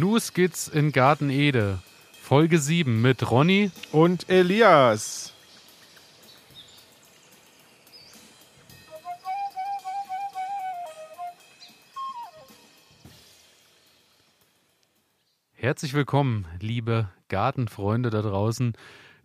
Nu 0.00 0.18
Skits 0.18 0.66
in 0.66 0.92
Garten 0.92 1.28
Ede. 1.28 1.78
Folge 2.22 2.58
7 2.58 3.02
mit 3.02 3.30
Ronny 3.30 3.70
und 3.92 4.30
Elias. 4.30 5.34
Herzlich 15.52 15.92
willkommen, 15.92 16.46
liebe 16.60 17.10
Gartenfreunde 17.28 18.08
da 18.08 18.22
draußen. 18.22 18.72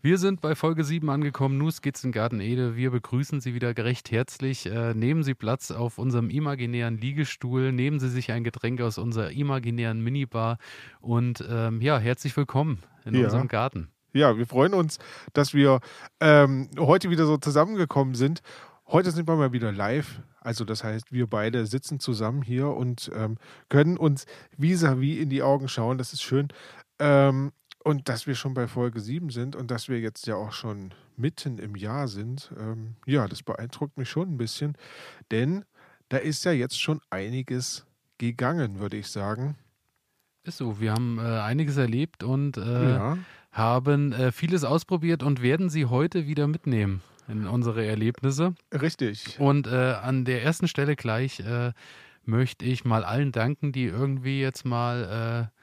Wir 0.06 0.20
sind 0.20 0.40
bei 0.40 0.54
Folge 0.54 0.84
7 0.84 1.10
angekommen. 1.10 1.60
In 1.60 2.12
Garten 2.12 2.40
Ede. 2.40 2.76
Wir 2.76 2.92
begrüßen 2.92 3.42
Sie 3.42 3.56
wieder 3.56 3.76
recht 3.76 4.12
herzlich. 4.12 4.68
Äh, 4.68 4.94
nehmen 4.94 5.24
Sie 5.24 5.34
Platz 5.34 5.72
auf 5.72 5.98
unserem 5.98 6.30
imaginären 6.30 7.00
Liegestuhl. 7.00 7.72
Nehmen 7.72 8.00
Sie 8.00 8.10
sich 8.10 8.32
ein 8.32 8.44
Getränk 8.44 8.82
aus 8.82 9.00
unserer 9.00 9.32
imaginären 9.32 10.04
Minibar. 10.04 10.60
Und 11.02 11.44
ähm, 11.50 11.82
ja, 11.82 11.98
herzlich 11.98 12.38
willkommen 12.38 12.84
in 13.04 13.16
ja. 13.16 13.24
unserem 13.24 13.48
Garten. 13.48 13.90
Ja, 14.14 14.38
wir 14.38 14.46
freuen 14.46 14.76
uns, 14.76 15.00
dass 15.34 15.56
wir 15.56 15.80
ähm, 16.20 16.70
heute 16.78 17.10
wieder 17.10 17.26
so 17.26 17.38
zusammengekommen 17.38 18.14
sind. 18.14 18.44
Heute 18.86 19.10
sind 19.10 19.28
wir 19.28 19.36
mal 19.36 19.54
wieder 19.54 19.72
live. 19.72 20.22
Also 20.40 20.66
das 20.66 20.84
heißt, 20.84 21.14
wir 21.14 21.26
beide 21.26 21.66
sitzen 21.66 22.00
zusammen 22.00 22.44
hier 22.44 22.68
und 22.68 23.10
ähm, 23.16 23.40
können 23.70 23.98
uns 23.98 24.28
vis-à-vis 24.56 25.18
-vis 25.18 25.22
in 25.24 25.30
die 25.32 25.42
Augen 25.42 25.68
schauen. 25.68 25.98
Das 25.98 26.14
ist 26.14 26.22
schön. 26.22 26.50
Ähm, 27.00 27.52
und 27.86 28.10
dass 28.10 28.26
wir 28.26 28.34
schon 28.34 28.56
bei 28.56 28.68
Folge 28.68 29.00
7 29.00 29.30
sind 29.30 29.56
und 29.56 29.70
dass 29.70 29.90
wir 29.90 30.00
jetzt 30.00 30.26
ja 30.26 30.36
auch 30.36 30.52
schon 30.52 30.92
mitten 31.18 31.60
im 31.60 31.76
Jahr 31.76 32.08
sind, 32.08 32.52
ähm, 32.60 32.96
ja, 33.06 33.28
das 33.28 33.44
beeindruckt 33.44 33.96
mich 33.98 34.10
schon 34.10 34.34
ein 34.34 34.38
bisschen. 34.38 34.76
Denn 35.30 35.66
da 36.10 36.18
ist 36.18 36.46
ja 36.46 36.52
jetzt 36.52 36.82
schon 36.82 37.00
einiges 37.12 37.86
gegangen, 38.18 38.80
würde 38.80 38.98
ich 38.98 39.08
sagen. 39.08 39.56
Ist 40.44 40.58
so, 40.58 40.80
wir 40.80 40.94
haben 40.94 41.20
äh, 41.20 41.22
einiges 41.22 41.78
erlebt 41.78 42.24
und 42.24 42.58
äh, 42.58 42.90
ja. 42.90 43.18
haben 43.52 44.14
äh, 44.14 44.32
vieles 44.32 44.64
ausprobiert 44.64 45.22
und 45.22 45.44
werden 45.44 45.70
sie 45.70 45.86
heute 45.86 46.26
wieder 46.26 46.48
mitnehmen 46.48 47.04
in 47.28 47.46
unsere 47.46 47.86
Erlebnisse. 47.86 48.56
Richtig. 48.74 49.40
Und 49.40 49.68
äh, 49.68 49.94
an 50.02 50.26
der 50.26 50.42
ersten 50.44 50.68
Stelle 50.68 50.96
gleich 50.96 51.40
äh, 51.42 51.72
möchte 52.24 52.66
ich 52.66 52.84
mal 52.84 53.04
allen 53.04 53.32
danken, 53.32 53.72
die 53.72 53.86
irgendwie 53.86 54.42
jetzt 54.42 54.66
mal 54.66 55.52
äh, 55.52 55.55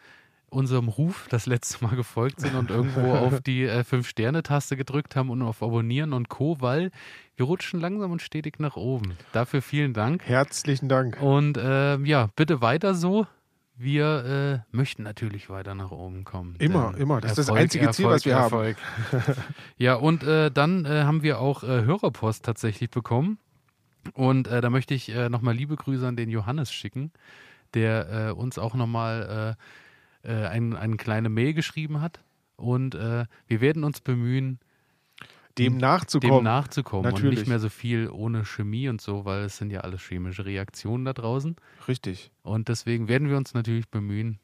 unserem 0.53 0.89
Ruf 0.89 1.27
das 1.31 1.47
letzte 1.47 1.84
Mal 1.84 1.97
gefolgt 1.97 2.41
sind 2.41 2.55
und 2.55 2.70
irgendwo 2.70 3.12
auf 3.14 3.41
die 3.41 3.64
äh, 3.64 3.84
Fünf-Sterne-Taste 3.84 4.77
gedrückt 4.77 5.17
haben 5.17 5.31
und 5.31 5.42
auf 5.42 5.62
Abonnieren 5.62 6.12
und 6.12 6.28
Co., 6.28 6.61
weil 6.61 6.91
wir 7.36 7.47
rutschen 7.47 7.81
langsam 7.81 8.12
und 8.12 8.22
stetig 8.22 8.58
nach 8.58 8.77
oben. 8.77 9.14
Dafür 9.33 9.62
vielen 9.62 9.95
Dank. 9.95 10.23
Herzlichen 10.25 10.89
Dank. 10.89 11.20
Und 11.20 11.56
äh, 11.56 11.97
ja, 11.98 12.28
bitte 12.36 12.61
weiter 12.61 12.95
so. 12.95 13.27
Wir 13.75 14.62
äh, 14.70 14.77
möchten 14.77 15.03
natürlich 15.03 15.48
weiter 15.48 15.75
nach 15.75 15.91
oben 15.91 16.25
kommen. 16.25 16.56
Immer, 16.58 16.95
immer. 16.98 17.20
Das 17.20 17.30
Erfolg, 17.30 17.39
ist 17.39 17.48
das 17.48 17.56
einzige 17.56 17.86
Erfolg, 17.86 17.97
Ziel, 17.97 18.06
was 18.06 18.25
wir 18.27 18.33
Erfolg. 18.34 18.77
haben. 19.11 19.34
ja, 19.78 19.95
und 19.95 20.23
äh, 20.23 20.50
dann 20.50 20.84
äh, 20.84 21.05
haben 21.05 21.23
wir 21.23 21.41
auch 21.41 21.64
äh, 21.64 21.83
Hörerpost 21.83 22.45
tatsächlich 22.45 22.91
bekommen. 22.91 23.39
Und 24.14 24.48
da 24.48 24.69
möchte 24.69 24.95
ich 24.95 25.14
nochmal 25.28 25.55
liebe 25.55 25.77
Grüße 25.77 26.05
an 26.05 26.17
den 26.17 26.28
Johannes 26.28 26.73
schicken, 26.73 27.12
der 27.73 28.34
uns 28.36 28.58
auch 28.58 28.75
nochmal 28.75 29.56
äh, 29.56 29.62
ein, 30.28 30.77
eine 30.77 30.97
kleine 30.97 31.28
Mail 31.28 31.55
geschrieben 31.55 32.01
hat. 32.01 32.20
Und 32.56 32.95
äh, 32.95 33.27
wir 33.47 33.61
werden 33.61 33.84
uns 33.84 34.01
bemühen, 34.01 34.61
dem 35.59 35.77
nachzukommen. 35.77 36.39
Dem 36.39 36.45
nachzukommen 36.45 37.05
Natürlich. 37.05 37.31
und 37.31 37.34
nicht 37.41 37.48
mehr 37.48 37.59
so 37.59 37.69
viel 37.69 38.09
ohne 38.09 38.45
Chemie 38.45 38.89
und 38.89 39.01
so, 39.01 39.25
weil 39.25 39.45
es 39.45 39.59
sind 39.59 39.70
ja 39.70 39.81
alles 39.81 40.01
chemische 40.03 40.45
Reaktionen 40.47 41.05
da 41.05 41.12
draußen. 41.12 41.56
Richtig. 41.89 42.31
Und 42.42 42.69
deswegen 42.69 43.09
werden 43.09 43.29
wir 43.29 43.37
uns 43.37 43.53
natürlich 43.53 43.89
bemühen, 43.89 44.39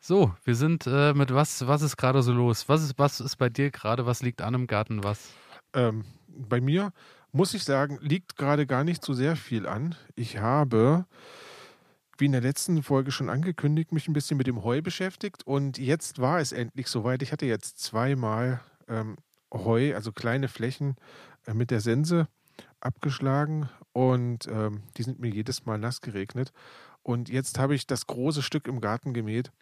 So, 0.02 0.34
wir 0.44 0.54
sind 0.54 0.86
äh, 0.86 1.12
mit 1.12 1.32
was, 1.32 1.66
was 1.66 1.82
ist 1.82 1.98
gerade 1.98 2.22
so 2.22 2.32
los? 2.32 2.70
Was 2.70 2.82
ist, 2.82 2.98
was 2.98 3.20
ist 3.20 3.36
bei 3.36 3.50
dir 3.50 3.70
gerade? 3.70 4.06
Was 4.06 4.22
liegt 4.22 4.40
an 4.40 4.54
im 4.54 4.66
Garten? 4.66 5.04
Was? 5.04 5.28
Ähm, 5.74 6.06
bei 6.26 6.62
mir 6.62 6.92
muss 7.32 7.52
ich 7.52 7.64
sagen, 7.64 7.98
liegt 8.00 8.36
gerade 8.36 8.66
gar 8.66 8.82
nicht 8.82 9.04
so 9.04 9.12
sehr 9.12 9.36
viel 9.36 9.66
an. 9.66 9.94
Ich 10.16 10.38
habe, 10.38 11.04
wie 12.16 12.24
in 12.24 12.32
der 12.32 12.40
letzten 12.40 12.82
Folge 12.82 13.12
schon 13.12 13.28
angekündigt, 13.28 13.92
mich 13.92 14.08
ein 14.08 14.14
bisschen 14.14 14.38
mit 14.38 14.46
dem 14.46 14.64
Heu 14.64 14.80
beschäftigt 14.80 15.46
und 15.46 15.76
jetzt 15.76 16.18
war 16.18 16.40
es 16.40 16.52
endlich 16.52 16.86
soweit. 16.88 17.22
Ich 17.22 17.30
hatte 17.30 17.44
jetzt 17.44 17.78
zweimal 17.78 18.62
ähm, 18.88 19.16
Heu, 19.52 19.94
also 19.94 20.12
kleine 20.12 20.48
Flächen 20.48 20.96
äh, 21.46 21.52
mit 21.52 21.70
der 21.70 21.80
Sense 21.82 22.26
abgeschlagen 22.80 23.68
und 23.92 24.48
ähm, 24.48 24.82
die 24.96 25.02
sind 25.02 25.20
mir 25.20 25.28
jedes 25.28 25.66
Mal 25.66 25.76
nass 25.76 26.00
geregnet. 26.00 26.52
Und 27.02 27.28
jetzt 27.28 27.58
habe 27.58 27.74
ich 27.74 27.86
das 27.86 28.06
große 28.06 28.42
Stück 28.42 28.66
im 28.66 28.80
Garten 28.80 29.12
gemäht. 29.12 29.52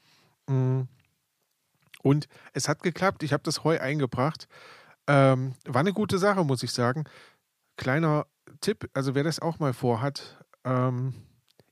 Und 2.02 2.28
es 2.52 2.68
hat 2.68 2.82
geklappt. 2.82 3.22
Ich 3.22 3.32
habe 3.32 3.42
das 3.42 3.64
Heu 3.64 3.78
eingebracht. 3.78 4.48
Ähm, 5.06 5.54
war 5.64 5.80
eine 5.80 5.92
gute 5.92 6.18
Sache, 6.18 6.44
muss 6.44 6.62
ich 6.62 6.72
sagen. 6.72 7.04
Kleiner 7.76 8.26
Tipp, 8.60 8.88
also 8.94 9.14
wer 9.14 9.24
das 9.24 9.40
auch 9.40 9.58
mal 9.58 9.72
vorhat, 9.72 10.44
ähm, 10.64 11.14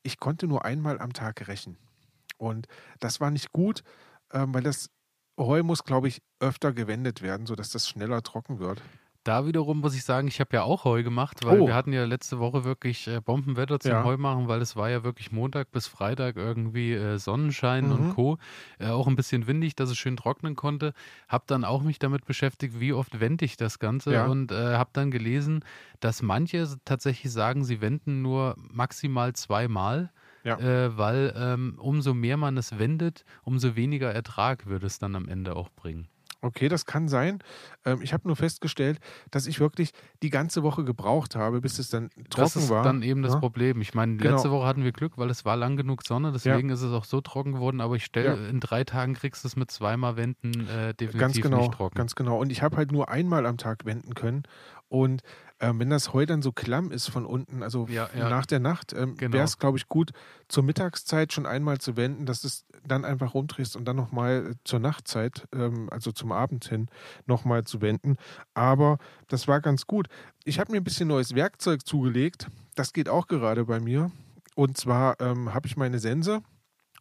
ich 0.02 0.18
konnte 0.20 0.46
nur 0.46 0.64
einmal 0.64 1.00
am 1.00 1.12
Tag 1.12 1.48
rächen. 1.48 1.76
Und 2.38 2.66
das 3.00 3.20
war 3.20 3.30
nicht 3.30 3.52
gut, 3.52 3.82
ähm, 4.32 4.54
weil 4.54 4.62
das 4.62 4.90
Heu 5.38 5.62
muss, 5.62 5.84
glaube 5.84 6.08
ich, 6.08 6.22
öfter 6.40 6.72
gewendet 6.72 7.22
werden, 7.22 7.46
sodass 7.46 7.70
das 7.70 7.88
schneller 7.88 8.22
trocken 8.22 8.58
wird. 8.58 8.82
Da 9.26 9.44
wiederum 9.44 9.80
muss 9.80 9.96
ich 9.96 10.04
sagen, 10.04 10.28
ich 10.28 10.38
habe 10.38 10.50
ja 10.54 10.62
auch 10.62 10.84
Heu 10.84 11.02
gemacht, 11.02 11.44
weil 11.44 11.60
oh. 11.60 11.66
wir 11.66 11.74
hatten 11.74 11.92
ja 11.92 12.04
letzte 12.04 12.38
Woche 12.38 12.62
wirklich 12.62 13.08
äh, 13.08 13.20
Bombenwetter 13.20 13.80
zum 13.80 13.90
ja. 13.90 14.04
Heu 14.04 14.16
machen, 14.18 14.46
weil 14.46 14.60
es 14.60 14.76
war 14.76 14.88
ja 14.88 15.02
wirklich 15.02 15.32
Montag 15.32 15.72
bis 15.72 15.88
Freitag 15.88 16.36
irgendwie 16.36 16.92
äh, 16.92 17.18
Sonnenschein 17.18 17.86
mhm. 17.86 17.92
und 17.92 18.14
Co. 18.14 18.38
Äh, 18.78 18.86
auch 18.86 19.08
ein 19.08 19.16
bisschen 19.16 19.48
windig, 19.48 19.74
dass 19.74 19.90
es 19.90 19.98
schön 19.98 20.16
trocknen 20.16 20.54
konnte. 20.54 20.92
Hab 21.26 21.48
dann 21.48 21.64
auch 21.64 21.82
mich 21.82 21.98
damit 21.98 22.24
beschäftigt, 22.24 22.78
wie 22.78 22.92
oft 22.92 23.18
wende 23.18 23.44
ich 23.44 23.56
das 23.56 23.80
Ganze 23.80 24.12
ja. 24.12 24.26
und 24.26 24.52
habe 24.52 24.90
dann 24.92 25.10
gelesen, 25.10 25.64
dass 25.98 26.22
manche 26.22 26.64
tatsächlich 26.84 27.32
sagen, 27.32 27.64
sie 27.64 27.80
wenden 27.80 28.22
nur 28.22 28.54
maximal 28.56 29.32
zweimal. 29.32 30.12
Ja. 30.44 30.60
Äh, 30.60 30.96
weil 30.96 31.34
ähm, 31.36 31.74
umso 31.78 32.14
mehr 32.14 32.36
man 32.36 32.56
es 32.56 32.78
wendet, 32.78 33.24
umso 33.42 33.74
weniger 33.74 34.12
Ertrag 34.12 34.66
würde 34.66 34.86
es 34.86 35.00
dann 35.00 35.16
am 35.16 35.26
Ende 35.26 35.56
auch 35.56 35.70
bringen. 35.70 36.06
Okay, 36.42 36.68
das 36.68 36.84
kann 36.86 37.08
sein. 37.08 37.38
Ähm, 37.84 38.00
ich 38.02 38.12
habe 38.12 38.26
nur 38.26 38.36
festgestellt, 38.36 38.98
dass 39.30 39.46
ich 39.46 39.58
wirklich 39.58 39.92
die 40.22 40.30
ganze 40.30 40.62
Woche 40.62 40.84
gebraucht 40.84 41.34
habe, 41.34 41.60
bis 41.60 41.78
es 41.78 41.88
dann 41.88 42.10
trocken 42.30 42.36
war. 42.36 42.44
Das 42.44 42.56
ist 42.56 42.70
war. 42.70 42.84
dann 42.84 43.02
eben 43.02 43.22
das 43.22 43.34
ja? 43.34 43.40
Problem. 43.40 43.80
Ich 43.80 43.94
meine, 43.94 44.16
genau. 44.16 44.34
letzte 44.34 44.50
Woche 44.50 44.66
hatten 44.66 44.84
wir 44.84 44.92
Glück, 44.92 45.16
weil 45.16 45.30
es 45.30 45.44
war 45.44 45.56
lang 45.56 45.76
genug 45.76 46.04
Sonne, 46.04 46.32
deswegen 46.32 46.68
ja. 46.68 46.74
ist 46.74 46.82
es 46.82 46.92
auch 46.92 47.04
so 47.04 47.20
trocken 47.20 47.52
geworden. 47.52 47.80
Aber 47.80 47.96
ich 47.96 48.04
stelle, 48.04 48.36
ja. 48.36 48.48
in 48.48 48.60
drei 48.60 48.84
Tagen 48.84 49.14
kriegst 49.14 49.44
du 49.44 49.48
es 49.48 49.56
mit 49.56 49.70
zweimal 49.70 50.16
Wenden 50.16 50.68
äh, 50.68 50.94
definitiv 50.94 51.20
ganz 51.20 51.40
genau, 51.40 51.58
nicht 51.58 51.72
trocken. 51.72 51.96
Ganz 51.96 52.14
genau. 52.14 52.38
Und 52.38 52.52
ich 52.52 52.62
habe 52.62 52.76
halt 52.76 52.92
nur 52.92 53.08
einmal 53.08 53.46
am 53.46 53.56
Tag 53.56 53.84
wenden 53.84 54.14
können. 54.14 54.44
Und 54.88 55.22
ähm, 55.60 55.78
wenn 55.78 55.90
das 55.90 56.12
Heu 56.12 56.26
dann 56.26 56.42
so 56.42 56.52
klamm 56.52 56.90
ist 56.90 57.08
von 57.08 57.24
unten, 57.24 57.62
also 57.62 57.86
ja, 57.88 58.08
ja. 58.16 58.28
nach 58.28 58.46
der 58.46 58.60
Nacht, 58.60 58.92
ähm, 58.92 59.16
genau. 59.16 59.34
wäre 59.34 59.44
es, 59.44 59.58
glaube 59.58 59.78
ich, 59.78 59.88
gut, 59.88 60.10
zur 60.48 60.62
Mittagszeit 60.62 61.32
schon 61.32 61.46
einmal 61.46 61.78
zu 61.78 61.96
wenden, 61.96 62.26
dass 62.26 62.42
du 62.42 62.48
es 62.48 62.66
dann 62.86 63.04
einfach 63.04 63.34
rumdrehst 63.34 63.76
und 63.76 63.86
dann 63.86 63.96
nochmal 63.96 64.54
zur 64.64 64.80
Nachtzeit, 64.80 65.46
ähm, 65.54 65.88
also 65.90 66.12
zum 66.12 66.32
Abend 66.32 66.66
hin, 66.68 66.88
nochmal 67.26 67.64
zu 67.64 67.80
wenden. 67.80 68.16
Aber 68.54 68.98
das 69.28 69.48
war 69.48 69.60
ganz 69.60 69.86
gut. 69.86 70.08
Ich 70.44 70.58
habe 70.58 70.72
mir 70.72 70.78
ein 70.78 70.84
bisschen 70.84 71.08
neues 71.08 71.34
Werkzeug 71.34 71.86
zugelegt. 71.86 72.48
Das 72.74 72.92
geht 72.92 73.08
auch 73.08 73.26
gerade 73.26 73.64
bei 73.64 73.80
mir. 73.80 74.10
Und 74.54 74.76
zwar 74.76 75.20
ähm, 75.20 75.54
habe 75.54 75.66
ich 75.66 75.76
meine 75.76 75.98
Sense 75.98 76.42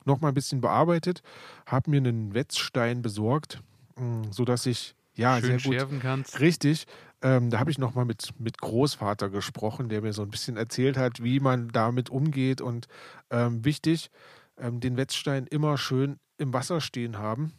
nochmal 0.05 0.31
ein 0.31 0.35
bisschen 0.35 0.61
bearbeitet, 0.61 1.21
habe 1.65 1.89
mir 1.89 1.97
einen 1.97 2.33
Wetzstein 2.33 3.01
besorgt, 3.01 3.61
mm, 3.97 4.31
sodass 4.31 4.65
ich 4.65 4.95
ja, 5.15 5.39
Schön 5.39 5.45
sehr 5.45 5.59
gut. 5.59 5.73
schärfen 5.73 5.99
kannst. 5.99 6.39
Richtig. 6.39 6.85
Ähm, 7.21 7.49
da 7.49 7.59
habe 7.59 7.71
ich 7.71 7.77
nochmal 7.77 8.05
mit, 8.05 8.33
mit 8.39 8.59
Großvater 8.59 9.29
gesprochen, 9.29 9.89
der 9.89 10.01
mir 10.01 10.13
so 10.13 10.21
ein 10.21 10.29
bisschen 10.29 10.57
erzählt 10.57 10.97
hat, 10.97 11.23
wie 11.23 11.39
man 11.39 11.69
damit 11.69 12.09
umgeht. 12.09 12.61
Und 12.61 12.87
ähm, 13.29 13.63
wichtig, 13.65 14.11
ähm, 14.57 14.79
den 14.79 14.97
Wetzstein 14.97 15.47
immer 15.47 15.77
schön 15.77 16.19
im 16.37 16.53
Wasser 16.53 16.81
stehen 16.81 17.17
haben, 17.17 17.53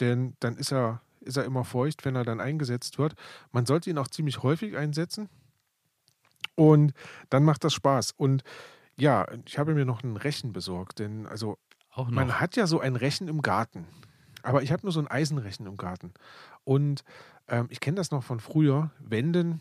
denn 0.00 0.34
dann 0.40 0.56
ist 0.56 0.72
er, 0.72 1.02
ist 1.20 1.36
er 1.36 1.44
immer 1.44 1.64
feucht, 1.64 2.04
wenn 2.04 2.16
er 2.16 2.24
dann 2.24 2.40
eingesetzt 2.40 2.98
wird. 2.98 3.14
Man 3.52 3.66
sollte 3.66 3.90
ihn 3.90 3.98
auch 3.98 4.08
ziemlich 4.08 4.42
häufig 4.42 4.76
einsetzen. 4.76 5.28
Und 6.56 6.92
dann 7.30 7.44
macht 7.44 7.64
das 7.64 7.74
Spaß. 7.74 8.12
Und 8.16 8.44
ja, 8.96 9.26
ich 9.44 9.58
habe 9.58 9.74
mir 9.74 9.84
noch 9.84 10.02
ein 10.02 10.16
Rechen 10.16 10.52
besorgt, 10.52 11.00
denn 11.00 11.26
also 11.26 11.58
man 12.08 12.40
hat 12.40 12.56
ja 12.56 12.66
so 12.66 12.80
ein 12.80 12.96
Rechen 12.96 13.28
im 13.28 13.42
Garten. 13.42 13.86
Aber 14.42 14.62
ich 14.62 14.72
habe 14.72 14.82
nur 14.82 14.92
so 14.92 15.00
ein 15.00 15.08
Eisenrechen 15.08 15.66
im 15.66 15.76
Garten. 15.76 16.12
Und 16.64 17.02
ähm, 17.48 17.66
ich 17.70 17.80
kenne 17.80 17.96
das 17.96 18.10
noch 18.10 18.22
von 18.22 18.40
früher. 18.40 18.90
Wenden, 18.98 19.60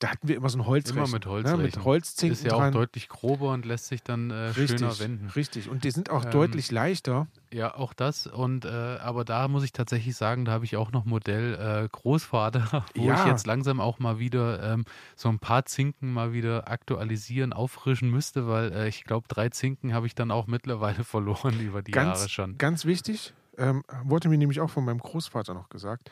da 0.00 0.08
hatten 0.08 0.28
wir 0.28 0.36
immer 0.36 0.48
so 0.48 0.58
ein 0.58 0.66
Holzrechen. 0.66 0.98
Immer 0.98 1.12
mit 1.12 1.26
Holz. 1.26 1.46
Ne? 1.46 1.56
Mit 1.58 1.84
Holzzinken 1.84 2.32
Ist 2.32 2.44
ja 2.44 2.54
auch 2.54 2.70
deutlich 2.70 3.10
grober 3.10 3.52
und 3.52 3.66
lässt 3.66 3.88
sich 3.88 4.02
dann 4.02 4.30
äh, 4.30 4.34
richtig, 4.34 4.80
schöner 4.80 4.98
wenden. 4.98 5.28
Richtig. 5.28 5.68
Und 5.68 5.84
die 5.84 5.90
sind 5.90 6.08
auch 6.08 6.24
ähm, 6.24 6.30
deutlich 6.30 6.70
leichter. 6.70 7.26
Ja, 7.52 7.74
auch 7.74 7.92
das. 7.92 8.26
Und 8.26 8.64
äh, 8.64 8.68
aber 8.68 9.26
da 9.26 9.46
muss 9.48 9.62
ich 9.62 9.72
tatsächlich 9.72 10.16
sagen, 10.16 10.46
da 10.46 10.52
habe 10.52 10.64
ich 10.64 10.78
auch 10.78 10.90
noch 10.90 11.04
Modell 11.04 11.54
äh, 11.54 11.88
Großvater, 11.92 12.86
wo 12.94 13.04
ja. 13.04 13.20
ich 13.20 13.26
jetzt 13.30 13.46
langsam 13.46 13.78
auch 13.78 13.98
mal 13.98 14.18
wieder 14.18 14.72
ähm, 14.72 14.86
so 15.16 15.28
ein 15.28 15.38
paar 15.38 15.66
Zinken 15.66 16.14
mal 16.14 16.32
wieder 16.32 16.68
aktualisieren, 16.68 17.52
auffrischen 17.52 18.10
müsste, 18.10 18.48
weil 18.48 18.72
äh, 18.72 18.88
ich 18.88 19.04
glaube, 19.04 19.28
drei 19.28 19.50
Zinken 19.50 19.92
habe 19.92 20.06
ich 20.06 20.14
dann 20.14 20.30
auch 20.30 20.46
mittlerweile 20.46 21.04
verloren 21.04 21.60
über 21.60 21.82
die 21.82 21.92
ganz, 21.92 22.20
Jahre 22.20 22.28
schon. 22.30 22.56
Ganz 22.56 22.86
wichtig, 22.86 23.34
ähm, 23.60 23.84
wurde 24.04 24.28
mir 24.28 24.38
nämlich 24.38 24.60
auch 24.60 24.70
von 24.70 24.84
meinem 24.84 24.98
Großvater 24.98 25.54
noch 25.54 25.68
gesagt, 25.68 26.10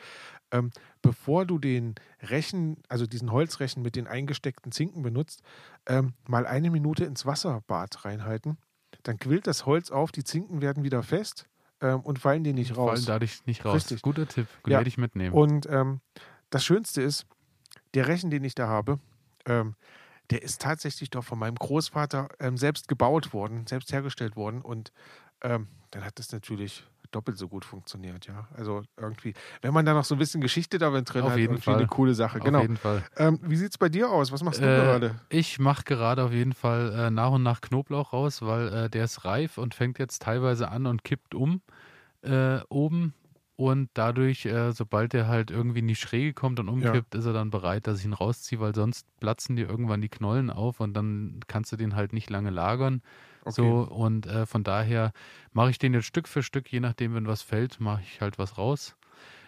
ähm, 0.51 0.71
bevor 1.01 1.45
du 1.45 1.57
den 1.57 1.95
Rechen, 2.21 2.77
also 2.87 3.05
diesen 3.05 3.31
Holzrechen 3.31 3.81
mit 3.81 3.95
den 3.95 4.07
eingesteckten 4.07 4.71
Zinken 4.71 5.01
benutzt, 5.01 5.41
ähm, 5.87 6.13
mal 6.27 6.45
eine 6.45 6.69
Minute 6.69 7.05
ins 7.05 7.25
Wasserbad 7.25 8.05
reinhalten. 8.05 8.57
Dann 9.03 9.17
quillt 9.17 9.47
das 9.47 9.65
Holz 9.65 9.91
auf, 9.91 10.11
die 10.11 10.23
Zinken 10.23 10.61
werden 10.61 10.83
wieder 10.83 11.03
fest 11.03 11.47
ähm, 11.81 12.01
und 12.01 12.19
fallen 12.19 12.43
dir 12.43 12.53
nicht 12.53 12.77
raus. 12.77 12.91
Fallen 12.91 13.05
dadurch 13.05 13.45
nicht 13.45 13.65
raus. 13.65 13.75
Richtig. 13.75 14.01
Guter 14.03 14.27
Tipp, 14.27 14.47
ja. 14.65 14.77
werde 14.77 14.87
ich 14.87 14.97
mitnehmen. 14.97 15.35
Und 15.35 15.67
ähm, 15.69 16.01
das 16.51 16.63
Schönste 16.63 17.01
ist, 17.01 17.25
der 17.95 18.07
Rechen, 18.07 18.29
den 18.29 18.43
ich 18.43 18.53
da 18.53 18.67
habe, 18.67 18.99
ähm, 19.45 19.75
der 20.29 20.43
ist 20.43 20.61
tatsächlich 20.61 21.09
doch 21.09 21.23
von 21.23 21.39
meinem 21.39 21.55
Großvater 21.55 22.29
selbst 22.53 22.87
gebaut 22.87 23.33
worden, 23.33 23.65
selbst 23.65 23.91
hergestellt 23.91 24.35
worden. 24.35 24.61
Und 24.61 24.91
ähm, 25.41 25.67
dann 25.89 26.05
hat 26.05 26.19
das 26.19 26.31
natürlich 26.31 26.85
doppelt 27.11 27.37
so 27.37 27.47
gut 27.47 27.65
funktioniert, 27.65 28.27
ja. 28.27 28.47
Also 28.55 28.83
irgendwie, 28.97 29.33
wenn 29.61 29.73
man 29.73 29.85
da 29.85 29.93
noch 29.93 30.05
so 30.05 30.15
ein 30.15 30.19
bisschen 30.19 30.41
Geschichte 30.41 30.77
darin 30.77 31.05
drin 31.05 31.23
auf 31.23 31.31
hat, 31.31 31.37
jeden 31.37 31.59
Fall. 31.59 31.77
eine 31.77 31.87
coole 31.87 32.13
Sache. 32.13 32.39
Auf 32.39 32.45
genau. 32.45 32.61
jeden 32.61 32.77
Fall. 32.77 33.03
Ähm, 33.17 33.39
wie 33.43 33.55
sieht 33.55 33.71
es 33.71 33.77
bei 33.77 33.89
dir 33.89 34.09
aus? 34.09 34.31
Was 34.31 34.43
machst 34.43 34.61
du 34.61 34.65
äh, 34.65 34.77
gerade? 34.77 35.15
Ich 35.29 35.59
mache 35.59 35.83
gerade 35.83 36.23
auf 36.23 36.31
jeden 36.31 36.53
Fall 36.53 36.93
äh, 36.93 37.11
nach 37.11 37.31
und 37.31 37.43
nach 37.43 37.61
Knoblauch 37.61 38.13
raus, 38.13 38.41
weil 38.41 38.67
äh, 38.73 38.89
der 38.89 39.05
ist 39.05 39.25
reif 39.25 39.57
und 39.57 39.73
fängt 39.73 39.99
jetzt 39.99 40.21
teilweise 40.21 40.69
an 40.69 40.85
und 40.85 41.03
kippt 41.03 41.35
um 41.35 41.61
äh, 42.21 42.59
oben. 42.69 43.13
Und 43.55 43.89
dadurch, 43.93 44.45
äh, 44.45 44.71
sobald 44.71 45.11
der 45.11 45.27
halt 45.27 45.51
irgendwie 45.51 45.79
in 45.79 45.87
die 45.87 45.95
Schräge 45.95 46.33
kommt 46.33 46.61
und 46.61 46.69
umkippt, 46.69 47.13
ja. 47.13 47.19
ist 47.19 47.25
er 47.25 47.33
dann 47.33 47.49
bereit, 47.49 47.87
dass 47.87 47.99
ich 47.99 48.05
ihn 48.05 48.13
rausziehe, 48.13 48.61
weil 48.61 48.73
sonst 48.73 49.05
platzen 49.19 49.57
dir 49.57 49.67
irgendwann 49.67 49.99
die 49.99 50.07
Knollen 50.07 50.49
auf 50.49 50.79
und 50.79 50.93
dann 50.93 51.41
kannst 51.47 51.73
du 51.73 51.75
den 51.75 51.93
halt 51.93 52.13
nicht 52.13 52.29
lange 52.29 52.51
lagern. 52.51 53.01
Okay. 53.49 53.61
So, 53.61 53.81
und 53.81 54.25
äh, 54.25 54.45
von 54.45 54.63
daher 54.63 55.11
mache 55.51 55.71
ich 55.71 55.79
den 55.79 55.93
jetzt 55.93 56.05
Stück 56.05 56.27
für 56.27 56.43
Stück, 56.43 56.71
je 56.71 56.79
nachdem, 56.79 57.13
wenn 57.15 57.27
was 57.27 57.41
fällt, 57.41 57.79
mache 57.79 58.01
ich 58.01 58.21
halt 58.21 58.37
was 58.37 58.57
raus. 58.57 58.95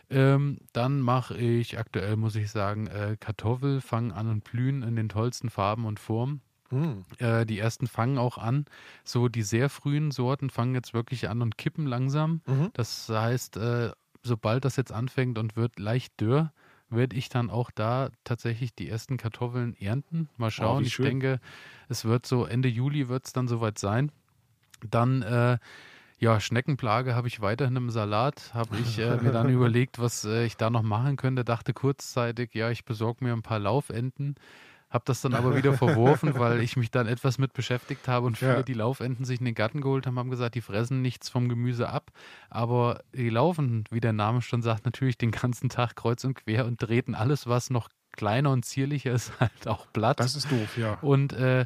Ähm, 0.10 0.58
dann 0.74 1.00
mache 1.00 1.38
ich 1.38 1.80
aktuell, 1.80 2.18
muss 2.18 2.36
ich 2.36 2.52
sagen, 2.52 2.88
äh, 2.88 3.16
Kartoffel 3.18 3.80
fangen 3.80 4.12
an 4.12 4.28
und 4.30 4.44
blühen 4.44 4.84
in 4.84 4.96
den 4.98 5.08
tollsten 5.08 5.50
Farben 5.50 5.86
und 5.86 6.00
Formen. 6.00 6.42
Mm. 6.70 7.06
Äh, 7.18 7.46
die 7.46 7.60
ersten 7.60 7.88
fangen 7.88 8.18
auch 8.18 8.38
an. 8.38 8.66
So 9.06 9.30
die 9.30 9.44
sehr 9.44 9.70
frühen 9.70 10.12
Sorten 10.12 10.50
fangen 10.50 10.76
jetzt 10.76 10.94
wirklich 10.94 11.30
an 11.30 11.42
und 11.42 11.58
kippen 11.58 11.86
langsam. 11.86 12.42
Mhm. 12.46 12.72
Das 12.74 13.08
heißt, 13.08 13.56
äh, 13.58 13.92
sobald 14.24 14.66
das 14.66 14.76
jetzt 14.76 14.92
anfängt 14.92 15.38
und 15.38 15.56
wird 15.56 15.80
leicht 15.80 16.20
dürr, 16.20 16.52
werde 16.92 17.16
ich 17.16 17.30
dann 17.30 17.50
auch 17.50 17.72
da 17.72 18.10
tatsächlich 18.24 18.76
die 18.76 18.90
ersten 18.90 19.18
Kartoffeln 19.18 19.76
ernten. 19.80 20.30
Mal 20.38 20.48
oh, 20.48 20.50
schauen. 20.52 20.84
Oh, 20.84 20.86
ich 20.86 20.98
denke, 20.98 21.40
es 21.90 22.06
wird 22.06 22.26
so 22.26 22.46
Ende 22.46 22.70
Juli 22.70 23.10
wird 23.10 23.26
es 23.26 23.34
dann 23.34 23.48
soweit 23.48 23.80
sein. 23.80 24.12
Dann 24.90 25.22
äh, 25.22 25.58
ja, 26.20 26.40
Schneckenplage 26.40 27.16
habe 27.16 27.28
ich 27.28 27.42
weiterhin 27.42 27.76
im 27.76 27.90
Salat. 27.90 28.54
Habe 28.54 28.78
ich 28.84 29.00
äh, 29.00 29.18
mir 29.18 29.32
dann 29.32 29.50
überlegt, 29.50 30.00
was 30.00 30.24
äh, 30.24 30.46
ich 30.46 30.56
da 30.56 30.70
noch 30.70 30.84
machen 30.84 31.18
könnte. 31.18 31.44
Dachte 31.44 31.74
kurzzeitig, 31.74 32.54
ja, 32.54 32.70
ich 32.70 32.86
besorge 32.86 33.24
mir 33.26 33.34
ein 33.34 33.42
paar 33.42 33.60
Laufenten. 33.60 34.36
Habe 34.92 35.04
das 35.06 35.22
dann 35.22 35.34
aber 35.34 35.56
wieder 35.56 35.74
verworfen, 35.78 36.38
weil 36.38 36.60
ich 36.62 36.76
mich 36.76 36.92
dann 36.92 37.08
etwas 37.08 37.38
mit 37.38 37.54
beschäftigt 37.54 38.08
habe 38.08 38.28
und 38.28 38.38
viele, 38.38 38.58
ja. 38.58 38.64
die 38.64 38.74
Laufenten 38.74 39.26
sich 39.26 39.40
in 39.40 39.46
den 39.46 39.56
Garten 39.56 39.82
geholt 39.82 40.06
haben, 40.06 40.20
haben 40.20 40.30
gesagt, 40.30 40.56
die 40.56 40.62
fressen 40.62 41.02
nichts 41.02 41.30
vom 41.30 41.50
Gemüse 41.50 41.90
ab. 41.90 42.12
Aber 42.50 43.02
die 43.14 43.30
laufen, 43.30 43.86
wie 43.90 44.02
der 44.02 44.14
Name 44.14 44.42
schon 44.42 44.62
sagt, 44.62 44.86
natürlich 44.86 45.18
den 45.18 45.32
ganzen 45.32 45.70
Tag 45.70 45.96
kreuz 45.96 46.24
und 46.24 46.36
quer 46.36 46.66
und 46.66 46.80
treten 46.80 47.16
alles, 47.16 47.48
was 47.48 47.70
noch 47.70 47.90
kleiner 48.12 48.52
und 48.52 48.66
zierlicher 48.66 49.14
ist, 49.14 49.32
halt 49.40 49.68
auch 49.68 49.88
platt. 49.94 50.20
Das 50.20 50.36
ist 50.36 50.52
doof, 50.52 50.78
ja. 50.78 50.98
Und 51.02 51.34
äh, 51.34 51.66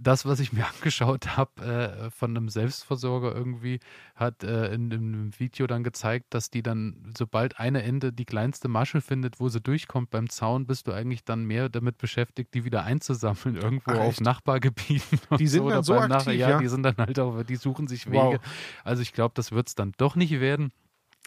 das, 0.00 0.26
was 0.26 0.40
ich 0.40 0.52
mir 0.52 0.66
angeschaut 0.66 1.36
habe 1.36 1.62
äh, 1.62 2.10
von 2.10 2.36
einem 2.36 2.48
Selbstversorger 2.48 3.34
irgendwie, 3.34 3.80
hat 4.14 4.42
äh, 4.42 4.72
in, 4.72 4.90
in, 4.90 5.14
einem 5.14 5.38
Video 5.38 5.66
dann 5.66 5.84
gezeigt, 5.84 6.26
dass 6.30 6.50
die 6.50 6.62
dann, 6.62 7.12
sobald 7.16 7.58
eine 7.58 7.82
Ende 7.82 8.12
die 8.12 8.24
kleinste 8.24 8.68
Masche 8.68 9.00
findet, 9.00 9.40
wo 9.40 9.48
sie 9.48 9.60
durchkommt 9.60 10.10
beim 10.10 10.28
Zaun, 10.28 10.66
bist 10.66 10.86
du 10.86 10.92
eigentlich 10.92 11.24
dann 11.24 11.44
mehr 11.44 11.68
damit 11.68 11.98
beschäftigt, 11.98 12.54
die 12.54 12.64
wieder 12.64 12.84
einzusammeln 12.84 13.56
irgendwo 13.56 13.92
Ach, 13.92 14.00
auf 14.00 14.20
Nachbargebieten. 14.20 15.20
Die 15.38 15.46
sind 15.46 15.62
so, 15.62 15.70
dann 15.70 15.82
so 15.82 15.94
aktiv, 15.94 16.08
Nachbar, 16.08 16.34
ja, 16.34 16.50
ja, 16.50 16.58
die 16.58 16.68
sind 16.68 16.82
dann 16.82 16.96
halt 16.96 17.18
auch, 17.18 17.42
die 17.42 17.56
suchen 17.56 17.88
sich 17.88 18.06
Wege. 18.06 18.16
Wow. 18.16 18.40
Also 18.84 19.02
ich 19.02 19.12
glaube, 19.12 19.32
das 19.34 19.52
wird 19.52 19.68
es 19.68 19.74
dann 19.74 19.92
doch 19.96 20.16
nicht 20.16 20.40
werden. 20.40 20.72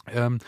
Ähm, 0.08 0.40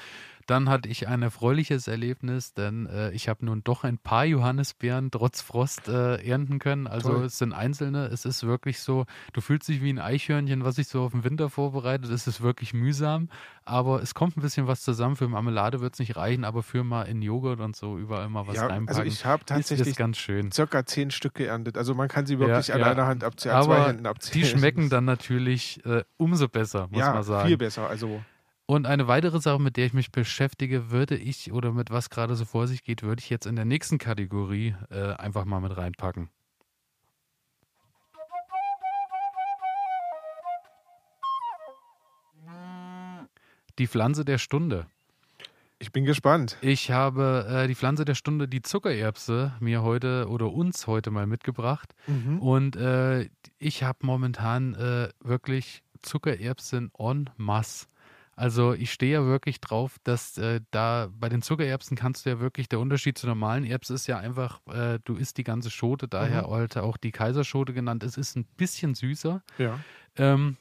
dann 0.49 0.69
hatte 0.69 0.89
ich 0.89 1.07
ein 1.07 1.21
erfreuliches 1.21 1.87
Erlebnis, 1.87 2.53
denn 2.53 2.87
äh, 2.87 3.11
ich 3.11 3.29
habe 3.29 3.45
nun 3.45 3.63
doch 3.63 3.83
ein 3.83 3.99
paar 3.99 4.25
Johannisbeeren 4.25 5.11
trotz 5.11 5.41
Frost 5.41 5.87
äh, 5.87 6.15
ernten 6.23 6.57
können. 6.57 6.87
Also 6.87 7.13
Toll. 7.13 7.25
es 7.25 7.37
sind 7.37 7.53
einzelne. 7.53 8.07
Es 8.07 8.25
ist 8.25 8.43
wirklich 8.43 8.79
so, 8.79 9.05
du 9.33 9.41
fühlst 9.41 9.67
dich 9.67 9.81
wie 9.83 9.93
ein 9.93 9.99
Eichhörnchen, 9.99 10.63
was 10.63 10.75
sich 10.75 10.87
so 10.87 11.03
auf 11.03 11.11
den 11.11 11.23
Winter 11.23 11.49
vorbereitet. 11.49 12.09
Es 12.09 12.25
ist 12.25 12.41
wirklich 12.41 12.73
mühsam, 12.73 13.29
aber 13.63 14.01
es 14.01 14.15
kommt 14.15 14.37
ein 14.37 14.41
bisschen 14.41 14.65
was 14.65 14.81
zusammen. 14.81 15.15
Für 15.15 15.27
Marmelade 15.27 15.81
wird 15.81 15.93
es 15.93 15.99
nicht 15.99 16.15
reichen, 16.15 16.43
aber 16.43 16.63
für 16.63 16.83
mal 16.83 17.03
in 17.03 17.21
Joghurt 17.21 17.59
und 17.59 17.75
so 17.75 17.99
überall 17.99 18.27
mal 18.29 18.47
was 18.47 18.55
ja, 18.55 18.63
also 18.63 18.73
reinpacken. 18.73 19.01
Also 19.01 19.13
ich 19.13 19.25
habe 19.25 19.45
tatsächlich 19.45 19.95
ganz 19.95 20.17
schön. 20.17 20.51
circa 20.51 20.85
zehn 20.85 21.11
Stück 21.11 21.35
geerntet. 21.35 21.77
Also 21.77 21.93
man 21.93 22.07
kann 22.07 22.25
sie 22.25 22.39
wirklich 22.39 22.69
ja, 22.69 22.75
an 22.75 22.81
ja. 22.81 22.91
einer 22.91 23.05
Hand 23.05 23.23
abziehen, 23.23 23.51
an 23.51 23.63
zwei 23.63 23.87
Händen 23.87 24.05
abziehen. 24.07 24.41
Die 24.41 24.47
schmecken 24.49 24.89
dann 24.89 25.05
natürlich 25.05 25.85
äh, 25.85 26.03
umso 26.17 26.47
besser, 26.47 26.87
muss 26.89 27.01
man 27.01 27.23
sagen. 27.23 27.41
Ja, 27.41 27.47
viel 27.47 27.57
besser. 27.57 27.87
Also 27.87 28.21
und 28.69 28.85
eine 28.85 29.07
weitere 29.07 29.39
Sache, 29.39 29.59
mit 29.59 29.77
der 29.77 29.87
ich 29.87 29.93
mich 29.93 30.11
beschäftige, 30.11 30.91
würde 30.91 31.17
ich 31.17 31.51
oder 31.51 31.71
mit 31.71 31.89
was 31.89 32.11
gerade 32.11 32.35
so 32.35 32.45
vor 32.45 32.67
sich 32.67 32.83
geht, 32.83 33.01
würde 33.01 33.19
ich 33.19 33.31
jetzt 33.31 33.47
in 33.47 33.55
der 33.55 33.65
nächsten 33.65 33.97
Kategorie 33.97 34.75
äh, 34.91 35.13
einfach 35.13 35.45
mal 35.45 35.59
mit 35.59 35.75
reinpacken. 35.75 36.29
Die 43.79 43.87
Pflanze 43.87 44.23
der 44.23 44.37
Stunde. 44.37 44.85
Ich 45.79 45.91
bin 45.91 46.05
gespannt. 46.05 46.57
Ich 46.61 46.91
habe 46.91 47.47
äh, 47.49 47.67
die 47.67 47.73
Pflanze 47.73 48.05
der 48.05 48.13
Stunde, 48.13 48.47
die 48.47 48.61
Zuckererbse, 48.61 49.51
mir 49.59 49.81
heute 49.81 50.27
oder 50.29 50.53
uns 50.53 50.85
heute 50.85 51.09
mal 51.09 51.25
mitgebracht. 51.25 51.95
Mhm. 52.05 52.37
Und 52.37 52.75
äh, 52.75 53.29
ich 53.57 53.81
habe 53.81 54.05
momentan 54.05 54.75
äh, 54.75 55.09
wirklich 55.21 55.81
Zuckererbsen 56.03 56.91
en 56.99 57.31
masse. 57.35 57.87
Also 58.39 58.73
ich 58.73 58.93
stehe 58.93 59.11
ja 59.11 59.25
wirklich 59.25 59.59
drauf, 59.59 59.97
dass 60.05 60.37
äh, 60.37 60.61
da 60.71 61.09
bei 61.11 61.27
den 61.27 61.41
Zuckererbsen 61.41 61.97
kannst 61.97 62.25
du 62.25 62.29
ja 62.29 62.39
wirklich, 62.39 62.69
der 62.69 62.79
Unterschied 62.79 63.17
zu 63.17 63.27
normalen 63.27 63.65
Erbsen 63.65 63.97
ist 63.97 64.07
ja 64.07 64.17
einfach, 64.17 64.61
äh, 64.67 64.97
du 65.03 65.17
isst 65.17 65.37
die 65.37 65.43
ganze 65.43 65.69
Schote, 65.69 66.07
daher 66.07 66.43
mhm. 66.43 66.51
heute 66.51 66.83
auch 66.83 66.95
die 66.95 67.11
Kaiserschote 67.11 67.73
genannt. 67.73 68.01
Es 68.01 68.15
ist 68.15 68.37
ein 68.37 68.45
bisschen 68.55 68.95
süßer. 68.95 69.43
Ja. 69.57 69.77
Ähm, 70.15 70.55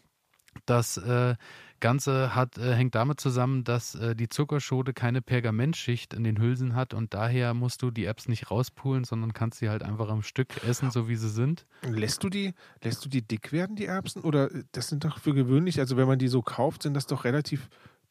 das 0.67 0.97
äh, 0.97 1.35
Ganze 1.81 2.35
hat, 2.35 2.59
äh, 2.59 2.75
hängt 2.75 2.95
damit 2.95 3.21
zusammen, 3.21 3.63
dass 3.65 3.95
äh, 3.95 4.17
die 4.17 4.29
Zuckerschote 4.29 4.93
keine 4.93 5.23
Pergamentschicht 5.23 6.13
in 6.13 6.25
den 6.25 6.39
Hülsen 6.39 6.75
hat 6.75 6.93
und 6.93 7.15
daher 7.15 7.55
musst 7.55 7.83
du 7.83 7.91
die 7.91 8.05
Erbsen 8.05 8.31
nicht 8.31 8.51
rauspulen, 8.51 9.05
sondern 9.05 9.33
kannst 9.33 9.59
sie 9.59 9.69
halt 9.69 9.83
einfach 9.83 10.09
am 10.09 10.23
Stück 10.23 10.65
essen, 10.65 10.91
so 10.91 11.09
wie 11.09 11.17
sie 11.17 11.29
sind. 11.29 11.67
Lässt 11.83 12.25
du 12.25 12.29
die, 12.29 12.55
lässt 12.83 13.05
du 13.05 13.09
die 13.09 13.23
dick 13.23 13.53
werden, 13.53 13.77
die 13.77 13.87
Erbsen? 13.87 14.23
Oder 14.23 14.51
das 14.73 14.89
sind 14.89 15.05
doch 15.05 15.19
für 15.19 15.35
gewöhnlich, 15.35 15.79
also 15.79 15.97
wenn 15.97 16.09
man 16.09 16.19
die 16.19 16.29
so 16.29 16.43
kauft, 16.43 16.83
sind 16.83 16.95
das 16.95 17.07
doch 17.07 17.25
relativ 17.25 17.69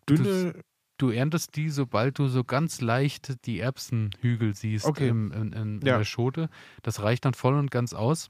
dünne. 0.08 0.54
Das, 0.54 0.63
du 0.98 1.10
erntest 1.10 1.56
die, 1.58 1.70
sobald 1.70 2.20
du 2.20 2.27
so 2.27 2.44
ganz 2.44 2.80
leicht 2.80 3.46
die 3.46 3.60
Erbsenhügel 3.60 4.56
siehst 4.56 4.86
okay. 4.86 5.10
im, 5.10 5.32
in, 5.32 5.51
in, 5.51 5.82
in 5.82 5.86
ja. 5.86 5.98
der 5.98 6.06
Schote. 6.06 6.50
Das 6.84 7.01
reicht 7.01 7.25
dann 7.25 7.34
voll 7.34 7.56
und 7.56 7.70
ganz 7.70 7.94
aus. 7.94 8.30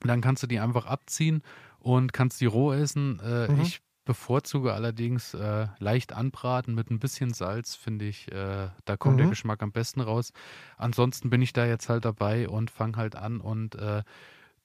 Dann 0.00 0.20
kannst 0.20 0.42
du 0.42 0.46
die 0.46 0.58
einfach 0.58 0.86
abziehen 0.86 1.42
und 1.82 2.12
kannst 2.12 2.40
die 2.40 2.46
roh 2.46 2.72
essen. 2.72 3.20
Äh, 3.20 3.50
mhm. 3.50 3.60
Ich 3.60 3.82
bevorzuge 4.04 4.72
allerdings 4.72 5.34
äh, 5.34 5.68
leicht 5.78 6.12
anbraten 6.12 6.74
mit 6.74 6.90
ein 6.90 6.98
bisschen 6.98 7.32
Salz, 7.32 7.76
finde 7.76 8.06
ich, 8.06 8.30
äh, 8.32 8.68
da 8.84 8.96
kommt 8.96 9.14
mhm. 9.14 9.18
der 9.18 9.28
Geschmack 9.28 9.62
am 9.62 9.72
besten 9.72 10.00
raus. 10.00 10.32
Ansonsten 10.76 11.30
bin 11.30 11.40
ich 11.42 11.52
da 11.52 11.66
jetzt 11.66 11.88
halt 11.88 12.04
dabei 12.04 12.48
und 12.48 12.70
fange 12.70 12.96
halt 12.96 13.14
an 13.14 13.40
und 13.40 13.76
äh, 13.76 14.02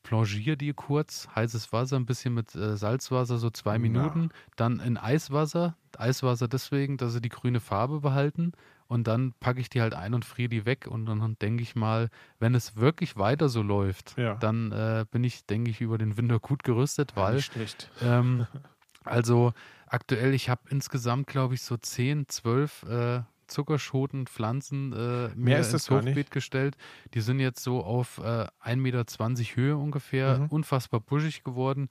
blanchiere 0.02 0.58
die 0.58 0.74
kurz, 0.74 1.28
heißes 1.36 1.72
Wasser, 1.72 1.98
ein 1.98 2.06
bisschen 2.06 2.34
mit 2.34 2.56
äh, 2.56 2.78
Salzwasser, 2.78 3.38
so 3.38 3.50
zwei 3.50 3.78
Minuten, 3.78 4.30
ja. 4.32 4.40
dann 4.56 4.80
in 4.80 4.98
Eiswasser, 4.98 5.76
Eiswasser 5.98 6.48
deswegen, 6.48 6.98
dass 6.98 7.14
sie 7.14 7.22
die 7.22 7.30
grüne 7.30 7.60
Farbe 7.60 8.00
behalten 8.00 8.54
und 8.88 9.08
dann 9.08 9.34
packe 9.40 9.60
ich 9.60 9.70
die 9.70 9.82
halt 9.82 9.94
ein 9.94 10.14
und 10.14 10.26
friere 10.26 10.50
die 10.50 10.66
weg 10.66 10.88
und 10.88 11.06
dann 11.06 11.38
denke 11.40 11.64
ich 11.64 11.76
mal, 11.76 12.10
wenn 12.40 12.56
es 12.56 12.76
wirklich 12.76 13.18
weiter 13.18 13.50
so 13.50 13.62
läuft, 13.62 14.18
ja. 14.18 14.36
dann 14.36 14.72
äh, 14.72 15.06
bin 15.10 15.24
ich, 15.24 15.46
denke 15.46 15.72
ich, 15.72 15.82
über 15.82 15.98
den 15.98 16.18
Winter 16.18 16.40
gut 16.40 16.64
gerüstet, 16.64 17.16
weil 17.16 17.40
ja, 17.40 18.20
ähm, 18.20 18.48
also 19.04 19.54
aktuell, 19.88 20.34
ich 20.34 20.50
habe 20.50 20.62
insgesamt, 20.70 21.28
glaube 21.28 21.56
ich, 21.56 21.62
so 21.62 21.78
10, 21.78 22.28
12 22.28 22.84
äh, 22.84 23.22
Zuckerschoten, 23.48 24.28
Pflanzen 24.28 24.94
äh, 24.94 25.30
mehr 25.36 25.60
ist 25.60 25.74
ins 25.74 25.90
Hochbeet 25.90 26.32
gestellt. 26.32 26.76
Die 27.14 27.22
sind 27.22 27.40
jetzt 27.40 27.64
so 27.64 27.84
auf 27.84 28.20
äh, 28.20 28.48
1,20 28.64 28.76
Meter 28.76 29.06
Höhe 29.56 29.78
ungefähr, 29.78 30.40
mhm. 30.40 30.48
unfassbar 30.48 31.00
buschig 31.00 31.44
geworden. 31.44 31.90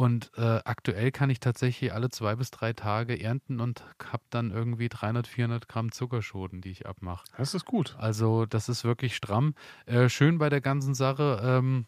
Und 0.00 0.30
äh, 0.38 0.60
aktuell 0.64 1.12
kann 1.12 1.28
ich 1.28 1.40
tatsächlich 1.40 1.92
alle 1.92 2.08
zwei 2.08 2.34
bis 2.34 2.50
drei 2.50 2.72
Tage 2.72 3.22
ernten 3.22 3.60
und 3.60 3.84
habe 4.02 4.22
dann 4.30 4.50
irgendwie 4.50 4.88
300, 4.88 5.26
400 5.26 5.68
Gramm 5.68 5.92
Zuckerschoten, 5.92 6.62
die 6.62 6.70
ich 6.70 6.86
abmache. 6.86 7.26
Das 7.36 7.52
ist 7.52 7.66
gut. 7.66 7.96
Also 7.98 8.46
das 8.46 8.70
ist 8.70 8.82
wirklich 8.82 9.14
stramm. 9.14 9.54
Äh, 9.84 10.08
schön 10.08 10.38
bei 10.38 10.48
der 10.48 10.62
ganzen 10.62 10.94
Sache. 10.94 11.42
Ähm, 11.44 11.84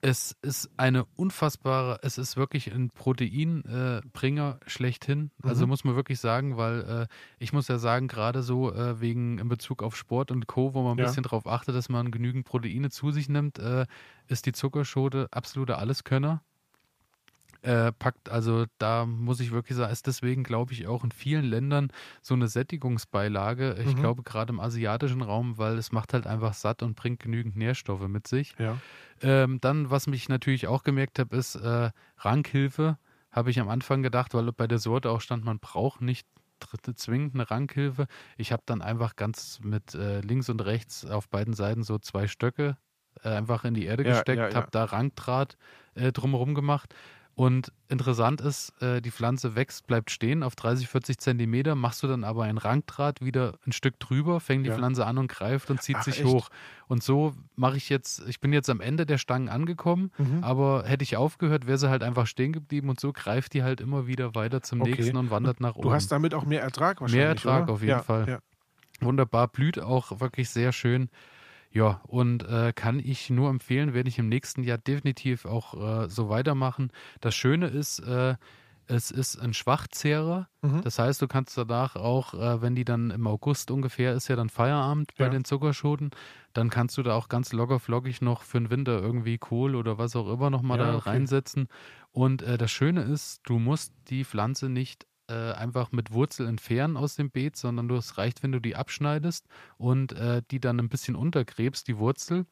es 0.00 0.36
ist 0.42 0.68
eine 0.76 1.04
unfassbare, 1.14 2.00
es 2.02 2.18
ist 2.18 2.36
wirklich 2.36 2.72
ein 2.72 2.90
Proteinbringer 2.90 4.58
äh, 4.60 4.68
schlechthin. 4.68 5.30
Also 5.44 5.66
mhm. 5.66 5.70
muss 5.70 5.84
man 5.84 5.94
wirklich 5.94 6.18
sagen, 6.18 6.56
weil 6.56 6.80
äh, 6.80 7.06
ich 7.38 7.52
muss 7.52 7.68
ja 7.68 7.78
sagen, 7.78 8.08
gerade 8.08 8.42
so 8.42 8.74
äh, 8.74 9.00
wegen 9.00 9.38
in 9.38 9.48
Bezug 9.48 9.80
auf 9.84 9.94
Sport 9.94 10.32
und 10.32 10.48
Co., 10.48 10.74
wo 10.74 10.82
man 10.82 10.96
ein 10.96 10.98
ja. 10.98 11.04
bisschen 11.04 11.22
darauf 11.22 11.46
achtet, 11.46 11.76
dass 11.76 11.88
man 11.88 12.10
genügend 12.10 12.44
Proteine 12.46 12.90
zu 12.90 13.12
sich 13.12 13.28
nimmt, 13.28 13.60
äh, 13.60 13.86
ist 14.26 14.46
die 14.46 14.52
Zuckerschote 14.52 15.28
absoluter 15.30 15.78
Alleskönner 15.78 16.42
äh, 17.64 17.92
packt. 17.92 18.28
Also 18.28 18.66
da 18.78 19.06
muss 19.06 19.40
ich 19.40 19.50
wirklich 19.50 19.76
sagen, 19.76 19.92
ist 19.92 20.06
deswegen, 20.06 20.44
glaube 20.44 20.72
ich, 20.74 20.86
auch 20.86 21.02
in 21.02 21.12
vielen 21.12 21.44
Ländern 21.44 21.90
so 22.20 22.34
eine 22.34 22.48
Sättigungsbeilage. 22.48 23.76
Ich 23.80 23.96
mhm. 23.96 24.00
glaube 24.00 24.22
gerade 24.22 24.52
im 24.52 24.60
asiatischen 24.60 25.22
Raum, 25.22 25.56
weil 25.56 25.78
es 25.78 25.90
macht 25.90 26.12
halt 26.12 26.26
einfach 26.26 26.52
satt 26.52 26.82
und 26.82 26.94
bringt 26.94 27.20
genügend 27.20 27.56
Nährstoffe 27.56 28.06
mit 28.06 28.26
sich. 28.28 28.54
Ja. 28.58 28.78
Ähm, 29.22 29.60
dann, 29.60 29.90
was 29.90 30.06
mich 30.06 30.28
natürlich 30.28 30.66
auch 30.66 30.82
gemerkt 30.82 31.18
habe, 31.18 31.34
ist 31.36 31.54
äh, 31.54 31.90
Rankhilfe. 32.18 32.98
Habe 33.30 33.50
ich 33.50 33.58
am 33.58 33.68
Anfang 33.68 34.02
gedacht, 34.02 34.34
weil 34.34 34.52
bei 34.52 34.66
der 34.66 34.78
Sorte 34.78 35.10
auch 35.10 35.20
stand, 35.20 35.44
man 35.44 35.58
braucht 35.58 36.02
nicht 36.02 36.28
zwingend 36.96 37.34
eine 37.34 37.50
Rankhilfe. 37.50 38.06
Ich 38.36 38.52
habe 38.52 38.62
dann 38.66 38.80
einfach 38.80 39.16
ganz 39.16 39.60
mit 39.62 39.94
äh, 39.94 40.20
links 40.20 40.48
und 40.48 40.64
rechts 40.64 41.04
auf 41.04 41.28
beiden 41.28 41.54
Seiten 41.54 41.82
so 41.82 41.98
zwei 41.98 42.26
Stöcke 42.26 42.76
äh, 43.22 43.28
einfach 43.30 43.64
in 43.64 43.74
die 43.74 43.84
Erde 43.84 44.04
ja, 44.04 44.10
gesteckt, 44.10 44.38
ja, 44.38 44.48
ja. 44.48 44.54
habe 44.54 44.68
da 44.70 44.84
Rangdraht 44.84 45.56
äh, 45.94 46.12
drumherum 46.12 46.54
gemacht 46.54 46.94
und 47.36 47.72
interessant 47.88 48.40
ist, 48.40 48.80
äh, 48.80 49.00
die 49.00 49.10
Pflanze 49.10 49.56
wächst, 49.56 49.88
bleibt 49.88 50.12
stehen 50.12 50.44
auf 50.44 50.54
30, 50.54 50.86
40 50.86 51.18
Zentimeter, 51.18 51.74
machst 51.74 52.02
du 52.02 52.06
dann 52.06 52.22
aber 52.22 52.44
ein 52.44 52.58
Rangdraht 52.58 53.22
wieder 53.22 53.58
ein 53.66 53.72
Stück 53.72 53.98
drüber, 53.98 54.38
fängt 54.38 54.64
die 54.64 54.70
ja. 54.70 54.76
Pflanze 54.76 55.04
an 55.04 55.18
und 55.18 55.26
greift 55.26 55.68
und 55.70 55.82
zieht 55.82 55.96
Ach, 55.98 56.04
sich 56.04 56.20
echt? 56.20 56.28
hoch. 56.28 56.48
Und 56.86 57.02
so 57.02 57.34
mache 57.56 57.76
ich 57.76 57.88
jetzt, 57.88 58.22
ich 58.28 58.40
bin 58.40 58.52
jetzt 58.52 58.70
am 58.70 58.80
Ende 58.80 59.04
der 59.04 59.18
Stangen 59.18 59.48
angekommen, 59.48 60.12
mhm. 60.16 60.44
aber 60.44 60.84
hätte 60.86 61.02
ich 61.02 61.16
aufgehört, 61.16 61.66
wäre 61.66 61.78
sie 61.78 61.90
halt 61.90 62.04
einfach 62.04 62.28
stehen 62.28 62.52
geblieben 62.52 62.88
und 62.88 63.00
so 63.00 63.12
greift 63.12 63.52
die 63.54 63.64
halt 63.64 63.80
immer 63.80 64.06
wieder 64.06 64.36
weiter 64.36 64.62
zum 64.62 64.80
okay. 64.80 64.92
nächsten 64.92 65.16
und 65.16 65.30
wandert 65.30 65.60
nach 65.60 65.74
oben. 65.74 65.88
Du 65.88 65.92
hast 65.92 66.12
damit 66.12 66.34
auch 66.34 66.44
mehr 66.44 66.62
Ertrag 66.62 67.00
wahrscheinlich. 67.00 67.20
Mehr 67.20 67.28
Ertrag 67.30 67.64
oder? 67.64 67.72
auf 67.72 67.80
jeden 67.80 67.90
ja, 67.90 68.02
Fall. 68.02 68.28
Ja. 68.28 68.38
Wunderbar, 69.00 69.48
blüht 69.48 69.80
auch 69.80 70.20
wirklich 70.20 70.50
sehr 70.50 70.72
schön. 70.72 71.10
Ja, 71.74 72.00
und 72.06 72.44
äh, 72.44 72.72
kann 72.72 73.00
ich 73.00 73.30
nur 73.30 73.50
empfehlen, 73.50 73.94
werde 73.94 74.08
ich 74.08 74.20
im 74.20 74.28
nächsten 74.28 74.62
Jahr 74.62 74.78
definitiv 74.78 75.44
auch 75.44 76.04
äh, 76.04 76.08
so 76.08 76.28
weitermachen. 76.28 76.92
Das 77.20 77.34
Schöne 77.34 77.66
ist, 77.66 77.98
äh, 77.98 78.36
es 78.86 79.10
ist 79.10 79.40
ein 79.40 79.54
Schwachzehrer. 79.54 80.48
Mhm. 80.62 80.82
Das 80.82 81.00
heißt, 81.00 81.20
du 81.20 81.26
kannst 81.26 81.58
danach 81.58 81.96
auch, 81.96 82.34
äh, 82.34 82.62
wenn 82.62 82.76
die 82.76 82.84
dann 82.84 83.10
im 83.10 83.26
August 83.26 83.72
ungefähr 83.72 84.14
ist 84.14 84.28
ja 84.28 84.36
dann 84.36 84.50
Feierabend 84.50 85.16
bei 85.18 85.24
ja. 85.24 85.30
den 85.30 85.44
Zuckerschoten, 85.44 86.10
dann 86.52 86.70
kannst 86.70 86.96
du 86.96 87.02
da 87.02 87.14
auch 87.14 87.28
ganz 87.28 87.52
locker 87.52 87.80
flockig 87.80 88.22
noch 88.22 88.42
für 88.42 88.60
den 88.60 88.70
Winter 88.70 89.00
irgendwie 89.00 89.38
Kohl 89.38 89.74
oder 89.74 89.98
was 89.98 90.14
auch 90.14 90.32
immer 90.32 90.50
nochmal 90.50 90.78
ja, 90.78 90.92
da 90.92 90.96
okay. 90.98 91.10
reinsetzen. 91.10 91.66
Und 92.12 92.42
äh, 92.42 92.56
das 92.56 92.70
Schöne 92.70 93.02
ist, 93.02 93.40
du 93.44 93.58
musst 93.58 93.92
die 94.10 94.24
Pflanze 94.24 94.68
nicht 94.68 95.06
äh, 95.28 95.52
einfach 95.52 95.92
mit 95.92 96.12
Wurzel 96.12 96.46
entfernen 96.46 96.96
aus 96.96 97.16
dem 97.16 97.30
Beet, 97.30 97.56
sondern 97.56 97.88
du, 97.88 97.96
es 97.96 98.18
reicht, 98.18 98.42
wenn 98.42 98.52
du 98.52 98.60
die 98.60 98.76
abschneidest 98.76 99.46
und 99.78 100.12
äh, 100.12 100.42
die 100.50 100.60
dann 100.60 100.78
ein 100.78 100.88
bisschen 100.88 101.16
untergräbst, 101.16 101.88
die 101.88 101.98
Wurzel. 101.98 102.46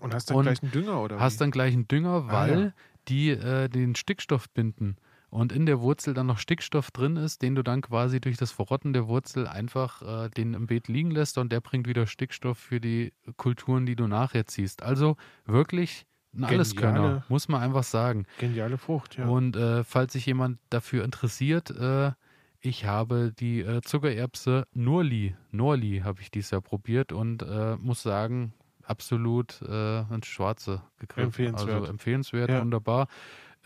Und 0.00 0.14
hast 0.14 0.30
dann 0.30 0.38
und 0.38 0.44
gleich 0.44 0.62
einen 0.62 0.72
Dünger, 0.72 1.00
oder? 1.00 1.20
Hast 1.20 1.34
wie? 1.34 1.38
dann 1.38 1.50
gleich 1.50 1.74
einen 1.74 1.88
Dünger, 1.88 2.26
weil 2.28 2.52
ah, 2.52 2.64
ja. 2.64 2.72
die 3.08 3.30
äh, 3.30 3.68
den 3.68 3.94
Stickstoff 3.94 4.50
binden 4.50 4.96
und 5.34 5.50
in 5.50 5.66
der 5.66 5.80
Wurzel 5.80 6.14
dann 6.14 6.28
noch 6.28 6.38
Stickstoff 6.38 6.92
drin 6.92 7.16
ist, 7.16 7.42
den 7.42 7.56
du 7.56 7.64
dann 7.64 7.80
quasi 7.80 8.20
durch 8.20 8.36
das 8.36 8.52
Verrotten 8.52 8.92
der 8.92 9.08
Wurzel 9.08 9.48
einfach 9.48 10.00
äh, 10.02 10.30
den 10.30 10.54
im 10.54 10.68
Beet 10.68 10.86
liegen 10.86 11.10
lässt 11.10 11.38
und 11.38 11.50
der 11.50 11.60
bringt 11.60 11.88
wieder 11.88 12.06
Stickstoff 12.06 12.56
für 12.56 12.80
die 12.80 13.12
Kulturen, 13.36 13.84
die 13.84 13.96
du 13.96 14.06
nachher 14.06 14.46
ziehst. 14.46 14.84
Also 14.84 15.16
wirklich 15.44 16.06
ein 16.36 16.44
Alleskönner, 16.44 17.24
muss 17.28 17.48
man 17.48 17.62
einfach 17.62 17.84
sagen. 17.84 18.26
Geniale 18.38 18.78
Frucht, 18.78 19.16
ja. 19.16 19.26
Und 19.26 19.56
äh, 19.56 19.84
falls 19.84 20.12
sich 20.12 20.26
jemand 20.26 20.58
dafür 20.70 21.04
interessiert, 21.04 21.70
äh, 21.70 22.12
ich 22.60 22.86
habe 22.86 23.32
die 23.38 23.60
äh, 23.60 23.82
Zuckererbse 23.82 24.66
Norli, 24.72 25.36
Norli 25.50 26.00
habe 26.04 26.20
ich 26.22 26.30
dieses 26.30 26.50
Jahr 26.50 26.62
probiert 26.62 27.12
und 27.12 27.42
äh, 27.42 27.76
muss 27.76 28.02
sagen, 28.02 28.54
absolut 28.84 29.60
äh, 29.62 30.00
ins 30.14 30.26
Schwarze 30.26 30.82
gegriffen. 30.98 31.26
Empfehlenswert. 31.26 31.80
Also 31.80 31.90
empfehlenswert, 31.90 32.50
ja. 32.50 32.60
wunderbar. 32.60 33.08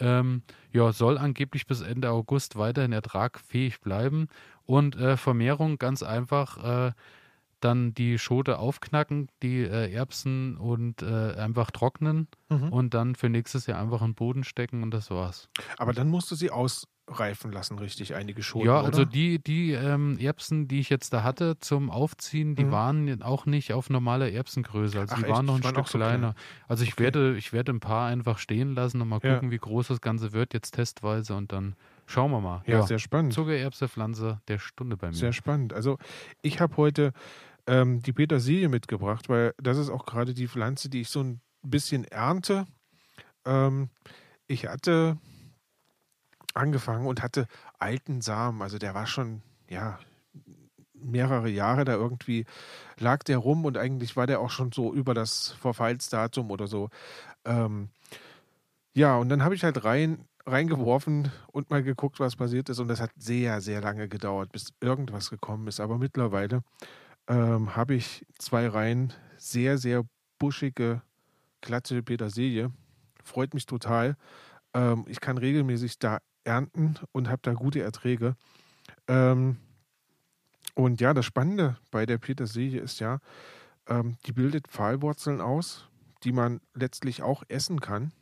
Ähm, 0.01 0.43
ja, 0.73 0.93
soll 0.93 1.19
angeblich 1.19 1.67
bis 1.67 1.81
Ende 1.81 2.11
August 2.11 2.57
weiterhin 2.57 2.93
ertragfähig 2.93 3.81
bleiben. 3.81 4.29
Und 4.65 4.97
äh, 4.97 5.17
Vermehrung 5.17 5.79
ganz 5.79 6.03
einfach 6.03 6.93
dann 7.61 7.95
die 7.95 8.19
Schote 8.19 8.59
aufknacken, 8.59 9.29
die 9.43 9.63
äh, 9.63 9.93
Erbsen 9.93 10.57
und 10.57 11.03
äh, 11.03 11.35
einfach 11.35 11.71
trocknen 11.71 12.29
mhm. 12.49 12.73
und 12.73 12.95
dann 12.95 13.15
für 13.15 13.29
nächstes 13.29 13.67
Jahr 13.67 13.81
einfach 13.81 14.01
in 14.01 14.09
den 14.09 14.15
Boden 14.15 14.45
stecken 14.45 14.83
und 14.83 14.93
das 14.93 15.11
war's. 15.11 15.49
Aber 15.77 15.93
dann 15.93 16.09
musst 16.09 16.31
du 16.31 16.35
sie 16.35 16.51
ausreifen 16.51 17.53
lassen, 17.53 17.79
richtig, 17.79 18.15
einige 18.15 18.43
Schoten. 18.43 18.67
Ja, 18.67 18.81
also 18.81 19.03
oder? 19.03 19.11
die, 19.11 19.39
die 19.39 19.73
ähm, 19.73 20.19
Erbsen, 20.19 20.69
die 20.69 20.81
ich 20.81 20.91
jetzt 20.91 21.13
da 21.13 21.23
hatte 21.23 21.59
zum 21.61 21.91
Aufziehen, 21.91 22.55
die 22.55 22.65
mhm. 22.65 22.71
waren 22.71 23.23
auch 23.23 23.47
nicht 23.47 23.73
auf 23.73 23.91
normaler 23.91 24.31
Erbsengröße. 24.31 25.01
Also 25.01 25.15
Ach, 25.15 25.19
die 25.19 25.25
echt? 25.25 25.35
waren 25.35 25.47
noch 25.47 25.57
ein 25.57 25.65
waren 25.65 25.75
Stück 25.75 25.89
so 25.89 25.99
kleiner. 25.99 26.35
Klein. 26.35 26.45
Also 26.69 26.85
ich 26.85 26.93
okay. 26.93 27.05
werde, 27.05 27.37
ich 27.37 27.53
werde 27.53 27.73
ein 27.73 27.81
paar 27.81 28.09
einfach 28.09 28.39
stehen 28.39 28.75
lassen 28.75 29.01
und 29.01 29.09
mal 29.09 29.21
gucken, 29.21 29.49
ja. 29.49 29.51
wie 29.51 29.59
groß 29.59 29.89
das 29.89 30.01
Ganze 30.01 30.33
wird, 30.33 30.55
jetzt 30.55 30.73
testweise 30.73 31.35
und 31.35 31.53
dann 31.53 31.75
Schauen 32.09 32.31
wir 32.31 32.41
mal. 32.41 32.63
Ja, 32.67 32.79
ja. 32.79 32.87
sehr 32.87 32.99
spannend. 32.99 33.35
Zuckererbse-Pflanze 33.35 34.41
der 34.49 34.59
Stunde 34.59 34.97
bei 34.97 35.09
mir. 35.09 35.13
Sehr 35.13 35.35
spannend. 35.35 35.75
Also 35.75 35.99
ich 36.41 36.59
habe 36.59 36.79
heute 36.79 37.13
ähm, 37.69 38.03
die 38.03 38.13
Petersilie 38.13 38.69
mitgebracht, 38.69 39.29
weil 39.29 39.55
das 39.63 39.77
ist 39.77 39.91
auch 39.91 40.07
gerade 40.07 40.35
die 40.35 40.49
Pflanze, 40.49 40.89
die 40.89 41.03
ich 41.03 41.11
so 41.11 41.23
ein 41.23 41.41
bisschen 41.63 42.05
ernte. 42.05 42.67
Ähm, 43.45 43.91
ich 44.47 44.67
hatte 44.67 45.19
angefangen 46.55 47.07
und 47.07 47.23
hatte 47.23 47.47
alten 47.79 48.23
Samen, 48.23 48.63
also 48.63 48.79
der 48.79 48.95
war 48.95 49.07
schon, 49.07 49.43
ja, 49.69 49.99
mehrere 50.95 51.49
Jahre 51.49 51.85
da 51.85 51.93
irgendwie 51.93 52.45
lag 52.99 53.23
der 53.23 53.39
rum 53.39 53.65
und 53.65 53.79
eigentlich 53.79 54.17
war 54.17 54.27
der 54.27 54.41
auch 54.41 54.51
schon 54.51 54.73
so 54.73 54.93
über 54.93 55.15
das 55.15 55.51
Verfallsdatum 55.61 56.51
oder 56.51 56.67
so. 56.67 56.89
Ähm, 57.45 57.91
ja, 58.95 59.17
und 59.17 59.29
dann 59.29 59.45
habe 59.45 59.55
ich 59.55 59.63
halt 59.63 59.85
rein 59.85 60.25
reingeworfen 60.45 61.31
und 61.53 61.69
mal 61.71 61.83
geguckt, 61.83 62.21
was 62.21 62.37
passiert 62.37 62.71
ist. 62.71 62.79
Und 62.79 62.89
das 62.89 63.01
hat 63.01 63.11
sehr, 63.19 63.61
sehr 63.61 63.83
lange 63.83 64.09
gedauert, 64.09 64.51
bis 64.51 64.73
irgendwas 64.81 65.29
gekommen 65.29 65.69
ist. 65.69 65.79
Aber 65.79 65.99
mittlerweile 65.99 66.63
ähm, 67.29 67.77
habe 67.77 67.95
ich 67.95 68.27
zwei 68.39 68.67
Reihen 68.69 69.13
sehr, 69.37 69.79
sehr 69.79 70.05
buschige, 70.39 71.03
glatte 71.61 72.03
Petersilie. 72.03 72.73
Freut 73.23 73.55
mich 73.55 73.67
total. 73.67 74.17
Ähm, 74.75 75.05
ich 75.09 75.21
kann 75.21 75.39
regelmäßig 75.39 75.99
da 75.99 76.19
ernten 76.45 76.97
und 77.13 77.29
habe 77.29 77.43
da 77.43 77.53
gute 77.53 77.83
Erträge. 77.83 78.35
Ähm, 79.07 79.59
und 80.75 81.01
ja, 81.01 81.13
das 81.13 81.27
Spannende 81.27 81.77
bei 81.91 82.07
der 82.07 82.19
Petersilie 82.19 82.81
ist 82.81 83.01
ja, 83.01 83.19
ähm, 83.87 84.17
die 84.27 84.33
bildet 84.33 84.69
Pfahlwurzeln 84.69 85.41
aus, 85.41 85.89
die 86.25 86.33
man 86.33 86.61
letztlich 86.75 87.23
auch 87.23 87.43
essen 87.49 87.81
kann. 87.81 88.13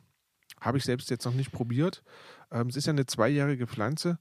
Habe 0.59 0.77
ich 0.77 0.83
selbst 0.83 1.09
jetzt 1.09 1.25
noch 1.25 1.33
nicht 1.33 1.51
probiert. 1.51 2.03
Ähm, 2.51 2.67
es 2.67 2.75
ist 2.75 2.87
ja 2.87 2.93
eine 2.93 3.05
zweijährige 3.05 3.67
Pflanze. 3.67 4.17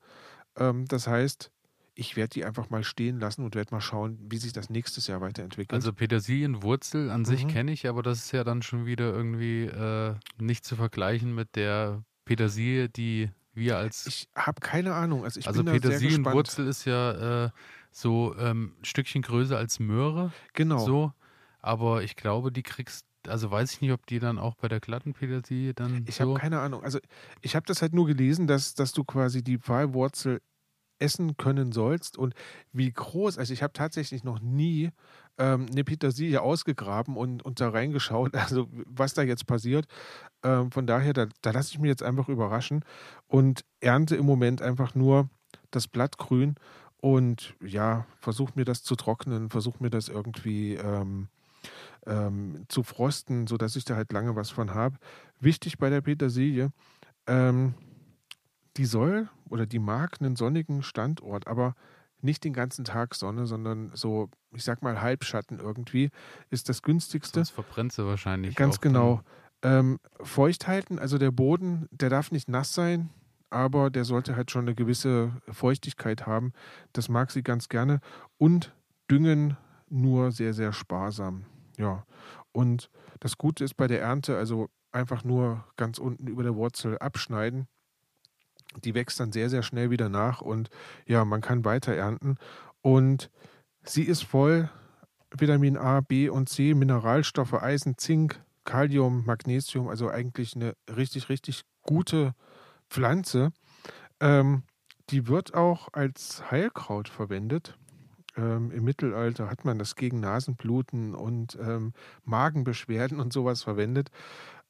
Ähm, 0.56 0.86
das 0.86 1.06
heißt, 1.06 1.50
ich 1.96 2.14
werde 2.14 2.28
die 2.30 2.44
einfach 2.44 2.70
mal 2.70 2.84
stehen 2.84 3.18
lassen 3.18 3.42
und 3.44 3.54
werde 3.54 3.74
mal 3.74 3.80
schauen, 3.80 4.18
wie 4.28 4.36
sich 4.36 4.52
das 4.52 4.70
nächstes 4.70 5.06
Jahr 5.06 5.20
weiterentwickelt. 5.22 5.72
Also 5.72 5.92
Petersilienwurzel 5.92 7.10
an 7.10 7.22
mhm. 7.22 7.24
sich 7.24 7.48
kenne 7.48 7.72
ich, 7.72 7.88
aber 7.88 8.02
das 8.02 8.18
ist 8.18 8.32
ja 8.32 8.44
dann 8.44 8.62
schon 8.62 8.84
wieder 8.86 9.12
irgendwie 9.12 9.64
äh, 9.64 10.14
nicht 10.38 10.64
zu 10.64 10.76
vergleichen 10.76 11.34
mit 11.34 11.56
der 11.56 12.04
Petersilie, 12.26 12.88
die 12.88 13.30
wir 13.54 13.78
als. 13.78 14.06
Ich 14.06 14.28
habe 14.36 14.60
keine 14.60 14.94
Ahnung. 14.94 15.24
Also, 15.24 15.40
ich 15.40 15.48
also 15.48 15.64
Petersilienwurzel 15.64 16.68
ist 16.68 16.84
ja 16.84 17.46
äh, 17.46 17.50
so 17.90 18.36
ähm, 18.38 18.74
ein 18.78 18.84
Stückchen 18.84 19.22
größer 19.22 19.56
als 19.56 19.80
Möhre. 19.80 20.32
Genau. 20.52 20.84
So. 20.84 21.12
Aber 21.60 22.02
ich 22.02 22.14
glaube, 22.14 22.52
die 22.52 22.62
kriegst 22.62 23.06
also 23.26 23.50
weiß 23.50 23.72
ich 23.72 23.80
nicht, 23.80 23.90
ob 23.90 24.06
die 24.06 24.20
dann 24.20 24.38
auch 24.38 24.54
bei 24.54 24.68
der 24.68 24.78
glatten 24.78 25.12
Petersilie 25.12 25.74
dann. 25.74 26.04
Ich 26.06 26.16
so 26.16 26.28
habe 26.28 26.34
keine 26.38 26.60
Ahnung. 26.60 26.84
Also 26.84 27.00
ich 27.40 27.56
habe 27.56 27.66
das 27.66 27.82
halt 27.82 27.92
nur 27.92 28.06
gelesen, 28.06 28.46
dass, 28.46 28.74
dass 28.74 28.92
du 28.92 29.02
quasi 29.02 29.42
die 29.42 29.58
Pfahlwurzel 29.58 30.40
essen 30.98 31.36
können 31.36 31.72
sollst 31.72 32.16
und 32.16 32.34
wie 32.72 32.90
groß, 32.90 33.38
also 33.38 33.52
ich 33.52 33.62
habe 33.62 33.72
tatsächlich 33.72 34.24
noch 34.24 34.40
nie 34.40 34.90
ähm, 35.38 35.66
eine 35.70 35.84
Petersilie 35.84 36.40
ausgegraben 36.40 37.16
und, 37.16 37.44
und 37.44 37.60
da 37.60 37.68
reingeschaut, 37.68 38.34
also 38.36 38.68
was 38.70 39.14
da 39.14 39.22
jetzt 39.22 39.46
passiert. 39.46 39.86
Ähm, 40.42 40.70
von 40.70 40.86
daher, 40.86 41.12
da, 41.12 41.26
da 41.42 41.50
lasse 41.50 41.72
ich 41.72 41.78
mich 41.78 41.88
jetzt 41.88 42.02
einfach 42.02 42.28
überraschen 42.28 42.84
und 43.26 43.64
ernte 43.80 44.16
im 44.16 44.26
Moment 44.26 44.62
einfach 44.62 44.94
nur 44.94 45.28
das 45.70 45.88
Blatt 45.88 46.18
grün 46.18 46.54
und 46.98 47.54
ja, 47.62 48.06
versuche 48.18 48.52
mir 48.54 48.64
das 48.64 48.82
zu 48.82 48.96
trocknen, 48.96 49.50
versuche 49.50 49.82
mir 49.82 49.90
das 49.90 50.08
irgendwie 50.08 50.74
ähm, 50.74 51.28
ähm, 52.06 52.64
zu 52.68 52.82
frosten, 52.82 53.46
sodass 53.46 53.76
ich 53.76 53.84
da 53.84 53.96
halt 53.96 54.12
lange 54.12 54.36
was 54.36 54.50
von 54.50 54.74
habe. 54.74 54.96
Wichtig 55.40 55.78
bei 55.78 55.90
der 55.90 56.00
Petersilie, 56.00 56.70
ähm, 57.26 57.74
die 58.76 58.84
soll 58.84 59.28
oder 59.48 59.66
die 59.66 59.78
mag 59.78 60.20
einen 60.20 60.36
sonnigen 60.36 60.82
Standort, 60.82 61.46
aber 61.46 61.74
nicht 62.20 62.44
den 62.44 62.52
ganzen 62.52 62.84
Tag 62.84 63.14
Sonne, 63.14 63.46
sondern 63.46 63.90
so, 63.94 64.30
ich 64.52 64.64
sag 64.64 64.82
mal, 64.82 65.00
Halbschatten 65.00 65.58
irgendwie 65.58 66.10
ist 66.50 66.68
das 66.68 66.82
günstigste. 66.82 67.40
Das 67.40 67.50
verbrennt 67.50 67.92
sie 67.92 68.06
wahrscheinlich. 68.06 68.56
Ganz 68.56 68.80
genau. 68.80 69.20
Ähm, 69.62 69.98
feucht 70.20 70.66
halten, 70.66 70.98
also 70.98 71.18
der 71.18 71.30
Boden, 71.30 71.88
der 71.90 72.10
darf 72.10 72.30
nicht 72.30 72.48
nass 72.48 72.74
sein, 72.74 73.10
aber 73.50 73.90
der 73.90 74.04
sollte 74.04 74.36
halt 74.36 74.50
schon 74.50 74.62
eine 74.62 74.74
gewisse 74.74 75.32
Feuchtigkeit 75.48 76.26
haben. 76.26 76.52
Das 76.92 77.08
mag 77.08 77.30
sie 77.30 77.42
ganz 77.42 77.68
gerne. 77.68 78.00
Und 78.38 78.74
düngen 79.10 79.56
nur 79.88 80.32
sehr, 80.32 80.52
sehr 80.52 80.72
sparsam. 80.72 81.44
Ja. 81.78 82.04
Und 82.52 82.90
das 83.20 83.38
Gute 83.38 83.64
ist 83.64 83.74
bei 83.74 83.86
der 83.86 84.00
Ernte, 84.00 84.36
also 84.36 84.68
einfach 84.92 85.24
nur 85.24 85.64
ganz 85.76 85.98
unten 85.98 86.26
über 86.26 86.42
der 86.42 86.54
Wurzel 86.54 86.98
abschneiden 86.98 87.68
die 88.84 88.94
wächst 88.94 89.20
dann 89.20 89.32
sehr, 89.32 89.50
sehr 89.50 89.62
schnell 89.62 89.90
wieder 89.90 90.08
nach 90.08 90.40
und 90.40 90.70
ja, 91.06 91.24
man 91.24 91.40
kann 91.40 91.64
weiter 91.64 91.94
ernten. 91.94 92.36
Und 92.82 93.30
sie 93.82 94.04
ist 94.04 94.24
voll 94.24 94.70
Vitamin 95.30 95.76
A, 95.76 96.00
B 96.00 96.28
und 96.28 96.48
C, 96.48 96.74
Mineralstoffe, 96.74 97.54
Eisen, 97.54 97.98
Zink, 97.98 98.40
Kalium, 98.64 99.24
Magnesium, 99.24 99.88
also 99.88 100.08
eigentlich 100.08 100.54
eine 100.54 100.74
richtig, 100.94 101.28
richtig 101.28 101.64
gute 101.82 102.34
Pflanze. 102.90 103.52
Ähm, 104.20 104.62
die 105.10 105.28
wird 105.28 105.54
auch 105.54 105.88
als 105.92 106.50
Heilkraut 106.50 107.08
verwendet. 107.08 107.78
Ähm, 108.36 108.70
Im 108.70 108.84
Mittelalter 108.84 109.48
hat 109.48 109.64
man 109.64 109.78
das 109.78 109.94
gegen 109.94 110.20
Nasenbluten 110.20 111.14
und 111.14 111.56
ähm, 111.60 111.92
Magenbeschwerden 112.24 113.20
und 113.20 113.32
sowas 113.32 113.62
verwendet. 113.62 114.10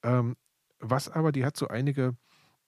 Ähm, 0.03 0.37
was 0.79 1.09
aber, 1.09 1.33
die 1.33 1.45
hat 1.45 1.57
so 1.57 1.69
einige 1.69 2.17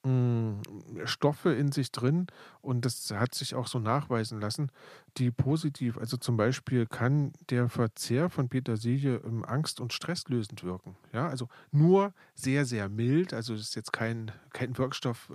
hm, 0.05 0.61
Stoffe 1.03 1.53
in 1.53 1.73
sich 1.73 1.91
drin 1.91 2.27
und 2.61 2.85
das 2.85 3.11
hat 3.11 3.35
sich 3.35 3.53
auch 3.53 3.67
so 3.67 3.79
nachweisen 3.79 4.39
lassen, 4.39 4.71
die 5.17 5.29
positiv, 5.29 5.97
also 5.97 6.15
zum 6.15 6.37
Beispiel 6.37 6.85
kann 6.85 7.33
der 7.49 7.67
Verzehr 7.67 8.29
von 8.29 8.47
Petersilie 8.47 9.21
ähm, 9.25 9.43
angst- 9.43 9.81
und 9.81 9.91
stresslösend 9.91 10.63
wirken. 10.63 10.95
Ja, 11.11 11.27
also 11.27 11.49
nur 11.71 12.13
sehr, 12.33 12.65
sehr 12.65 12.87
mild, 12.87 13.33
also 13.33 13.53
es 13.53 13.61
ist 13.61 13.75
jetzt 13.75 13.91
kein, 13.91 14.31
kein 14.53 14.77
Wirkstoff, 14.77 15.33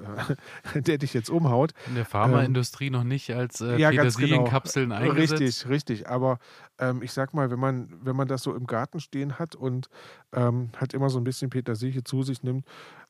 äh, 0.75 0.81
der 0.81 0.97
dich 0.97 1.13
jetzt 1.13 1.29
umhaut. 1.29 1.73
In 1.87 1.97
der 1.97 2.07
Pharmaindustrie 2.07 2.87
ähm, 2.87 2.93
noch 2.95 3.05
nicht 3.05 3.35
als 3.35 3.61
äh, 3.61 3.77
ja, 3.77 3.91
Petersilienkapseln 3.91 4.91
genau. 4.91 5.01
eingesetzt. 5.01 5.43
Richtig, 5.43 5.69
richtig, 5.69 6.09
aber 6.09 6.39
ähm, 6.79 7.03
ich 7.03 7.13
sag 7.13 7.35
mal, 7.35 7.51
wenn 7.51 7.61
man, 7.61 7.89
wenn 8.03 8.17
man 8.17 8.29
das 8.29 8.43
so 8.43 8.55
im 8.55 8.67
Garten 8.67 9.01
stehen 9.01 9.39
hat 9.39 9.55
und 9.55 9.89
ähm, 10.33 10.71
hat 10.77 10.95
immer 10.95 11.11
so 11.11 11.19
ein 11.19 11.25
bisschen 11.25 11.51
Petersilie 11.51 12.03
zu 12.03 12.23
sich 12.23 12.43
nimmt, 12.43 12.67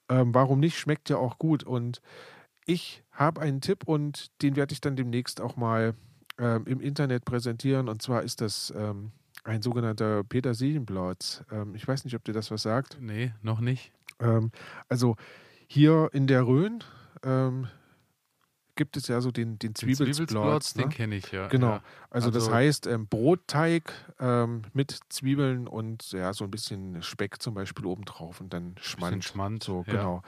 ähm, 0.09 0.35
warum 0.35 0.61
nicht? 0.61 0.79
Schmeckt 0.79 1.09
ja 1.11 1.17
auch 1.17 1.39
gut. 1.39 1.65
Und 1.65 2.01
ich 2.67 3.03
habe 3.13 3.41
einen 3.41 3.61
Tipp 3.61 3.85
und 3.87 4.31
den 4.43 4.57
werde 4.57 4.73
ich 4.73 4.81
dann 4.81 4.97
demnächst 4.97 5.41
auch 5.41 5.57
mal 5.57 5.95
ähm, 6.39 6.65
im 6.67 6.81
Internet 6.81 7.25
präsentieren. 7.25 7.89
Und 7.89 8.03
zwar 8.03 8.23
ist 8.23 8.41
das 8.41 8.73
ähm, 8.77 9.13
ein 9.45 9.63
sogenannter 9.63 10.25
Petersilienblatt. 10.25 11.45
Ähm, 11.51 11.75
ich 11.75 11.87
weiß 11.87 12.05
nicht, 12.05 12.17
ob 12.17 12.25
dir 12.25 12.33
das 12.33 12.51
was 12.51 12.63
sagt. 12.63 12.99
Nee, 13.01 13.33
noch 13.43 13.61
nicht. 13.61 13.93
Ähm, 14.21 14.51
also 14.89 15.17
hier 15.67 16.11
in 16.13 16.27
der 16.27 16.47
Rhön 16.47 16.83
ähm, 17.23 17.69
gibt 18.77 18.97
es 18.97 19.09
ja 19.09 19.21
so 19.21 19.31
den, 19.31 19.59
den 19.59 19.75
Zwiebelsplotz. 19.75 20.75
Ne? 20.75 20.83
Den 20.83 20.91
kenne 20.91 21.17
ich, 21.17 21.31
ja. 21.33 21.49
Genau. 21.49 21.69
Ja. 21.69 21.83
Also, 22.11 22.29
also, 22.29 22.31
das 22.31 22.51
heißt 22.51 22.87
ähm, 22.87 23.07
Brotteig 23.07 23.93
ähm, 24.19 24.63
mit 24.73 24.99
Zwiebeln 25.09 25.67
und 25.67 26.13
ja, 26.13 26.33
so 26.33 26.45
ein 26.45 26.51
bisschen 26.51 27.03
Speck 27.03 27.41
zum 27.43 27.55
Beispiel 27.55 27.87
obendrauf 27.87 28.41
und 28.41 28.53
dann 28.53 28.75
Schmand. 28.81 29.25
Schmand. 29.25 29.63
So, 29.63 29.85
ja. 29.87 29.93
genau. 29.93 30.23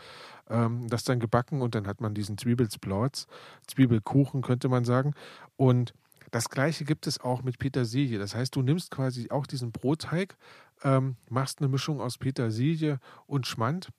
Ähm, 0.48 0.88
das 0.88 1.04
dann 1.04 1.20
gebacken 1.20 1.62
und 1.62 1.74
dann 1.74 1.86
hat 1.86 2.00
man 2.00 2.14
diesen 2.14 2.38
Zwiebelsplotz, 2.38 3.26
Zwiebelkuchen 3.66 4.42
könnte 4.42 4.68
man 4.68 4.84
sagen. 4.84 5.14
Und 5.56 5.92
das 6.30 6.48
gleiche 6.48 6.84
gibt 6.84 7.06
es 7.06 7.20
auch 7.20 7.42
mit 7.42 7.58
Petersilie. 7.58 8.18
Das 8.18 8.34
heißt, 8.34 8.54
du 8.54 8.62
nimmst 8.62 8.90
quasi 8.90 9.30
auch 9.30 9.46
diesen 9.46 9.72
Brotteig, 9.72 10.36
ähm, 10.82 11.16
machst 11.30 11.60
eine 11.60 11.68
Mischung 11.68 12.00
aus 12.00 12.18
Petersilie 12.18 12.98
und 13.26 13.46
Schmand. 13.46 13.90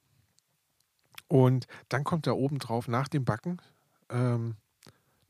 Und 1.28 1.68
dann 1.90 2.04
kommt 2.04 2.28
da 2.28 2.32
oben 2.32 2.60
drauf 2.60 2.88
nach 2.88 3.08
dem 3.08 3.26
Backen 3.26 3.60
ähm, 4.10 4.56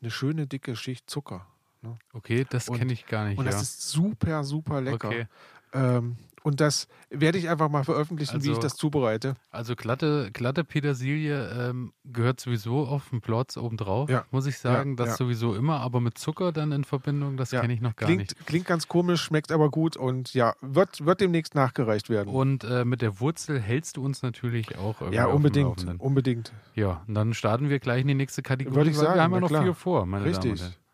eine 0.02 0.12
schöne 0.12 0.48
dicke 0.48 0.76
Schicht 0.76 1.10
Zucker. 1.10 1.48
Ne? 1.82 1.98
Okay, 2.14 2.46
das 2.50 2.68
kenne 2.68 2.94
ich 2.94 3.06
gar 3.06 3.28
nicht. 3.28 3.38
Und 3.38 3.46
ja. 3.46 3.52
das 3.52 3.62
ist 3.62 3.90
super, 3.90 4.44
super 4.44 4.82
lecker. 4.82 5.08
Okay. 5.08 5.28
Ähm, 5.74 6.18
und 6.48 6.62
das 6.62 6.88
werde 7.10 7.38
ich 7.38 7.50
einfach 7.50 7.68
mal 7.68 7.84
veröffentlichen, 7.84 8.36
also, 8.36 8.46
wie 8.46 8.52
ich 8.52 8.56
also 8.56 8.68
das 8.68 8.78
zubereite. 8.78 9.36
Also 9.52 9.76
glatte, 9.76 10.30
glatte 10.32 10.64
Petersilie 10.64 11.46
ähm, 11.50 11.92
gehört 12.06 12.40
sowieso 12.40 12.86
auf 12.86 13.10
den 13.10 13.20
Plotz 13.20 13.58
obendrauf, 13.58 14.10
ja. 14.10 14.24
muss 14.32 14.46
ich 14.46 14.58
sagen. 14.58 14.92
Ja, 14.92 14.96
das 14.96 15.10
ja. 15.10 15.16
sowieso 15.18 15.56
immer, 15.56 15.82
aber 15.82 16.00
mit 16.00 16.18
Zucker 16.18 16.54
dann 16.54 16.72
in 16.72 16.86
Verbindung, 16.86 17.36
das 17.36 17.52
kenne 17.52 17.74
ich 17.74 17.82
noch 17.82 17.98
gar 17.98 18.08
klingt, 18.08 18.22
nicht. 18.22 18.46
Klingt 18.46 18.66
ganz 18.66 18.88
komisch, 18.88 19.22
schmeckt 19.24 19.52
aber 19.52 19.70
gut 19.70 19.98
und 19.98 20.34
ja, 20.34 20.54
wird, 20.62 21.06
wird 21.06 21.20
demnächst 21.20 21.54
nachgereicht 21.54 22.10
werden. 22.10 22.34
Und 22.34 22.64
äh, 22.64 22.86
mit 22.86 23.02
der 23.02 23.20
Wurzel 23.20 23.60
hältst 23.60 23.98
du 23.98 24.06
uns 24.06 24.22
natürlich 24.22 24.78
auch 24.78 25.02
irgendwie 25.02 25.18
Ja, 25.18 25.26
unbedingt, 25.26 25.86
unbedingt. 26.00 26.54
Ja, 26.76 27.04
und 27.10 27.14
dann 27.14 27.34
starten 27.34 27.68
wir 27.68 27.80
gleich 27.80 28.04
in 28.04 28.08
die 28.08 28.16
nächste 28.16 28.42
Kategorie, 28.42 28.78
Würde 28.78 28.90
ich 28.92 28.96
sagen, 28.96 29.16
wir 29.16 29.24
haben 29.24 29.34
ja 29.34 29.42
noch 29.42 29.50
klar. 29.50 29.64
viel 29.64 29.74
vor, 29.74 30.06
meine 30.06 30.24
Richtig. 30.24 30.44
Damen 30.44 30.52
und 30.54 30.62
Herren. 30.62 30.87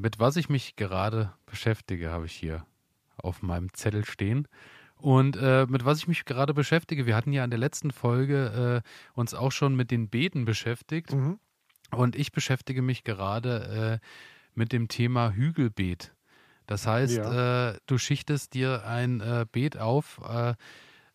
Mit 0.00 0.18
was 0.18 0.36
ich 0.36 0.48
mich 0.48 0.76
gerade 0.76 1.32
beschäftige, 1.46 2.10
habe 2.10 2.26
ich 2.26 2.32
hier 2.32 2.66
auf 3.16 3.42
meinem 3.42 3.72
Zettel 3.72 4.04
stehen. 4.04 4.46
Und 4.96 5.36
äh, 5.36 5.66
mit 5.68 5.84
was 5.84 5.98
ich 5.98 6.08
mich 6.08 6.24
gerade 6.24 6.54
beschäftige, 6.54 7.06
wir 7.06 7.16
hatten 7.16 7.32
ja 7.32 7.44
in 7.44 7.50
der 7.50 7.58
letzten 7.58 7.90
Folge 7.90 8.82
äh, 8.84 9.18
uns 9.18 9.34
auch 9.34 9.52
schon 9.52 9.74
mit 9.74 9.90
den 9.90 10.08
Beeten 10.08 10.44
beschäftigt. 10.44 11.14
Mhm. 11.14 11.38
Und 11.90 12.16
ich 12.16 12.32
beschäftige 12.32 12.82
mich 12.82 13.04
gerade 13.04 14.00
äh, 14.02 14.06
mit 14.54 14.72
dem 14.72 14.88
Thema 14.88 15.32
Hügelbeet. 15.32 16.14
Das 16.66 16.86
heißt, 16.86 17.16
ja. 17.16 17.70
Äh, 17.70 17.78
du 17.86 17.96
schichtest 17.98 18.54
dir 18.54 18.84
ein 18.84 19.20
äh, 19.20 19.46
Beet 19.50 19.78
auf, 19.78 20.20
äh, 20.28 20.54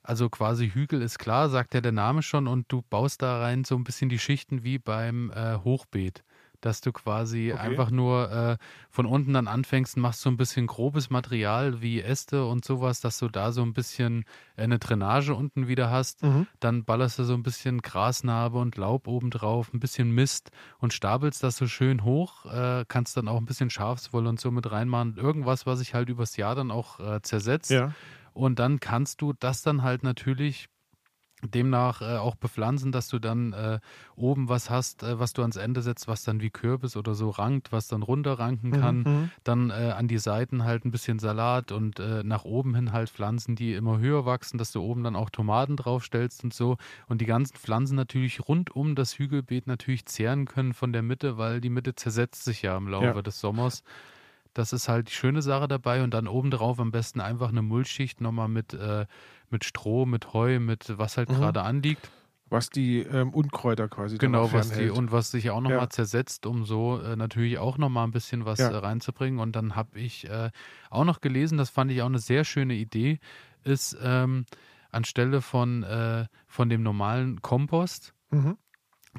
also 0.01 0.29
quasi 0.29 0.71
Hügel 0.71 1.01
ist 1.01 1.19
klar, 1.19 1.49
sagt 1.49 1.73
ja 1.73 1.81
der 1.81 1.91
Name 1.91 2.23
schon, 2.23 2.47
und 2.47 2.71
du 2.71 2.81
baust 2.81 3.21
da 3.21 3.41
rein 3.41 3.63
so 3.63 3.75
ein 3.75 3.83
bisschen 3.83 4.09
die 4.09 4.17
Schichten 4.17 4.63
wie 4.63 4.79
beim 4.79 5.31
Hochbeet 5.63 6.23
dass 6.61 6.81
du 6.81 6.91
quasi 6.91 7.51
okay. 7.51 7.61
einfach 7.61 7.91
nur 7.91 8.31
äh, 8.31 8.57
von 8.89 9.05
unten 9.05 9.33
dann 9.33 9.47
anfängst 9.47 9.97
machst 9.97 10.21
so 10.21 10.29
ein 10.29 10.37
bisschen 10.37 10.67
grobes 10.67 11.09
Material 11.09 11.81
wie 11.81 12.01
Äste 12.01 12.45
und 12.45 12.63
sowas, 12.63 13.01
dass 13.01 13.19
du 13.19 13.27
da 13.27 13.51
so 13.51 13.61
ein 13.63 13.73
bisschen 13.73 14.25
äh, 14.55 14.63
eine 14.63 14.79
Drainage 14.79 15.35
unten 15.35 15.67
wieder 15.67 15.89
hast. 15.89 16.23
Mhm. 16.23 16.47
Dann 16.59 16.85
ballerst 16.85 17.19
du 17.19 17.23
so 17.23 17.33
ein 17.33 17.43
bisschen 17.43 17.81
Grasnarbe 17.81 18.57
und 18.59 18.77
Laub 18.77 19.07
oben 19.07 19.29
drauf, 19.29 19.73
ein 19.73 19.79
bisschen 19.79 20.11
Mist 20.11 20.51
und 20.79 20.93
stapelst 20.93 21.43
das 21.43 21.57
so 21.57 21.67
schön 21.67 22.03
hoch. 22.03 22.45
Äh, 22.45 22.85
kannst 22.87 23.17
dann 23.17 23.27
auch 23.27 23.37
ein 23.37 23.45
bisschen 23.45 23.69
Schafswolle 23.69 24.29
und 24.29 24.39
so 24.39 24.51
mit 24.51 24.71
reinmachen. 24.71 25.17
Irgendwas, 25.17 25.65
was 25.65 25.79
sich 25.79 25.93
halt 25.93 26.09
übers 26.09 26.37
Jahr 26.37 26.55
dann 26.55 26.71
auch 26.71 26.99
äh, 26.99 27.21
zersetzt. 27.21 27.71
Ja. 27.71 27.93
Und 28.33 28.59
dann 28.59 28.79
kannst 28.79 29.21
du 29.21 29.33
das 29.33 29.61
dann 29.61 29.83
halt 29.83 30.03
natürlich 30.03 30.67
demnach 31.47 32.01
äh, 32.01 32.17
auch 32.17 32.35
bepflanzen, 32.35 32.91
dass 32.91 33.07
du 33.07 33.19
dann 33.19 33.53
äh, 33.53 33.79
oben 34.15 34.49
was 34.49 34.69
hast, 34.69 35.03
äh, 35.03 35.19
was 35.19 35.33
du 35.33 35.41
ans 35.41 35.55
Ende 35.55 35.81
setzt, 35.81 36.07
was 36.07 36.23
dann 36.23 36.41
wie 36.41 36.49
Kürbis 36.49 36.95
oder 36.95 37.15
so 37.15 37.29
rankt, 37.29 37.71
was 37.71 37.87
dann 37.87 38.03
runterranken 38.03 38.71
kann. 38.71 38.97
Mhm. 38.99 39.03
mhm. 39.03 39.31
Dann 39.43 39.69
äh, 39.69 39.93
an 39.95 40.07
die 40.07 40.17
Seiten 40.17 40.63
halt 40.63 40.85
ein 40.85 40.91
bisschen 40.91 41.19
Salat 41.19 41.71
und 41.71 41.99
äh, 41.99 42.23
nach 42.23 42.45
oben 42.45 42.75
hin 42.75 42.91
halt 42.91 43.09
Pflanzen, 43.09 43.55
die 43.55 43.73
immer 43.73 43.99
höher 43.99 44.25
wachsen, 44.25 44.57
dass 44.57 44.71
du 44.71 44.81
oben 44.81 45.03
dann 45.03 45.15
auch 45.15 45.29
Tomaten 45.29 45.77
draufstellst 45.77 46.43
und 46.43 46.53
so. 46.53 46.77
Und 47.07 47.21
die 47.21 47.25
ganzen 47.25 47.55
Pflanzen 47.57 47.95
natürlich 47.95 48.47
rund 48.47 48.75
um 48.75 48.95
das 48.95 49.17
Hügelbeet 49.17 49.67
natürlich 49.67 50.05
zehren 50.05 50.45
können 50.45 50.73
von 50.73 50.93
der 50.93 51.01
Mitte, 51.01 51.37
weil 51.37 51.61
die 51.61 51.69
Mitte 51.69 51.95
zersetzt 51.95 52.43
sich 52.43 52.61
ja 52.61 52.77
im 52.77 52.87
Laufe 52.87 53.05
ja. 53.05 53.21
des 53.21 53.39
Sommers. 53.39 53.83
Das 54.53 54.73
ist 54.73 54.89
halt 54.89 55.09
die 55.09 55.13
schöne 55.13 55.41
Sache 55.41 55.67
dabei. 55.67 56.03
Und 56.03 56.13
dann 56.13 56.27
obendrauf 56.27 56.79
am 56.79 56.91
besten 56.91 57.21
einfach 57.21 57.49
eine 57.49 57.61
Mulchschicht 57.61 58.21
nochmal 58.21 58.47
mit, 58.47 58.73
äh, 58.73 59.05
mit 59.49 59.63
Stroh, 59.65 60.05
mit 60.05 60.33
Heu, 60.33 60.59
mit 60.59 60.97
was 60.97 61.17
halt 61.17 61.29
mhm. 61.29 61.35
gerade 61.35 61.61
anliegt. 61.61 62.09
Was 62.51 62.69
die 62.69 62.99
ähm, 62.99 63.33
Unkräuter 63.33 63.87
quasi 63.87 64.17
Genau, 64.17 64.51
was 64.51 64.71
die 64.71 64.89
und 64.89 65.13
was 65.13 65.31
sich 65.31 65.51
auch 65.51 65.61
nochmal 65.61 65.79
ja. 65.79 65.89
zersetzt, 65.89 66.45
um 66.45 66.65
so 66.65 66.99
äh, 66.99 67.15
natürlich 67.15 67.59
auch 67.59 67.77
nochmal 67.77 68.05
ein 68.05 68.11
bisschen 68.11 68.43
was 68.43 68.59
ja. 68.59 68.69
äh, 68.69 68.75
reinzubringen. 68.75 69.39
Und 69.39 69.55
dann 69.55 69.77
habe 69.77 69.97
ich 69.97 70.27
äh, 70.29 70.51
auch 70.89 71.05
noch 71.05 71.21
gelesen, 71.21 71.57
das 71.57 71.69
fand 71.69 71.91
ich 71.91 72.01
auch 72.01 72.07
eine 72.07 72.19
sehr 72.19 72.43
schöne 72.43 72.73
Idee, 72.73 73.19
ist 73.63 73.97
ähm, 74.03 74.45
anstelle 74.91 75.39
von, 75.41 75.83
äh, 75.83 76.25
von 76.45 76.67
dem 76.67 76.83
normalen 76.83 77.41
Kompost, 77.41 78.13
mhm. 78.31 78.57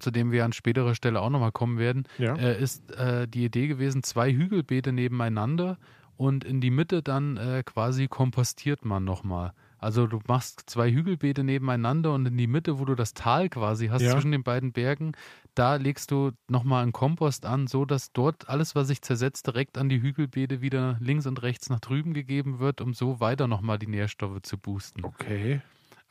Zu 0.00 0.10
dem 0.10 0.32
wir 0.32 0.44
an 0.44 0.52
späterer 0.52 0.94
Stelle 0.94 1.20
auch 1.20 1.30
nochmal 1.30 1.52
kommen 1.52 1.78
werden, 1.78 2.04
ja. 2.18 2.34
Äh, 2.36 2.60
ist 2.60 2.90
äh, 2.92 3.26
die 3.28 3.44
Idee 3.44 3.68
gewesen, 3.68 4.02
zwei 4.02 4.32
Hügelbeete 4.32 4.92
nebeneinander 4.92 5.78
und 6.16 6.44
in 6.44 6.60
die 6.60 6.70
Mitte 6.70 7.02
dann 7.02 7.62
quasi 7.64 8.06
kompostiert 8.06 8.84
man 8.84 9.02
nochmal. 9.02 9.54
Also 9.82 10.06
du 10.06 10.20
machst 10.28 10.62
zwei 10.66 10.92
Hügelbeete 10.92 11.42
nebeneinander 11.42 12.14
und 12.14 12.24
in 12.26 12.36
die 12.36 12.46
Mitte, 12.46 12.78
wo 12.78 12.84
du 12.84 12.94
das 12.94 13.14
Tal 13.14 13.48
quasi 13.48 13.88
hast 13.88 14.02
ja. 14.02 14.12
zwischen 14.12 14.30
den 14.30 14.44
beiden 14.44 14.72
Bergen, 14.72 15.12
da 15.56 15.74
legst 15.74 16.12
du 16.12 16.30
nochmal 16.48 16.84
einen 16.84 16.92
Kompost 16.92 17.44
an, 17.44 17.66
so 17.66 17.84
dass 17.84 18.12
dort 18.12 18.48
alles, 18.48 18.76
was 18.76 18.86
sich 18.86 19.02
zersetzt, 19.02 19.48
direkt 19.48 19.76
an 19.76 19.88
die 19.88 20.00
Hügelbeete 20.00 20.60
wieder 20.60 20.98
links 21.00 21.26
und 21.26 21.42
rechts 21.42 21.68
nach 21.68 21.80
drüben 21.80 22.14
gegeben 22.14 22.60
wird, 22.60 22.80
um 22.80 22.94
so 22.94 23.18
weiter 23.18 23.48
nochmal 23.48 23.80
die 23.80 23.88
Nährstoffe 23.88 24.42
zu 24.42 24.56
boosten. 24.56 25.04
Okay. 25.04 25.60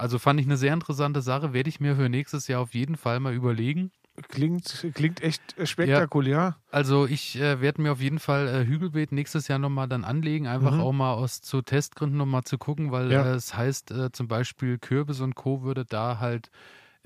Also 0.01 0.17
fand 0.17 0.39
ich 0.39 0.47
eine 0.47 0.57
sehr 0.57 0.73
interessante 0.73 1.21
Sache, 1.21 1.53
werde 1.53 1.69
ich 1.69 1.79
mir 1.79 1.95
für 1.95 2.09
nächstes 2.09 2.47
Jahr 2.47 2.61
auf 2.61 2.73
jeden 2.73 2.97
Fall 2.97 3.19
mal 3.19 3.35
überlegen. 3.35 3.91
Klingt, 4.29 4.87
klingt 4.95 5.21
echt 5.21 5.43
spektakulär. 5.63 6.37
Ja, 6.37 6.55
also 6.71 7.05
ich 7.05 7.39
äh, 7.39 7.61
werde 7.61 7.83
mir 7.83 7.91
auf 7.91 8.01
jeden 8.01 8.17
Fall 8.17 8.47
äh, 8.47 8.65
Hügelbeet 8.65 9.11
nächstes 9.11 9.47
Jahr 9.47 9.59
nochmal 9.59 9.87
dann 9.87 10.03
anlegen, 10.03 10.47
einfach 10.47 10.73
mhm. 10.73 10.81
auch 10.81 10.91
mal 10.91 11.13
aus 11.13 11.41
zu 11.41 11.61
Testgründen 11.61 12.17
nochmal 12.17 12.43
zu 12.45 12.57
gucken, 12.57 12.91
weil 12.91 13.11
ja. 13.11 13.23
äh, 13.23 13.35
es 13.35 13.55
heißt 13.55 13.91
äh, 13.91 14.11
zum 14.11 14.27
Beispiel 14.27 14.79
Kürbis 14.79 15.21
und 15.21 15.35
Co. 15.35 15.61
würde 15.61 15.85
da 15.85 16.17
halt 16.19 16.49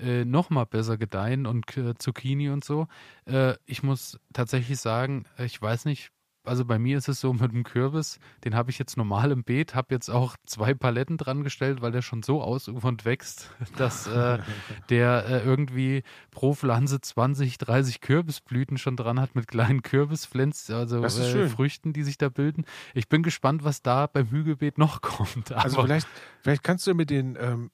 äh, 0.00 0.24
nochmal 0.24 0.64
besser 0.64 0.96
gedeihen 0.96 1.44
und 1.44 1.76
äh, 1.76 1.94
Zucchini 1.98 2.48
und 2.48 2.64
so. 2.64 2.88
Äh, 3.26 3.56
ich 3.66 3.82
muss 3.82 4.18
tatsächlich 4.32 4.78
sagen, 4.78 5.26
ich 5.36 5.60
weiß 5.60 5.84
nicht, 5.84 6.12
also 6.46 6.64
bei 6.64 6.78
mir 6.78 6.98
ist 6.98 7.08
es 7.08 7.20
so 7.20 7.32
mit 7.32 7.52
dem 7.52 7.64
Kürbis, 7.64 8.18
den 8.44 8.54
habe 8.54 8.70
ich 8.70 8.78
jetzt 8.78 8.96
normal 8.96 9.30
im 9.32 9.44
Beet, 9.44 9.74
habe 9.74 9.94
jetzt 9.94 10.08
auch 10.08 10.36
zwei 10.46 10.74
Paletten 10.74 11.16
dran 11.16 11.44
gestellt, 11.44 11.82
weil 11.82 11.92
der 11.92 12.02
schon 12.02 12.22
so 12.22 12.42
ausufernd 12.42 13.04
wächst, 13.04 13.50
dass 13.76 14.06
äh, 14.06 14.38
der 14.90 15.26
äh, 15.26 15.44
irgendwie 15.44 16.02
pro 16.30 16.54
Pflanze 16.54 17.00
20, 17.00 17.58
30 17.58 18.00
Kürbisblüten 18.00 18.78
schon 18.78 18.96
dran 18.96 19.20
hat 19.20 19.34
mit 19.34 19.48
kleinen 19.48 19.82
Kürbispflänzchen, 19.82 20.74
also 20.74 21.02
äh, 21.02 21.48
Früchten, 21.48 21.92
die 21.92 22.02
sich 22.02 22.18
da 22.18 22.28
bilden. 22.28 22.64
Ich 22.94 23.08
bin 23.08 23.22
gespannt, 23.22 23.64
was 23.64 23.82
da 23.82 24.06
beim 24.06 24.30
Hügelbeet 24.30 24.78
noch 24.78 25.00
kommt. 25.00 25.52
Aber 25.52 25.64
also 25.64 25.82
vielleicht, 25.82 26.08
vielleicht 26.40 26.62
kannst 26.62 26.86
du 26.86 26.94
mit 26.94 27.10
den, 27.10 27.36
ähm, 27.40 27.70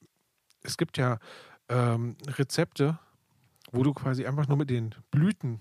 es 0.63 0.77
gibt 0.77 0.97
ja 0.97 1.19
ähm, 1.69 2.15
Rezepte, 2.27 2.99
wo 3.71 3.83
du 3.83 3.93
quasi 3.93 4.25
einfach 4.25 4.47
nur 4.47 4.57
mit 4.57 4.69
den 4.69 4.95
Blüten 5.11 5.59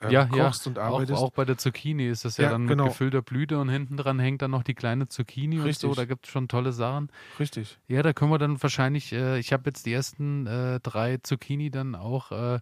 ähm, 0.00 0.10
ja, 0.10 0.26
kochst 0.26 0.66
ja. 0.66 0.70
und 0.70 0.78
arbeitest. 0.78 1.18
Auch, 1.18 1.26
auch, 1.26 1.32
bei 1.32 1.44
der 1.44 1.58
Zucchini 1.58 2.08
ist 2.08 2.24
das 2.24 2.36
ja, 2.36 2.44
ja 2.44 2.50
dann 2.50 2.66
genau. 2.66 2.84
mit 2.84 2.92
gefüllter 2.92 3.22
Blüte 3.22 3.58
und 3.58 3.68
hinten 3.68 3.96
dran 3.96 4.18
hängt 4.18 4.42
dann 4.42 4.50
noch 4.50 4.62
die 4.62 4.74
kleine 4.74 5.08
Zucchini 5.08 5.58
Richtig. 5.58 5.88
und 5.88 5.94
so. 5.94 6.00
Da 6.00 6.06
gibt 6.06 6.26
es 6.26 6.32
schon 6.32 6.48
tolle 6.48 6.72
Sachen. 6.72 7.10
Richtig. 7.38 7.78
Ja, 7.88 8.02
da 8.02 8.12
können 8.12 8.30
wir 8.30 8.38
dann 8.38 8.62
wahrscheinlich, 8.62 9.12
äh, 9.12 9.38
ich 9.38 9.52
habe 9.52 9.64
jetzt 9.66 9.86
die 9.86 9.92
ersten 9.92 10.46
äh, 10.46 10.80
drei 10.80 11.18
Zucchini 11.18 11.70
dann 11.70 11.94
auch 11.94 12.32
äh, 12.32 12.60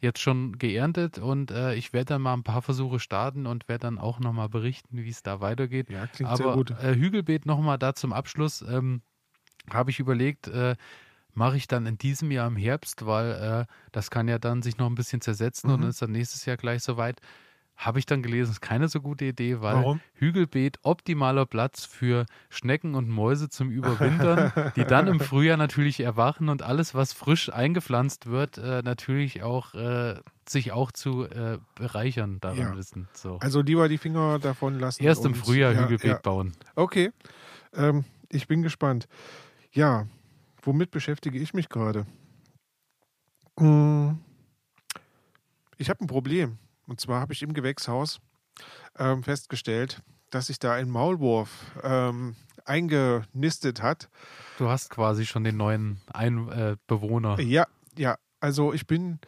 jetzt 0.00 0.20
schon 0.20 0.58
geerntet 0.58 1.18
und 1.18 1.50
äh, 1.50 1.74
ich 1.74 1.92
werde 1.92 2.06
dann 2.06 2.22
mal 2.22 2.34
ein 2.34 2.42
paar 2.42 2.62
Versuche 2.62 3.00
starten 3.00 3.46
und 3.46 3.68
werde 3.68 3.82
dann 3.82 3.98
auch 3.98 4.20
nochmal 4.20 4.48
berichten, 4.48 5.02
wie 5.02 5.08
es 5.08 5.22
da 5.22 5.40
weitergeht. 5.40 5.90
Ja, 5.90 6.06
klingt 6.06 6.30
Aber, 6.30 6.36
sehr 6.36 6.52
gut. 6.52 6.70
Äh, 6.70 6.94
Hügelbeet 6.94 7.46
nochmal 7.46 7.78
da 7.78 7.94
zum 7.94 8.12
Abschluss. 8.12 8.62
Ähm, 8.62 9.02
habe 9.70 9.90
ich 9.90 9.98
überlegt, 9.98 10.48
äh, 10.48 10.76
mache 11.36 11.56
ich 11.56 11.68
dann 11.68 11.86
in 11.86 11.98
diesem 11.98 12.30
Jahr 12.30 12.48
im 12.48 12.56
Herbst, 12.56 13.06
weil 13.06 13.32
äh, 13.32 13.72
das 13.92 14.10
kann 14.10 14.26
ja 14.26 14.38
dann 14.38 14.62
sich 14.62 14.78
noch 14.78 14.86
ein 14.86 14.94
bisschen 14.94 15.20
zersetzen 15.20 15.68
mhm. 15.68 15.74
und 15.74 15.80
dann 15.82 15.90
ist 15.90 16.02
dann 16.02 16.12
nächstes 16.12 16.46
Jahr 16.46 16.56
gleich 16.56 16.82
soweit. 16.82 17.20
Habe 17.76 17.98
ich 17.98 18.06
dann 18.06 18.22
gelesen, 18.22 18.52
ist 18.52 18.62
keine 18.62 18.88
so 18.88 19.02
gute 19.02 19.26
Idee, 19.26 19.60
weil 19.60 19.74
Warum? 19.74 20.00
Hügelbeet 20.14 20.78
optimaler 20.82 21.44
Platz 21.44 21.84
für 21.84 22.24
Schnecken 22.48 22.94
und 22.94 23.10
Mäuse 23.10 23.50
zum 23.50 23.68
Überwintern, 23.70 24.50
die 24.76 24.84
dann 24.84 25.08
im 25.08 25.20
Frühjahr 25.20 25.58
natürlich 25.58 26.00
erwachen 26.00 26.48
und 26.48 26.62
alles, 26.62 26.94
was 26.94 27.12
frisch 27.12 27.52
eingepflanzt 27.52 28.28
wird, 28.28 28.56
äh, 28.56 28.80
natürlich 28.82 29.42
auch 29.42 29.74
äh, 29.74 30.14
sich 30.48 30.72
auch 30.72 30.90
zu 30.90 31.24
äh, 31.24 31.58
bereichern 31.74 32.40
daran 32.40 32.58
ja. 32.58 32.76
wissen. 32.76 33.08
So. 33.12 33.36
Also 33.40 33.60
lieber 33.60 33.90
die 33.90 33.98
Finger 33.98 34.38
davon 34.38 34.78
lassen. 34.78 35.04
Erst 35.04 35.26
im 35.26 35.34
Frühjahr 35.34 35.72
ja, 35.72 35.82
Hügelbeet 35.82 36.12
ja. 36.12 36.18
bauen. 36.18 36.52
Okay, 36.76 37.10
ähm, 37.74 38.06
ich 38.30 38.48
bin 38.48 38.62
gespannt. 38.62 39.06
Ja, 39.72 40.06
womit 40.66 40.90
beschäftige 40.90 41.38
ich 41.38 41.54
mich 41.54 41.68
gerade? 41.68 42.06
Hm. 43.58 44.18
Ich 45.78 45.88
habe 45.90 46.04
ein 46.04 46.06
Problem. 46.06 46.58
Und 46.86 47.00
zwar 47.00 47.20
habe 47.20 47.32
ich 47.32 47.42
im 47.42 47.52
Gewächshaus 47.52 48.20
ähm, 48.98 49.22
festgestellt, 49.22 50.02
dass 50.30 50.46
sich 50.46 50.58
da 50.58 50.72
ein 50.72 50.88
Maulwurf 50.88 51.50
ähm, 51.82 52.36
eingenistet 52.64 53.82
hat. 53.82 54.08
Du 54.58 54.68
hast 54.68 54.90
quasi 54.90 55.26
schon 55.26 55.44
den 55.44 55.56
neuen 55.56 56.00
ein 56.12 56.48
äh, 56.48 56.76
Bewohner. 56.86 57.40
Ja, 57.40 57.66
ja. 57.96 58.16
Also 58.40 58.72
ich 58.72 58.86
bin, 58.86 59.18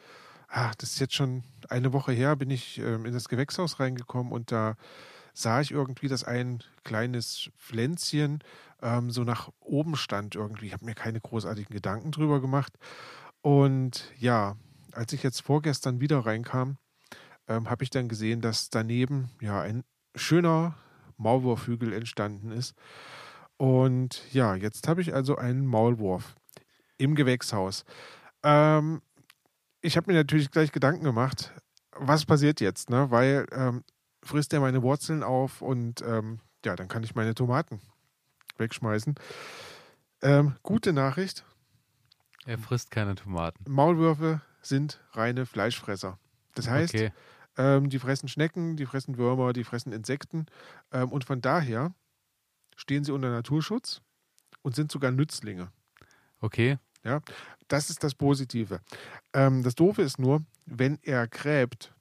ach, 0.49 0.75
das 0.77 0.91
ist 0.91 1.01
jetzt 1.01 1.15
schon 1.15 1.43
eine 1.69 1.93
Woche 1.93 2.13
her, 2.13 2.37
bin 2.37 2.51
ich 2.51 2.79
ähm, 2.79 3.05
in 3.07 3.13
das 3.13 3.29
Gewächshaus 3.29 3.81
reingekommen 3.81 4.33
und 4.33 4.53
da 4.53 4.77
sah 5.39 5.61
ich 5.61 5.71
irgendwie, 5.71 6.09
dass 6.09 6.25
ein 6.25 6.65
kleines 6.83 7.51
Pflänzchen 7.57 8.41
ähm, 8.83 9.11
so 9.11 9.23
nach 9.23 9.51
oben 9.61 9.95
stand 9.95 10.35
irgendwie. 10.35 10.67
Ich 10.67 10.73
habe 10.73 10.85
mir 10.85 10.95
keine 10.95 11.21
großartigen 11.21 11.73
Gedanken 11.73 12.11
drüber 12.11 12.41
gemacht. 12.41 12.73
Und 13.41 14.13
ja, 14.19 14.57
als 14.93 15.13
ich 15.13 15.23
jetzt 15.23 15.43
vorgestern 15.43 16.01
wieder 16.01 16.19
reinkam, 16.27 16.77
ähm, 17.47 17.71
habe 17.71 17.85
ich 17.85 17.91
dann 17.91 18.09
gesehen, 18.09 18.41
dass 18.41 18.71
daneben 18.71 19.31
ja 19.41 19.61
ein 19.61 19.85
schöner 20.17 20.75
Maulwurfhügel 21.19 21.93
entstanden 21.93 22.51
ist. 22.51 22.75
Und 23.57 24.23
ja, 24.33 24.57
jetzt 24.57 24.89
habe 24.89 25.03
ich 25.03 25.15
also 25.15 25.37
einen 25.37 25.67
Maulwurf 25.67 26.35
im 26.97 27.15
Gewächshaus. 27.15 27.85
Ähm, 28.43 29.03
ich 29.83 29.97
habe 29.97 30.11
mir 30.11 30.19
natürlich 30.19 30.51
gleich 30.51 30.73
Gedanken 30.73 31.05
gemacht, 31.05 31.53
was 31.93 32.25
passiert 32.25 32.61
jetzt, 32.61 32.91
ne? 32.91 33.11
Weil 33.11 33.47
ähm, 33.53 33.85
frisst 34.29 34.53
er 34.53 34.61
meine 34.61 34.83
Wurzeln 34.83 35.23
auf 35.23 35.63
und 35.63 36.03
ähm, 36.03 36.41
ja, 36.65 36.77
dann 36.77 36.89
kann 36.89 37.03
ich 37.03 37.15
meine 37.15 37.35
Tomaten 37.35 37.81
wegschmeißen. 38.59 39.15
Ähm, 40.23 40.57
gute 40.63 40.93
Nachricht. 40.93 41.45
Er 42.45 42.59
frisst 42.59 42.91
keine 42.91 43.15
Tomaten. 43.15 43.65
Maulwürfe 43.71 44.41
sind 44.63 45.01
reine 45.13 45.47
Fleischfresser. 45.47 46.19
Das 46.55 46.69
heißt, 46.69 46.95
okay. 46.95 47.13
ähm, 47.57 47.89
die 47.89 47.99
fressen 47.99 48.29
Schnecken, 48.29 48.77
die 48.77 48.87
fressen 48.87 49.17
Würmer, 49.17 49.53
die 49.53 49.65
fressen 49.65 49.93
Insekten 49.93 50.47
ähm, 50.93 51.11
und 51.11 51.25
von 51.25 51.41
daher 51.41 51.95
stehen 52.77 53.05
sie 53.05 53.13
unter 53.13 53.31
Naturschutz 53.31 54.03
und 54.63 54.75
sind 54.75 54.91
sogar 54.91 55.11
Nützlinge. 55.11 55.71
Okay. 56.41 56.79
Ja, 57.05 57.21
das 57.69 57.91
ist 57.91 58.03
das 58.03 58.15
Positive. 58.15 58.81
Ähm, 59.33 59.63
das 59.63 59.75
Doofe 59.75 60.03
ist 60.03 60.19
nur, 60.19 60.43
wenn 60.67 60.99
er 61.03 61.29
gräbt, 61.29 61.95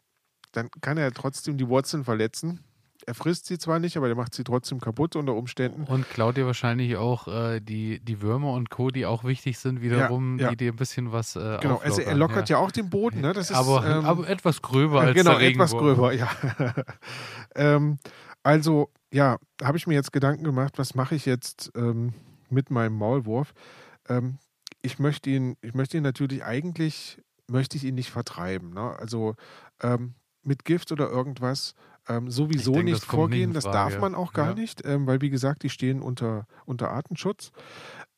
dann 0.52 0.70
kann 0.82 0.98
er 0.98 1.12
trotzdem 1.12 1.58
die 1.58 1.68
Wurzeln 1.68 2.04
verletzen. 2.04 2.64
Er 3.06 3.14
frisst 3.14 3.46
sie 3.46 3.58
zwar 3.58 3.80
nicht, 3.80 3.96
aber 3.96 4.10
er 4.10 4.16
macht 4.16 4.34
sie 4.34 4.44
trotzdem 4.44 4.82
kaputt 4.82 5.16
unter 5.16 5.34
Umständen. 5.34 5.84
Und 5.84 6.10
klaut 6.10 6.36
dir 6.36 6.46
wahrscheinlich 6.46 6.98
auch 6.98 7.28
äh, 7.30 7.62
die, 7.62 8.02
die 8.02 8.22
Würmer 8.22 8.52
und 8.52 8.70
Co., 8.70 8.92
die 8.92 9.06
auch 9.06 9.24
wichtig 9.24 9.60
sind, 9.60 9.82
wiederum, 9.82 10.38
ja, 10.38 10.46
ja. 10.46 10.50
die 10.52 10.58
dir 10.58 10.74
ein 10.74 10.76
bisschen 10.76 11.14
was. 11.14 11.38
Äh, 11.38 11.60
genau, 11.62 11.78
also 11.78 12.02
er 12.02 12.16
lockert 12.16 12.50
ja. 12.50 12.58
ja. 12.58 12.66
auch 12.66 12.72
den 12.72 12.90
Boden. 12.90 13.22
Ne? 13.22 13.32
Das 13.32 13.50
ist, 13.50 13.56
aber, 13.56 13.86
ähm, 13.86 14.06
aber 14.06 14.28
etwas 14.28 14.62
gröber 14.62 15.02
als 15.02 15.16
Genau, 15.16 15.38
etwas 15.38 15.72
gröber, 15.72 16.12
ja. 16.12 16.30
ähm, 17.56 17.98
also, 18.44 18.90
ja, 19.14 19.38
habe 19.64 19.78
ich 19.78 19.88
mir 19.88 19.94
jetzt 19.94 20.12
Gedanken 20.12 20.44
gemacht, 20.44 20.74
was 20.78 20.94
mache 20.94 21.16
ich 21.16 21.26
jetzt 21.26 21.72
ähm, 21.76 22.14
mit 22.50 22.72
meinem 22.72 22.98
Maulwurf? 22.98 23.54
Ähm, 24.10 24.40
ich 24.82 25.00
möchte 25.00 25.30
ihn, 25.30 25.56
ich 25.62 25.74
möchte 25.74 25.96
ihn 25.96 26.04
natürlich 26.04 26.44
eigentlich 26.44 27.22
möchte 27.50 27.78
ich 27.78 27.84
ihn 27.84 27.96
nicht 27.96 28.12
vertreiben. 28.12 28.74
Ne? 28.74 28.96
Also 29.00 29.36
ähm, 29.82 30.16
mit 30.48 30.66
Gift 30.66 30.92
oder 30.92 31.10
irgendwas 31.10 31.76
ähm, 32.08 32.32
sowieso 32.32 32.72
denke, 32.74 32.92
nicht 32.92 33.04
vorgehen. 33.04 33.52
Nicht 33.52 33.58
das 33.58 33.72
darf 33.72 34.00
man 34.00 34.16
auch 34.16 34.34
gar 34.34 34.50
ja. 34.50 34.54
nicht, 34.56 34.86
ähm, 34.86 35.06
weil 35.06 35.22
wie 35.22 35.30
gesagt, 35.30 35.64
die 35.64 35.70
stehen 35.70 36.02
unter, 36.02 36.48
unter 36.66 36.90
Artenschutz. 36.92 37.52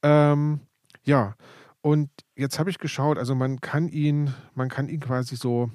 Ähm, 0.04 0.62
ja, 1.04 1.36
und 1.82 2.10
jetzt 2.36 2.60
habe 2.60 2.70
ich 2.70 2.78
geschaut, 2.78 3.18
also 3.18 3.36
man 3.36 3.62
kann 3.62 3.88
ihn, 3.88 4.34
man 4.54 4.70
kann 4.70 4.90
ihn 4.90 5.00
quasi 5.00 5.36
so 5.36 5.72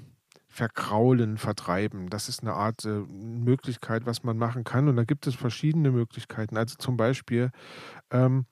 verkraulen, 0.49 1.37
vertreiben. 1.37 2.09
Das 2.09 2.29
ist 2.29 2.43
eine 2.43 2.53
Art 2.53 2.85
äh, 2.85 3.01
Möglichkeit, 3.09 4.07
was 4.07 4.23
man 4.23 4.39
machen 4.39 4.63
kann. 4.63 4.89
Und 4.89 4.97
da 4.97 5.05
gibt 5.05 5.27
es 5.27 5.35
verschiedene 5.35 5.91
Möglichkeiten. 5.91 6.57
Also 6.57 6.77
zum 6.79 6.97
Beispiel 6.97 7.51
ähm, 8.13 8.47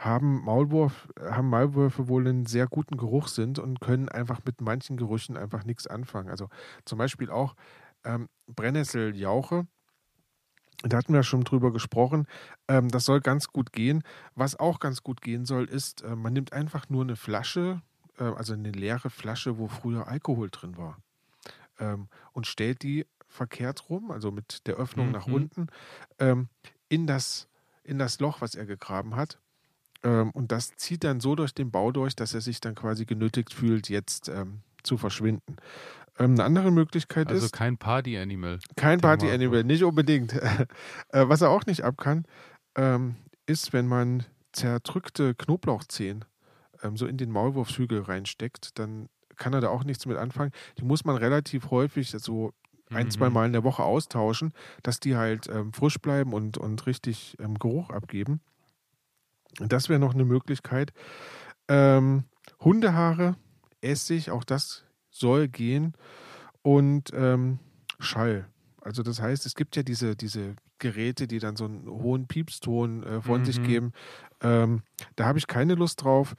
haben, 0.00 0.42
Maulwurf, 0.42 1.08
haben 1.20 1.48
Maulwürfe 1.48 2.08
wohl 2.08 2.26
einen 2.26 2.46
sehr 2.46 2.66
guten 2.66 2.96
Geruchssinn 2.96 3.56
und 3.58 3.80
können 3.80 4.08
einfach 4.08 4.40
mit 4.44 4.60
manchen 4.60 4.96
Gerüchen 4.96 5.36
einfach 5.36 5.64
nichts 5.64 5.86
anfangen. 5.86 6.30
Also 6.30 6.48
zum 6.84 6.98
Beispiel 6.98 7.30
auch 7.30 7.54
ähm, 8.04 8.28
Brennnesseljauche. 8.46 9.66
Da 10.82 10.96
hatten 10.96 11.12
wir 11.12 11.22
schon 11.22 11.44
drüber 11.44 11.72
gesprochen. 11.72 12.26
Ähm, 12.66 12.88
das 12.88 13.04
soll 13.04 13.20
ganz 13.20 13.48
gut 13.48 13.72
gehen. 13.72 14.02
Was 14.34 14.58
auch 14.58 14.80
ganz 14.80 15.02
gut 15.02 15.20
gehen 15.20 15.44
soll, 15.44 15.66
ist, 15.66 16.02
äh, 16.02 16.16
man 16.16 16.32
nimmt 16.32 16.54
einfach 16.54 16.88
nur 16.88 17.02
eine 17.02 17.16
Flasche 17.16 17.82
äh, 18.20 18.24
also 18.24 18.52
eine 18.52 18.70
leere 18.70 19.10
Flasche, 19.10 19.58
wo 19.58 19.66
früher 19.66 20.06
Alkohol 20.06 20.50
drin 20.50 20.76
war. 20.76 20.98
Ähm, 21.78 22.08
und 22.32 22.46
stellt 22.46 22.82
die 22.82 23.06
verkehrt 23.26 23.88
rum, 23.88 24.10
also 24.10 24.30
mit 24.30 24.66
der 24.66 24.74
Öffnung 24.74 25.06
mhm. 25.06 25.12
nach 25.12 25.26
unten, 25.26 25.68
ähm, 26.18 26.48
in, 26.88 27.06
das, 27.06 27.48
in 27.82 27.98
das 27.98 28.20
Loch, 28.20 28.40
was 28.40 28.54
er 28.54 28.66
gegraben 28.66 29.16
hat. 29.16 29.38
Ähm, 30.02 30.30
und 30.30 30.52
das 30.52 30.76
zieht 30.76 31.04
dann 31.04 31.20
so 31.20 31.34
durch 31.34 31.54
den 31.54 31.70
Bau 31.70 31.92
durch, 31.92 32.16
dass 32.16 32.34
er 32.34 32.40
sich 32.40 32.60
dann 32.60 32.74
quasi 32.74 33.04
genötigt 33.04 33.52
fühlt, 33.52 33.88
jetzt 33.88 34.28
ähm, 34.28 34.60
zu 34.82 34.96
verschwinden. 34.96 35.56
Ähm, 36.18 36.32
eine 36.32 36.44
andere 36.44 36.70
Möglichkeit 36.70 37.28
also 37.28 37.38
ist. 37.38 37.52
Also 37.52 37.58
kein 37.58 37.78
Party-Animal. 37.78 38.58
Kein 38.76 39.00
Party-Animal, 39.00 39.64
nicht 39.64 39.84
unbedingt. 39.84 40.32
äh, 40.32 40.66
was 41.12 41.40
er 41.42 41.50
auch 41.50 41.66
nicht 41.66 41.84
ab 41.84 41.96
kann, 41.98 42.24
ähm, 42.76 43.16
ist, 43.46 43.72
wenn 43.72 43.86
man 43.86 44.24
zerdrückte 44.52 45.34
Knoblauchzehen 45.34 46.24
ähm, 46.82 46.96
so 46.96 47.06
in 47.06 47.16
den 47.16 47.30
Maulwurfshügel 47.30 48.02
reinsteckt, 48.02 48.78
dann 48.78 49.08
kann 49.36 49.52
er 49.52 49.60
da 49.60 49.68
auch 49.68 49.84
nichts 49.84 50.06
mit 50.06 50.16
anfangen. 50.16 50.52
Die 50.78 50.84
muss 50.84 51.04
man 51.04 51.16
relativ 51.16 51.70
häufig, 51.70 52.10
so 52.10 52.52
ein, 52.90 53.06
mhm. 53.06 53.10
zwei 53.10 53.30
Mal 53.30 53.46
in 53.46 53.52
der 53.52 53.64
Woche 53.64 53.82
austauschen, 53.82 54.52
dass 54.82 55.00
die 55.00 55.16
halt 55.16 55.48
ähm, 55.48 55.72
frisch 55.72 55.98
bleiben 55.98 56.32
und, 56.32 56.58
und 56.58 56.86
richtig 56.86 57.36
ähm, 57.40 57.58
Geruch 57.58 57.90
abgeben. 57.90 58.40
Das 59.58 59.88
wäre 59.88 60.00
noch 60.00 60.14
eine 60.14 60.24
Möglichkeit. 60.24 60.92
Ähm, 61.68 62.24
Hundehaare, 62.60 63.36
Essig, 63.80 64.30
auch 64.30 64.44
das 64.44 64.84
soll 65.10 65.48
gehen. 65.48 65.94
Und 66.62 67.10
ähm, 67.14 67.58
Schall. 67.98 68.46
Also 68.80 69.02
das 69.02 69.20
heißt, 69.20 69.46
es 69.46 69.54
gibt 69.54 69.76
ja 69.76 69.82
diese, 69.82 70.16
diese 70.16 70.56
Geräte, 70.78 71.26
die 71.26 71.38
dann 71.38 71.56
so 71.56 71.64
einen 71.64 71.86
hohen 71.86 72.26
Piepston 72.26 73.02
äh, 73.02 73.20
von 73.20 73.40
mhm. 73.40 73.44
sich 73.44 73.62
geben. 73.62 73.92
Ähm, 74.42 74.82
da 75.16 75.26
habe 75.26 75.38
ich 75.38 75.46
keine 75.46 75.74
Lust 75.74 76.02
drauf. 76.02 76.34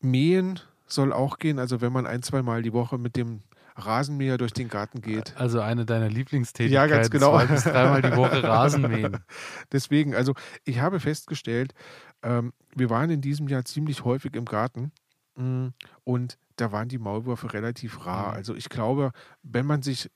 Mähen 0.00 0.60
soll 0.86 1.12
auch 1.12 1.38
gehen. 1.38 1.58
Also 1.58 1.80
wenn 1.80 1.92
man 1.92 2.06
ein, 2.06 2.22
zwei 2.22 2.42
Mal 2.42 2.62
die 2.62 2.72
Woche 2.72 2.98
mit 2.98 3.16
dem 3.16 3.42
Rasenmäher 3.76 4.38
durch 4.38 4.52
den 4.52 4.68
Garten 4.68 5.00
geht. 5.00 5.34
Also 5.36 5.60
eine 5.60 5.86
deiner 5.86 6.08
Lieblingstätigkeiten. 6.08 6.90
Ja, 6.90 6.96
ganz 6.96 7.10
genau. 7.10 7.36
Zwei 7.36 7.46
bis 7.46 7.64
dreimal 7.64 8.02
die 8.02 8.16
Woche 8.16 8.42
Rasenmähen. 8.42 9.18
Deswegen, 9.72 10.14
also 10.14 10.34
ich 10.64 10.80
habe 10.80 11.00
festgestellt, 11.00 11.74
ähm, 12.22 12.52
wir 12.74 12.90
waren 12.90 13.10
in 13.10 13.20
diesem 13.20 13.48
Jahr 13.48 13.64
ziemlich 13.64 14.04
häufig 14.04 14.34
im 14.34 14.44
Garten 14.44 14.92
mh, 15.36 15.72
und 16.04 16.38
da 16.56 16.72
waren 16.72 16.88
die 16.88 16.98
Maulwürfe 16.98 17.52
relativ 17.52 18.06
rar. 18.06 18.30
Mhm. 18.30 18.34
Also 18.34 18.54
ich 18.54 18.68
glaube, 18.68 19.12
wenn 19.42 19.66
man 19.66 19.82
sich 19.82 20.10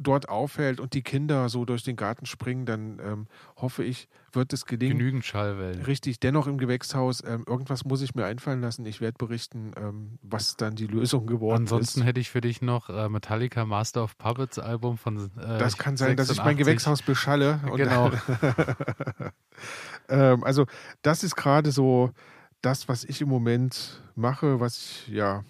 dort 0.00 0.28
aufhält 0.28 0.78
und 0.78 0.94
die 0.94 1.02
Kinder 1.02 1.48
so 1.48 1.64
durch 1.64 1.82
den 1.82 1.96
Garten 1.96 2.24
springen, 2.24 2.66
dann 2.66 3.00
ähm, 3.00 3.26
hoffe 3.56 3.82
ich, 3.82 4.08
wird 4.32 4.52
es 4.52 4.64
gelingen. 4.64 4.96
Genügend 4.96 5.24
Schallwellen. 5.24 5.82
Richtig, 5.82 6.20
dennoch 6.20 6.46
im 6.46 6.58
Gewächshaus, 6.58 7.22
ähm, 7.26 7.44
irgendwas 7.46 7.84
muss 7.84 8.00
ich 8.00 8.14
mir 8.14 8.24
einfallen 8.24 8.60
lassen. 8.60 8.86
Ich 8.86 9.00
werde 9.00 9.16
berichten, 9.18 9.72
ähm, 9.76 10.18
was 10.22 10.56
dann 10.56 10.76
die 10.76 10.86
Lösung 10.86 11.26
geworden 11.26 11.62
Ansonsten 11.62 11.74
ist. 11.74 11.88
Ansonsten 11.88 12.02
hätte 12.02 12.20
ich 12.20 12.30
für 12.30 12.40
dich 12.40 12.62
noch 12.62 12.88
äh, 12.88 13.08
Metallica 13.08 13.64
Master 13.64 14.04
of 14.04 14.16
Puppets 14.18 14.60
Album 14.60 14.98
von. 14.98 15.32
Äh, 15.36 15.58
das 15.58 15.76
kann 15.76 15.96
sein, 15.96 16.16
86. 16.16 16.16
dass 16.16 16.30
ich 16.30 16.44
mein 16.44 16.56
Gewächshaus 16.56 17.02
beschalle. 17.02 17.60
genau. 17.74 18.12
Ähm, 20.08 20.44
also, 20.44 20.66
das 21.02 21.22
ist 21.22 21.36
gerade 21.36 21.72
so 21.72 22.10
das, 22.62 22.88
was 22.88 23.04
ich 23.04 23.20
im 23.20 23.28
Moment 23.28 24.02
mache, 24.14 24.60
was 24.60 24.78
ich, 24.78 25.08
ja, 25.08 25.44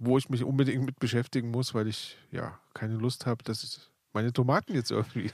wo 0.00 0.18
ich 0.18 0.28
mich 0.28 0.44
unbedingt 0.44 0.84
mit 0.84 0.98
beschäftigen 0.98 1.50
muss, 1.50 1.74
weil 1.74 1.88
ich 1.88 2.18
ja 2.30 2.58
keine 2.74 2.94
Lust 2.94 3.26
habe, 3.26 3.42
dass 3.44 3.90
meine 4.16 4.32
Tomaten 4.32 4.74
jetzt 4.74 4.90
irgendwie. 4.90 5.30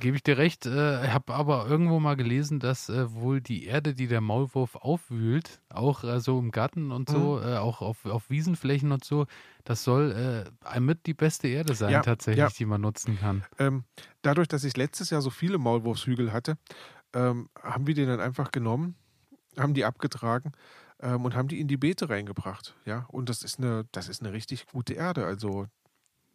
Gebe 0.00 0.16
ich 0.16 0.22
dir 0.22 0.38
recht. 0.38 0.64
Äh, 0.64 1.04
ich 1.04 1.12
habe 1.12 1.34
aber 1.34 1.66
irgendwo 1.68 2.00
mal 2.00 2.16
gelesen, 2.16 2.60
dass 2.60 2.88
äh, 2.88 3.12
wohl 3.12 3.42
die 3.42 3.66
Erde, 3.66 3.94
die 3.94 4.06
der 4.06 4.22
Maulwurf 4.22 4.74
aufwühlt, 4.74 5.60
auch 5.68 6.02
äh, 6.02 6.18
so 6.18 6.38
im 6.38 6.50
Garten 6.50 6.92
und 6.92 7.10
so, 7.10 7.36
mhm. 7.36 7.48
äh, 7.48 7.56
auch 7.58 7.82
auf, 7.82 8.06
auf 8.06 8.30
Wiesenflächen 8.30 8.90
und 8.90 9.04
so, 9.04 9.26
das 9.64 9.84
soll 9.84 10.46
äh, 10.64 10.80
mit 10.80 11.06
die 11.06 11.12
beste 11.12 11.48
Erde 11.48 11.74
sein, 11.74 11.92
ja, 11.92 12.00
tatsächlich, 12.00 12.38
ja. 12.38 12.48
die 12.56 12.64
man 12.64 12.80
nutzen 12.80 13.18
kann. 13.20 13.44
Ähm, 13.58 13.84
dadurch, 14.22 14.48
dass 14.48 14.64
ich 14.64 14.78
letztes 14.78 15.10
Jahr 15.10 15.20
so 15.20 15.30
viele 15.30 15.58
Maulwurfshügel 15.58 16.32
hatte, 16.32 16.56
ähm, 17.14 17.48
haben 17.62 17.86
wir 17.86 17.94
die 17.94 18.06
dann 18.06 18.20
einfach 18.20 18.50
genommen, 18.50 18.96
haben 19.58 19.74
die 19.74 19.84
abgetragen 19.84 20.52
ähm, 21.00 21.24
und 21.24 21.34
haben 21.34 21.48
die 21.48 21.60
in 21.60 21.68
die 21.68 21.76
Beete 21.76 22.08
reingebracht. 22.08 22.74
Ja, 22.84 23.06
und 23.08 23.28
das 23.28 23.42
ist 23.42 23.58
eine, 23.58 23.84
das 23.92 24.08
ist 24.08 24.22
eine 24.22 24.32
richtig 24.32 24.66
gute 24.66 24.94
Erde. 24.94 25.26
Also 25.26 25.66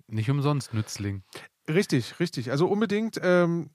nicht 0.08 0.30
umsonst 0.30 0.74
Nützling. 0.74 1.24
Richtig, 1.68 2.20
richtig. 2.20 2.52
Also 2.52 2.68
unbedingt. 2.68 3.20
Ähm, 3.22 3.72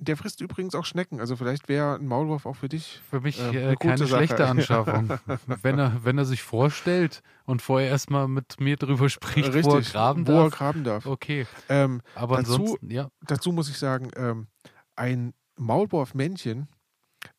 der 0.00 0.16
frisst 0.16 0.40
übrigens 0.40 0.74
auch 0.74 0.84
Schnecken. 0.84 1.20
Also 1.20 1.36
vielleicht 1.36 1.68
wäre 1.68 1.94
ein 1.94 2.06
Maulwurf 2.06 2.46
auch 2.46 2.56
für 2.56 2.68
dich. 2.68 3.00
Für 3.08 3.20
mich 3.20 3.40
äh, 3.40 3.72
äh 3.72 3.76
keine 3.76 4.06
schlechte 4.06 4.46
Anschaffung. 4.48 5.18
wenn, 5.62 5.78
er, 5.78 6.04
wenn 6.04 6.18
er 6.18 6.24
sich 6.24 6.42
vorstellt 6.42 7.22
und 7.44 7.62
vorher 7.62 7.90
erstmal 7.90 8.26
mit 8.26 8.60
mir 8.60 8.76
drüber 8.76 9.08
spricht, 9.08 9.54
Richtig, 9.54 9.64
wo 9.66 9.76
er 9.76 9.82
graben 9.82 10.26
wo 10.26 10.32
darf. 10.32 10.44
Er 10.44 10.50
graben 10.50 10.84
darf. 10.84 11.06
Okay. 11.06 11.46
Ähm, 11.68 12.02
Aber 12.14 12.38
dazu, 12.38 12.76
ja. 12.82 13.08
dazu 13.22 13.52
muss 13.52 13.68
ich 13.68 13.78
sagen, 13.78 14.10
ähm, 14.16 14.48
ein 14.96 15.32
Maulwurfmännchen 15.56 16.68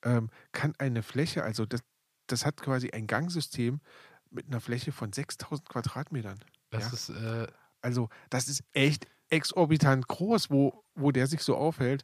ähm, 0.04 0.30
kann 0.51 0.73
eine 0.78 1.04
Fläche, 1.04 1.43
also 1.43 1.65
das, 1.65 1.82
das 2.28 2.45
hat 2.45 2.62
quasi 2.62 2.91
ein 2.91 3.08
Gangsystem 3.08 3.82
mit 4.30 4.47
einer 4.47 4.60
Fläche 4.60 4.91
von 4.91 5.13
6000 5.13 5.67
Quadratmetern. 5.69 6.39
Das 6.69 6.88
ja? 6.88 6.93
ist. 6.93 7.10
Äh 7.10 7.47
also, 7.82 8.10
das 8.32 8.47
ist 8.47 8.63
echt 8.73 9.06
exorbitant 9.30 10.08
groß, 10.08 10.49
wo, 10.49 10.84
wo 10.95 11.12
der 11.12 11.28
sich 11.28 11.41
so 11.41 11.56
aufhält. 11.56 12.04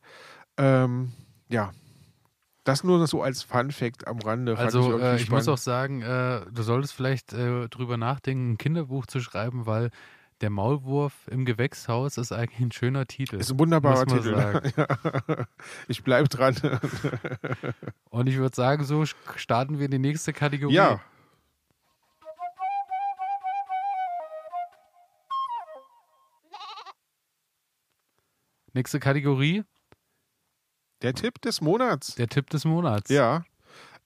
Ähm, 0.58 1.12
ja, 1.50 1.72
das 2.64 2.84
nur 2.84 3.06
so 3.08 3.24
als 3.24 3.42
Fun 3.42 3.72
Fact 3.72 4.08
am 4.08 4.20
Rande. 4.20 4.58
Also 4.58 4.98
ich, 4.98 5.04
äh, 5.04 5.16
ich 5.16 5.30
muss 5.32 5.48
auch 5.48 5.58
sagen, 5.58 6.04
äh, 6.04 6.42
du 6.52 6.62
solltest 6.62 6.94
vielleicht 6.94 7.34
äh, 7.34 7.68
drüber 7.70 7.98
nachdenken, 7.98 8.52
ein 8.52 8.58
Kinderbuch 8.60 9.08
zu 9.08 9.20
schreiben, 9.22 9.66
weil 9.66 9.90
der 10.42 10.50
Maulwurf 10.50 11.28
im 11.28 11.46
Gewächshaus 11.46 12.18
ist 12.18 12.32
eigentlich 12.32 12.60
ein 12.60 12.72
schöner 12.72 13.06
Titel. 13.06 13.38
Ist 13.38 13.52
ein 13.52 13.60
wunderbarer 13.60 14.06
Titel. 14.06 14.32
Ja. 14.78 15.46
Ich 15.88 16.04
bleibe 16.04 16.28
dran. 16.28 16.56
Und 18.10 18.28
ich 18.28 18.38
würde 18.38 18.56
sagen, 18.56 18.84
so 18.84 19.06
starten 19.36 19.78
wir 19.78 19.86
in 19.86 19.92
die 19.92 20.00
nächste 20.00 20.34
Kategorie. 20.34 20.74
Ja. 20.74 21.02
Nächste 28.74 29.00
Kategorie. 29.00 29.64
Der 31.02 31.14
Tipp 31.14 31.42
des 31.42 31.62
Monats. 31.62 32.16
Der 32.16 32.28
Tipp 32.28 32.50
des 32.50 32.66
Monats. 32.66 33.10
Ja. 33.10 33.44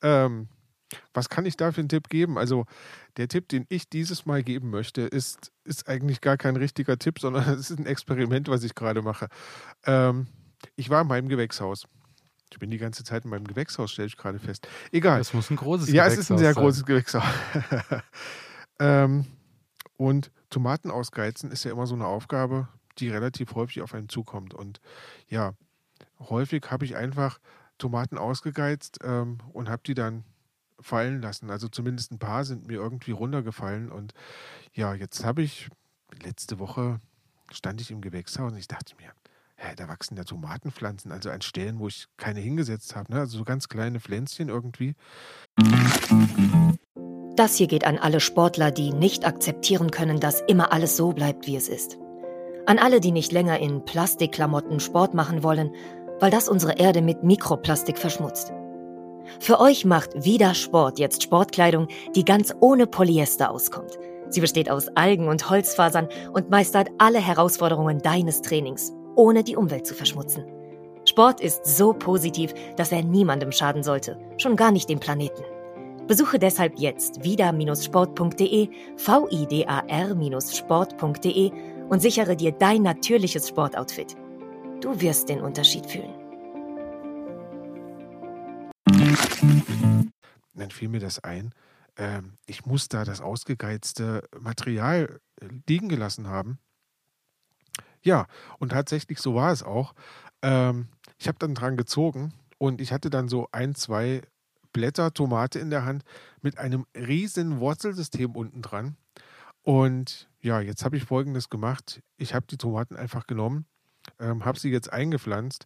Ähm, 0.02 0.50
was 1.14 1.30
kann 1.30 1.46
ich 1.46 1.58
da 1.58 1.72
für 1.72 1.82
einen 1.82 1.90
Tipp 1.90 2.10
geben? 2.10 2.38
Also, 2.38 2.66
der 3.18 3.28
Tipp, 3.28 3.50
den 3.50 3.66
ich 3.70 3.90
dieses 3.90 4.26
Mal 4.26 4.44
geben 4.44 4.70
möchte, 4.70 5.02
ist, 5.02 5.52
ist 5.64 5.88
eigentlich 5.88 6.22
gar 6.22 6.38
kein 6.38 6.56
richtiger 6.56 6.98
Tipp, 6.98 7.20
sondern 7.22 7.48
es 7.50 7.70
ist 7.70 7.80
ein 7.80 7.86
Experiment, 7.86 8.48
was 8.48 8.64
ich 8.64 8.76
gerade 8.76 9.02
mache. 9.02 9.28
Ähm, 9.86 10.28
ich 10.76 10.90
war 10.90 11.02
in 11.02 11.08
meinem 11.08 11.30
Gewächshaus. 11.30 11.88
Ich 12.52 12.60
bin 12.60 12.70
die 12.70 12.78
ganze 12.78 13.04
Zeit 13.04 13.26
in 13.26 13.32
meinem 13.32 13.46
Gewächshaus, 13.46 13.92
stelle 13.92 14.08
ich 14.08 14.18
gerade 14.18 14.40
fest. 14.40 14.68
Egal. 14.92 15.18
Das 15.18 15.34
muss 15.34 15.50
ein 15.50 15.58
großes 15.58 15.90
ja, 15.90 16.06
Gewächshaus 16.06 16.06
sein. 16.06 16.06
Ja, 16.06 16.14
es 16.14 16.20
ist 16.20 16.32
ein 16.32 16.38
sehr 16.38 16.54
sein. 16.54 16.64
großes 16.64 16.86
Gewächshaus. 16.86 17.24
ähm, 18.80 19.26
und 19.98 20.32
Tomaten 20.50 20.92
ausgeizen 20.92 21.52
ist 21.52 21.66
ja 21.66 21.72
immer 21.72 21.88
so 21.88 21.96
eine 21.96 22.06
Aufgabe, 22.06 22.68
die 23.00 23.10
relativ 23.10 23.56
häufig 23.56 23.82
auf 23.82 23.94
einen 23.94 24.10
zukommt. 24.10 24.54
Und 24.54 24.80
ja, 25.28 25.54
häufig 26.20 26.64
habe 26.70 26.86
ich 26.86 26.96
einfach 26.96 27.40
Tomaten 27.78 28.18
ausgegeizt 28.18 29.00
ähm, 29.04 29.40
und 29.54 29.70
habe 29.70 29.82
die 29.86 29.94
dann 29.96 30.24
fallen 30.80 31.22
lassen. 31.22 31.50
Also 31.50 31.68
zumindest 31.68 32.12
ein 32.12 32.20
paar 32.20 32.46
sind 32.46 32.68
mir 32.68 32.76
irgendwie 32.76 33.12
runtergefallen. 33.12 33.92
Und 33.92 34.14
ja, 34.74 34.94
jetzt 34.94 35.24
habe 35.24 35.42
ich, 35.42 35.70
letzte 36.24 36.60
Woche 36.60 37.00
stand 37.52 37.82
ich 37.82 37.92
im 37.92 38.02
Gewächshaus 38.02 38.52
und 38.52 38.58
ich 38.58 38.68
dachte 38.68 38.96
mir, 38.98 39.12
hä, 39.58 39.74
da 39.76 39.88
wachsen 39.88 40.18
ja 40.18 40.24
Tomatenpflanzen, 40.24 41.12
also 41.12 41.30
an 41.30 41.42
Stellen, 41.42 41.80
wo 41.80 41.88
ich 41.88 42.08
keine 42.18 42.40
hingesetzt 42.40 42.96
habe. 42.96 43.12
Ne? 43.12 43.20
Also 43.20 43.38
so 43.38 43.44
ganz 43.44 43.70
kleine 43.70 44.00
Pflänzchen 44.00 44.50
irgendwie. 44.50 44.96
Das 47.36 47.56
hier 47.56 47.68
geht 47.68 47.86
an 47.86 47.98
alle 47.98 48.20
Sportler, 48.20 48.72
die 48.72 48.92
nicht 48.94 49.26
akzeptieren 49.26 49.92
können, 49.92 50.20
dass 50.20 50.42
immer 50.42 50.72
alles 50.72 50.96
so 50.96 51.12
bleibt, 51.12 51.48
wie 51.48 51.56
es 51.56 51.68
ist. 51.68 51.98
An 52.66 52.80
alle, 52.80 53.00
die 53.00 53.12
nicht 53.12 53.32
länger 53.32 53.60
in 53.60 53.86
Plastikklamotten 53.86 54.80
Sport 54.80 55.14
machen 55.14 55.44
wollen, 55.44 55.72
weil 56.20 56.32
das 56.32 56.48
unsere 56.48 56.78
Erde 56.78 57.02
mit 57.02 57.24
Mikroplastik 57.24 57.98
verschmutzt. 57.98 58.52
Für 59.40 59.60
euch 59.60 59.86
macht 59.86 60.12
Vida 60.16 60.54
Sport 60.54 61.00
jetzt 61.00 61.24
Sportkleidung, 61.24 61.88
die 62.16 62.26
ganz 62.26 62.54
ohne 62.60 62.88
Polyester 62.88 63.52
auskommt. 63.52 63.98
Sie 64.30 64.42
besteht 64.42 64.70
aus 64.70 64.88
Algen 64.96 65.28
und 65.28 65.50
Holzfasern 65.50 66.10
und 66.34 66.50
meistert 66.50 66.90
alle 66.98 67.20
Herausforderungen 67.20 68.00
deines 68.00 68.42
Trainings, 68.42 68.92
ohne 69.16 69.44
die 69.44 69.56
Umwelt 69.56 69.86
zu 69.86 69.94
verschmutzen. 69.94 70.46
Sport 71.06 71.40
ist 71.40 71.66
so 71.66 71.94
positiv, 71.94 72.54
dass 72.76 72.92
er 72.92 73.04
niemandem 73.04 73.52
schaden 73.52 73.84
sollte, 73.84 74.18
schon 74.38 74.56
gar 74.56 74.72
nicht 74.72 74.90
dem 74.90 75.00
Planeten. 75.00 75.44
Besuche 76.08 76.40
deshalb 76.40 76.80
jetzt 76.80 77.24
vida-sport.de, 77.24 78.70
vidar-sport.de 78.98 81.52
und 81.90 82.02
sichere 82.02 82.36
dir 82.36 82.52
dein 82.52 82.82
natürliches 82.84 83.48
Sportoutfit. 83.48 84.16
Du 84.82 85.00
wirst 85.02 85.30
den 85.30 85.42
Unterschied 85.42 85.86
fühlen. 85.86 86.25
Dann 90.56 90.72
fiel 90.72 90.90
mir 90.90 91.00
das 91.00 91.24
ein. 91.24 91.54
ähm, 91.98 92.38
ich 92.46 92.66
muss 92.66 92.88
da 92.90 93.04
das 93.04 93.22
ausgegeizte 93.22 94.28
Material 94.40 95.20
äh, 95.42 95.48
liegen 95.68 95.90
gelassen 95.90 96.28
haben. 96.28 96.60
Ja, 98.02 98.28
und 98.60 98.70
tatsächlich 98.70 99.20
so 99.20 99.36
war 99.36 99.52
es 99.52 99.64
auch. 99.64 99.94
Ähm, 100.42 100.90
ich 101.18 101.28
habe 101.28 101.40
dann 101.40 101.56
dran 101.56 101.78
gezogen 101.78 102.34
und 102.58 102.82
ich 102.82 102.92
hatte 102.92 103.10
dann 103.10 103.28
so 103.30 103.48
ein, 103.52 103.76
zwei 103.76 104.22
Blätter 104.74 105.14
Tomate 105.14 105.60
in 105.60 105.70
der 105.70 105.86
Hand 105.86 106.04
mit 106.42 106.58
einem 106.60 106.86
riesen 106.96 107.60
Wurzelsystem 107.60 108.36
unten 108.36 108.62
dran. 108.62 108.98
Und 109.64 110.30
ja, 110.42 110.60
jetzt 110.60 110.86
habe 110.86 110.98
ich 110.98 111.06
folgendes 111.06 111.50
gemacht. 111.50 112.02
Ich 112.18 112.36
habe 112.36 112.46
die 112.46 112.58
Tomaten 112.58 112.96
einfach 112.96 113.26
genommen, 113.26 113.66
ähm, 114.20 114.46
habe 114.46 114.60
sie 114.60 114.70
jetzt 114.70 114.92
eingepflanzt 114.92 115.66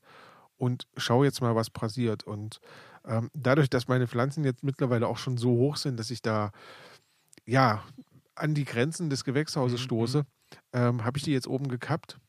und 0.56 0.88
schaue 0.96 1.26
jetzt 1.26 1.42
mal, 1.42 1.56
was 1.56 1.70
passiert. 1.70 2.24
Und 2.24 2.62
ähm, 3.06 3.30
dadurch, 3.34 3.70
dass 3.70 3.88
meine 3.88 4.08
Pflanzen 4.08 4.44
jetzt 4.44 4.64
mittlerweile 4.64 5.08
auch 5.08 5.18
schon 5.18 5.38
so 5.38 5.52
hoch 5.52 5.78
sind, 5.78 6.00
dass 6.00 6.12
ich 6.12 6.22
da 6.22 6.52
ja 7.46 7.84
an 8.36 8.54
die 8.54 8.66
Grenzen 8.66 9.10
des 9.10 9.24
Gewächshauses 9.24 9.80
mhm. 9.82 9.84
stoße, 9.84 10.26
ähm, 10.74 11.04
habe 11.04 11.18
ich 11.18 11.24
die 11.24 11.32
jetzt 11.32 11.48
oben 11.48 11.68
gekappt. 11.68 12.20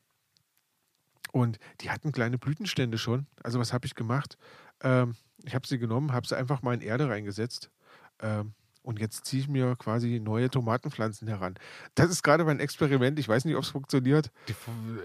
Und 1.31 1.59
die 1.79 1.89
hatten 1.89 2.11
kleine 2.11 2.37
Blütenstände 2.37 2.97
schon. 2.97 3.25
Also 3.41 3.59
was 3.59 3.71
habe 3.71 3.85
ich 3.85 3.95
gemacht? 3.95 4.37
Ähm, 4.81 5.15
ich 5.43 5.55
habe 5.55 5.65
sie 5.65 5.79
genommen, 5.79 6.11
habe 6.11 6.27
sie 6.27 6.37
einfach 6.37 6.61
mal 6.61 6.73
in 6.73 6.81
Erde 6.81 7.07
reingesetzt. 7.07 7.71
Ähm, 8.19 8.53
und 8.83 8.99
jetzt 8.99 9.25
ziehe 9.25 9.43
ich 9.43 9.47
mir 9.47 9.75
quasi 9.75 10.19
neue 10.19 10.49
Tomatenpflanzen 10.49 11.27
heran. 11.27 11.55
Das 11.93 12.09
ist 12.09 12.23
gerade 12.23 12.43
mein 12.43 12.59
Experiment. 12.59 13.19
Ich 13.19 13.29
weiß 13.29 13.45
nicht, 13.45 13.55
ob 13.55 13.63
es 13.63 13.69
funktioniert. 13.69 14.31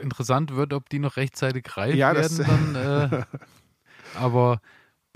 Interessant 0.00 0.56
wird, 0.56 0.72
ob 0.72 0.88
die 0.88 0.98
noch 0.98 1.16
rechtzeitig 1.16 1.76
reif 1.76 1.94
ja, 1.94 2.14
werden. 2.14 2.38
Dann, 2.38 3.10
äh, 3.10 3.24
aber 4.14 4.60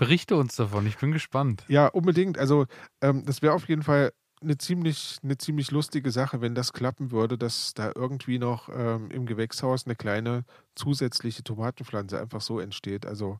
berichte 0.01 0.35
uns 0.35 0.55
davon. 0.55 0.87
Ich 0.87 0.97
bin 0.97 1.11
gespannt. 1.11 1.63
Ja, 1.67 1.85
unbedingt. 1.85 2.39
Also 2.39 2.65
ähm, 3.01 3.23
das 3.23 3.43
wäre 3.43 3.53
auf 3.53 3.69
jeden 3.69 3.83
Fall 3.83 4.11
eine 4.41 4.57
ziemlich, 4.57 5.19
eine 5.21 5.37
ziemlich 5.37 5.69
lustige 5.69 6.09
Sache, 6.09 6.41
wenn 6.41 6.55
das 6.55 6.73
klappen 6.73 7.11
würde, 7.11 7.37
dass 7.37 7.75
da 7.75 7.91
irgendwie 7.93 8.39
noch 8.39 8.67
ähm, 8.75 9.11
im 9.11 9.27
Gewächshaus 9.27 9.85
eine 9.85 9.95
kleine 9.95 10.43
zusätzliche 10.73 11.43
Tomatenpflanze 11.43 12.19
einfach 12.19 12.41
so 12.41 12.59
entsteht. 12.59 13.05
Also 13.05 13.37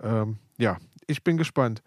ähm, 0.00 0.38
ja, 0.58 0.76
ich 1.08 1.24
bin 1.24 1.38
gespannt. 1.38 1.82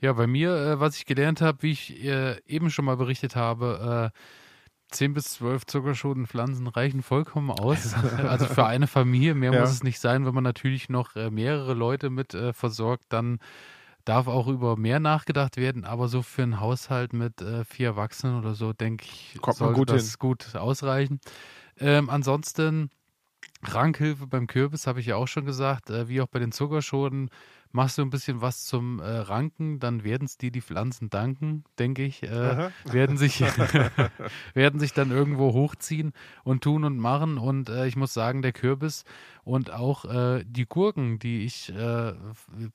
Ja, 0.00 0.14
bei 0.14 0.26
mir, 0.26 0.56
äh, 0.56 0.80
was 0.80 0.96
ich 0.96 1.04
gelernt 1.04 1.42
habe, 1.42 1.62
wie 1.62 1.72
ich 1.72 2.02
äh, 2.02 2.40
eben 2.46 2.70
schon 2.70 2.86
mal 2.86 2.96
berichtet 2.96 3.36
habe, 3.36 4.12
äh, 4.14 4.18
10 4.90 5.14
bis 5.14 5.24
12 5.34 5.66
Zuckerschotenpflanzen 5.66 6.66
reichen 6.68 7.02
vollkommen 7.02 7.50
aus. 7.50 7.94
also 8.24 8.46
für 8.46 8.66
eine 8.66 8.86
Familie, 8.86 9.34
mehr 9.34 9.52
ja. 9.52 9.60
muss 9.60 9.70
es 9.70 9.82
nicht 9.82 10.00
sein. 10.00 10.26
Wenn 10.26 10.34
man 10.34 10.44
natürlich 10.44 10.88
noch 10.88 11.16
äh, 11.16 11.30
mehrere 11.30 11.74
Leute 11.74 12.10
mit 12.10 12.34
äh, 12.34 12.52
versorgt, 12.52 13.04
dann 13.08 13.38
darf 14.04 14.28
auch 14.28 14.46
über 14.46 14.76
mehr 14.76 15.00
nachgedacht 15.00 15.56
werden. 15.56 15.84
Aber 15.84 16.08
so 16.08 16.22
für 16.22 16.42
einen 16.42 16.60
Haushalt 16.60 17.12
mit 17.12 17.42
äh, 17.42 17.64
vier 17.64 17.88
Erwachsenen 17.88 18.38
oder 18.38 18.54
so, 18.54 18.72
denke 18.72 19.04
ich, 19.04 19.38
Kommt 19.40 19.56
sollte 19.56 19.74
gut 19.74 19.90
das 19.90 20.10
hin. 20.10 20.16
gut 20.18 20.54
ausreichen. 20.54 21.20
Ähm, 21.78 22.08
ansonsten 22.08 22.90
Rankhilfe 23.62 24.26
beim 24.26 24.46
Kürbis 24.46 24.86
habe 24.86 25.00
ich 25.00 25.06
ja 25.06 25.16
auch 25.16 25.28
schon 25.28 25.44
gesagt, 25.44 25.90
äh, 25.90 26.08
wie 26.08 26.20
auch 26.20 26.28
bei 26.28 26.38
den 26.38 26.52
Zuckerschoten 26.52 27.30
machst 27.72 27.98
du 27.98 28.02
ein 28.02 28.10
bisschen 28.10 28.40
was 28.40 28.64
zum 28.64 29.00
äh, 29.00 29.04
Ranken, 29.04 29.78
dann 29.78 30.04
werden 30.04 30.24
es 30.24 30.38
dir 30.38 30.50
die 30.50 30.60
Pflanzen 30.60 31.10
danken, 31.10 31.64
denke 31.78 32.04
ich. 32.04 32.22
Äh, 32.22 32.70
werden, 32.84 33.16
sich, 33.16 33.40
werden 34.54 34.80
sich 34.80 34.92
dann 34.92 35.10
irgendwo 35.10 35.52
hochziehen 35.52 36.12
und 36.44 36.62
tun 36.62 36.84
und 36.84 36.98
machen. 36.98 37.38
Und 37.38 37.68
äh, 37.68 37.86
ich 37.86 37.96
muss 37.96 38.14
sagen, 38.14 38.42
der 38.42 38.52
Kürbis 38.52 39.04
und 39.46 39.70
auch 39.70 40.04
äh, 40.06 40.44
die 40.44 40.66
Gurken, 40.66 41.20
die 41.20 41.44
ich, 41.44 41.72
äh, 41.72 42.14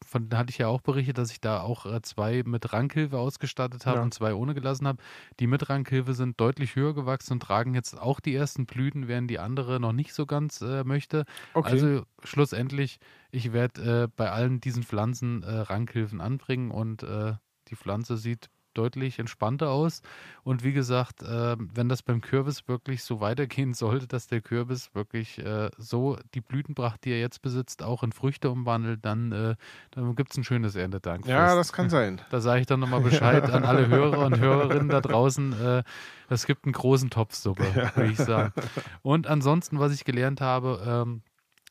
von 0.08 0.30
hatte 0.32 0.52
ich 0.52 0.58
ja 0.58 0.70
auch 0.70 0.80
berichtet, 0.80 1.18
dass 1.18 1.30
ich 1.30 1.42
da 1.42 1.60
auch 1.60 1.86
äh, 1.86 2.02
zwei 2.02 2.44
mit 2.46 2.72
Rankhilfe 2.72 3.18
ausgestattet 3.18 3.86
habe 3.86 3.98
ja. 3.98 4.04
und 4.04 4.14
zwei 4.14 4.34
ohne 4.34 4.54
gelassen 4.54 4.88
habe. 4.88 5.04
Die 5.42 5.48
mit 5.48 5.70
Rankhilfe 5.70 6.14
sind 6.14 6.40
deutlich 6.40 6.78
höher 6.78 6.96
gewachsen 6.96 7.34
und 7.34 7.44
tragen 7.44 7.74
jetzt 7.74 8.00
auch 8.00 8.22
die 8.22 8.34
ersten 8.34 8.68
Blüten, 8.68 9.10
während 9.10 9.30
die 9.30 9.38
andere 9.38 9.82
noch 9.82 9.92
nicht 9.92 10.14
so 10.14 10.26
ganz 10.26 10.62
äh, 10.62 10.86
möchte. 10.86 11.26
Okay. 11.54 11.72
Also 11.72 12.04
schlussendlich, 12.24 13.00
ich 13.32 13.52
werde 13.52 14.04
äh, 14.04 14.08
bei 14.16 14.32
allen 14.32 14.62
diesen 14.62 14.84
Pflanzen 14.84 15.44
äh, 15.44 15.52
Rankhilfen 15.52 16.22
anbringen 16.22 16.72
und 16.72 17.02
die 17.02 17.76
Pflanze 17.76 18.16
sieht 18.16 18.50
deutlich 18.74 19.20
entspannter 19.20 19.70
aus. 19.70 20.02
Und 20.44 20.64
wie 20.64 20.74
gesagt, 20.74 21.24
äh, 21.24 21.56
wenn 21.58 21.90
das 21.90 22.04
beim 22.04 22.22
Kürbis 22.22 22.68
wirklich 22.68 23.04
so 23.04 23.20
weitergehen 23.20 23.74
sollte, 23.76 24.08
dass 24.08 24.28
der 24.28 24.42
Kürbis 24.42 24.94
wirklich 24.94 25.40
äh, 25.40 25.70
so 25.78 26.18
die 26.34 26.42
Blütenpracht, 26.42 27.04
die 27.06 27.12
er 27.12 27.20
jetzt 27.20 27.42
besitzt, 27.42 27.84
auch 27.84 28.04
in 28.04 28.12
Früchte 28.12 28.50
umwandelt, 28.50 29.04
dann, 29.04 29.32
äh, 29.32 29.56
dann 29.92 30.16
gibt 30.16 30.32
es 30.32 30.38
ein 30.38 30.44
schönes 30.44 30.76
Erntedank. 30.76 31.26
Ja, 31.28 31.56
das 31.56 31.74
kann 31.74 31.90
sein. 31.90 32.22
Da 32.32 32.40
sage 32.40 32.62
ich 32.62 32.68
dann 32.68 32.80
nochmal 32.80 33.02
Bescheid 33.02 33.44
an 33.50 33.64
alle 33.64 33.88
Hörer 33.88 34.26
und 34.26 34.40
Hörerinnen 34.40 34.90
da 34.90 35.02
draußen. 35.02 35.54
Äh, 35.54 35.84
es 36.30 36.46
gibt 36.46 36.66
einen 36.66 36.74
großen 36.74 37.10
Topf 37.10 37.36
Suppe, 37.36 37.92
würde 37.96 38.12
ich 38.12 38.18
sagen. 38.18 38.54
Und 39.02 39.28
ansonsten, 39.28 39.80
was 39.80 39.94
ich 39.94 40.06
gelernt 40.06 40.40
habe, 40.40 40.82
ähm, 40.86 41.22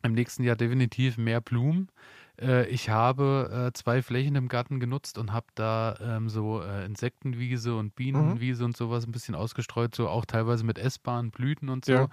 im 0.02 0.12
nächsten 0.12 0.42
Jahr 0.42 0.56
definitiv 0.56 1.18
mehr 1.18 1.40
Blumen. 1.40 1.88
Äh, 2.40 2.66
ich 2.68 2.88
habe 2.88 3.68
äh, 3.68 3.72
zwei 3.72 4.02
Flächen 4.02 4.34
im 4.34 4.48
Garten 4.48 4.80
genutzt 4.80 5.18
und 5.18 5.32
habe 5.32 5.46
da 5.54 5.96
ähm, 6.00 6.28
so 6.28 6.62
äh, 6.62 6.84
Insektenwiese 6.84 7.76
und 7.76 7.94
Bienenwiese 7.94 8.62
mhm. 8.62 8.66
und 8.66 8.76
sowas 8.76 9.06
ein 9.06 9.12
bisschen 9.12 9.34
ausgestreut, 9.34 9.94
so 9.94 10.08
auch 10.08 10.24
teilweise 10.24 10.64
mit 10.64 10.78
essbaren 10.78 11.30
Blüten 11.30 11.68
und 11.68 11.84
so. 11.84 11.92
Ja. 11.92 12.08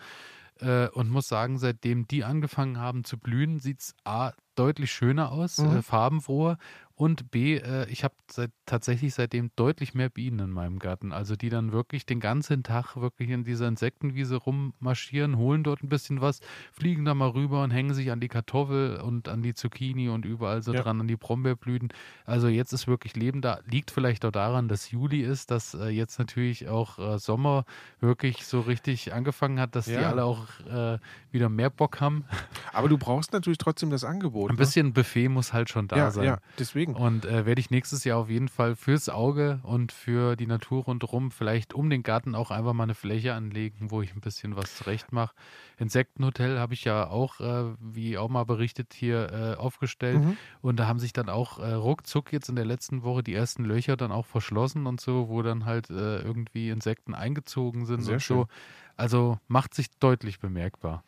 Äh, 0.60 0.90
und 0.90 1.10
muss 1.10 1.28
sagen, 1.28 1.60
seitdem 1.60 2.08
die 2.08 2.24
angefangen 2.24 2.80
haben 2.80 3.04
zu 3.04 3.18
blühen, 3.18 3.60
sieht 3.60 3.82
es 3.82 3.96
A 4.04 4.32
deutlich 4.56 4.92
schöner 4.92 5.32
aus, 5.32 5.60
mhm. 5.60 5.78
äh, 5.78 5.82
farbenfroher 5.82 6.58
und 6.98 7.30
B, 7.30 7.58
äh, 7.58 7.88
ich 7.90 8.04
habe 8.04 8.16
seit, 8.28 8.50
tatsächlich 8.66 9.14
seitdem 9.14 9.52
deutlich 9.56 9.94
mehr 9.94 10.10
Bienen 10.10 10.40
in 10.40 10.50
meinem 10.50 10.80
Garten. 10.80 11.12
Also 11.12 11.36
die 11.36 11.50
dann 11.50 11.72
wirklich 11.72 12.08
den 12.08 12.20
ganzen 12.20 12.64
Tag 12.64 12.96
wirklich 12.96 13.30
in 13.30 13.44
dieser 13.44 13.68
Insektenwiese 13.68 14.38
rummarschieren, 14.38 15.38
holen 15.38 15.64
dort 15.64 15.84
ein 15.84 15.90
bisschen 15.90 16.22
was, 16.22 16.40
fliegen 16.72 17.06
da 17.06 17.14
mal 17.14 17.30
rüber 17.30 17.62
und 17.62 17.70
hängen 17.70 17.94
sich 17.94 18.10
an 18.10 18.20
die 18.20 18.30
Kartoffel 18.30 18.98
und 18.98 19.30
an 19.30 19.44
die 19.44 19.54
Zucchini 19.54 20.10
und 20.10 20.26
überall 20.26 20.64
so 20.64 20.74
ja. 20.74 20.82
dran, 20.82 21.00
an 21.00 21.08
die 21.08 21.18
Brombeerblüten. 21.18 21.90
Also 22.26 22.48
jetzt 22.48 22.74
ist 22.74 22.88
wirklich 22.88 23.16
Leben 23.16 23.42
da. 23.42 23.60
Liegt 23.68 23.92
vielleicht 23.92 24.26
auch 24.26 24.32
daran, 24.32 24.68
dass 24.68 24.90
Juli 24.90 25.22
ist, 25.22 25.52
dass 25.52 25.76
äh, 25.76 25.90
jetzt 25.90 26.18
natürlich 26.18 26.68
auch 26.68 26.98
äh, 26.98 27.20
Sommer 27.20 27.66
wirklich 28.00 28.44
so 28.48 28.62
richtig 28.62 29.14
angefangen 29.14 29.60
hat, 29.60 29.76
dass 29.76 29.86
ja. 29.86 30.00
die 30.00 30.06
alle 30.06 30.24
auch 30.24 30.48
äh, 30.68 30.98
wieder 31.30 31.50
mehr 31.50 31.70
Bock 31.70 32.02
haben. 32.02 32.26
Aber 32.74 32.90
du 32.90 32.98
brauchst 32.98 33.34
natürlich 33.34 33.60
trotzdem 33.60 33.92
das 33.92 34.04
Angebot. 34.04 34.50
Ein 34.50 34.56
ne? 34.56 34.58
bisschen 34.58 34.94
Buffet 34.94 35.30
muss 35.30 35.54
halt 35.54 35.70
schon 35.70 35.88
da 35.88 35.96
ja, 35.96 36.10
sein. 36.10 36.26
Ja, 36.26 36.40
deswegen 36.58 36.87
deswegen. 36.88 37.06
Und 37.06 37.26
äh, 37.26 37.46
werde 37.46 37.60
ich 37.60 37.70
nächstes 37.70 38.04
Jahr 38.04 38.20
auf 38.20 38.30
jeden 38.30 38.48
Fall 38.48 38.76
fürs 38.76 39.10
Auge 39.10 39.60
und 39.64 39.92
für 39.92 40.36
die 40.36 40.48
Natur 40.48 40.84
rundherum 40.86 41.32
vielleicht 41.32 41.74
um 41.74 41.90
den 41.90 42.04
Garten 42.04 42.36
auch 42.36 42.52
einfach 42.52 42.74
mal 42.74 42.84
eine 42.84 42.96
Fläche 42.96 43.34
anlegen, 43.34 43.92
wo 43.92 44.02
ich 44.02 44.14
ein 44.16 44.22
bisschen 44.22 44.56
was 44.56 44.76
zurecht 44.78 45.12
mache. 45.12 45.36
Insektenhotel 45.78 46.60
habe 46.60 46.74
ich 46.74 46.84
ja 46.84 47.08
auch, 47.10 47.40
äh, 47.40 47.76
wie 47.80 48.18
auch 48.18 48.30
mal 48.30 48.46
berichtet, 48.46 48.94
hier 48.94 49.32
äh, 49.32 49.60
aufgestellt. 49.60 50.24
Mhm. 50.24 50.38
Und 50.62 50.78
da 50.78 50.88
haben 50.88 51.00
sich 51.00 51.14
dann 51.14 51.30
auch 51.30 51.60
äh, 51.60 51.74
ruckzuck 51.74 52.34
jetzt 52.34 52.50
in 52.50 52.56
der 52.56 52.66
letzten 52.66 53.04
Woche 53.04 53.24
die 53.24 53.34
ersten 53.34 53.64
Löcher 53.64 53.98
dann 53.98 54.12
auch 54.12 54.26
verschlossen 54.26 54.88
und 54.88 55.02
so, 55.02 55.30
wo 55.30 55.42
dann 55.42 55.66
halt 55.66 55.90
äh, 55.90 56.20
irgendwie 56.20 56.70
Insekten 56.70 57.14
eingezogen 57.14 57.86
sind 57.86 58.02
Sehr 58.02 58.16
und 58.16 58.20
schön. 58.22 58.38
so. 58.38 58.48
Also 58.96 59.40
macht 59.48 59.76
sich 59.76 59.92
deutlich 60.00 60.40
bemerkbar. 60.40 61.04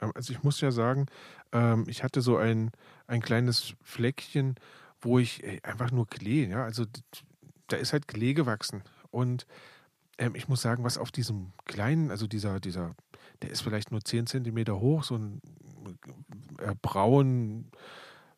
Ähm, 0.00 0.12
also 0.14 0.32
ich 0.32 0.42
muss 0.42 0.60
ja 0.60 0.70
sagen, 0.70 1.06
ähm, 1.52 1.84
ich 1.86 2.02
hatte 2.02 2.20
so 2.20 2.36
ein, 2.36 2.70
ein 3.06 3.20
kleines 3.20 3.74
Fleckchen 3.82 4.56
wo 5.04 5.18
ich 5.18 5.42
äh, 5.44 5.60
einfach 5.62 5.90
nur 5.90 6.06
Klee, 6.06 6.46
ja, 6.46 6.64
also 6.64 6.84
da 7.68 7.76
ist 7.76 7.92
halt 7.92 8.08
Klee 8.08 8.34
gewachsen. 8.34 8.82
Und 9.10 9.46
ähm, 10.18 10.34
ich 10.34 10.48
muss 10.48 10.62
sagen, 10.62 10.84
was 10.84 10.98
auf 10.98 11.10
diesem 11.10 11.52
kleinen, 11.64 12.10
also 12.10 12.26
dieser, 12.26 12.60
dieser, 12.60 12.94
der 13.42 13.50
ist 13.50 13.62
vielleicht 13.62 13.90
nur 13.90 14.00
10 14.00 14.26
Zentimeter 14.26 14.80
hoch, 14.80 15.04
so 15.04 15.16
ein 15.16 15.40
äh, 16.58 16.74
braun, 16.80 17.70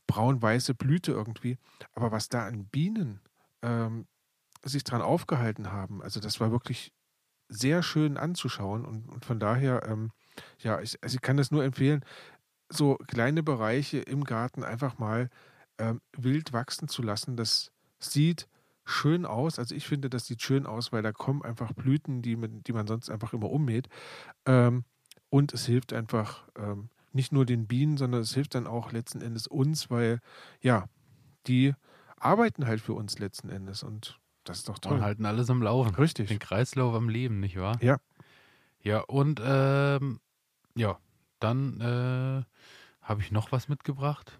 braun-weiße 0.06 0.74
Blüte 0.74 1.12
irgendwie. 1.12 1.58
Aber 1.94 2.12
was 2.12 2.28
da 2.28 2.46
an 2.46 2.66
Bienen 2.66 3.20
ähm, 3.62 4.06
sich 4.62 4.84
dran 4.84 5.02
aufgehalten 5.02 5.72
haben, 5.72 6.02
also 6.02 6.20
das 6.20 6.40
war 6.40 6.50
wirklich 6.50 6.92
sehr 7.48 7.82
schön 7.82 8.16
anzuschauen. 8.16 8.84
Und, 8.84 9.08
und 9.08 9.24
von 9.24 9.38
daher, 9.38 9.86
ähm, 9.86 10.10
ja, 10.58 10.80
ich, 10.80 11.02
also 11.02 11.16
ich 11.16 11.22
kann 11.22 11.36
das 11.36 11.50
nur 11.50 11.64
empfehlen, 11.64 12.04
so 12.68 12.96
kleine 13.06 13.42
Bereiche 13.42 13.98
im 13.98 14.24
Garten 14.24 14.64
einfach 14.64 14.98
mal 14.98 15.30
ähm, 15.78 16.00
wild 16.16 16.52
wachsen 16.52 16.88
zu 16.88 17.02
lassen. 17.02 17.36
Das 17.36 17.72
sieht 17.98 18.48
schön 18.84 19.26
aus. 19.26 19.58
Also 19.58 19.74
ich 19.74 19.86
finde, 19.86 20.08
das 20.08 20.26
sieht 20.26 20.42
schön 20.42 20.66
aus, 20.66 20.92
weil 20.92 21.02
da 21.02 21.12
kommen 21.12 21.42
einfach 21.42 21.72
Blüten, 21.72 22.22
die 22.22 22.36
man, 22.36 22.62
die 22.62 22.72
man 22.72 22.86
sonst 22.86 23.10
einfach 23.10 23.32
immer 23.32 23.50
ummäht. 23.50 23.88
Ähm, 24.46 24.84
und 25.28 25.52
es 25.52 25.66
hilft 25.66 25.92
einfach 25.92 26.48
ähm, 26.56 26.88
nicht 27.12 27.32
nur 27.32 27.44
den 27.44 27.66
Bienen, 27.66 27.96
sondern 27.96 28.20
es 28.20 28.34
hilft 28.34 28.54
dann 28.54 28.66
auch 28.66 28.92
letzten 28.92 29.20
Endes 29.20 29.46
uns, 29.46 29.90
weil 29.90 30.20
ja, 30.60 30.86
die 31.46 31.74
arbeiten 32.18 32.66
halt 32.66 32.80
für 32.80 32.94
uns 32.94 33.18
letzten 33.18 33.48
Endes 33.48 33.82
und 33.82 34.20
das 34.44 34.58
ist 34.58 34.68
doch 34.68 34.78
toll. 34.78 34.94
Und 34.94 35.02
halten 35.02 35.26
alles 35.26 35.50
am 35.50 35.60
Laufen. 35.60 35.94
Richtig. 35.96 36.28
Den 36.28 36.38
Kreislauf 36.38 36.94
am 36.94 37.08
Leben, 37.08 37.40
nicht 37.40 37.58
wahr? 37.58 37.78
Ja. 37.82 37.98
Ja, 38.82 39.00
und 39.00 39.40
ähm, 39.44 40.20
ja, 40.76 40.98
dann 41.40 41.80
äh, 41.80 42.44
habe 43.02 43.20
ich 43.20 43.32
noch 43.32 43.50
was 43.50 43.68
mitgebracht. 43.68 44.38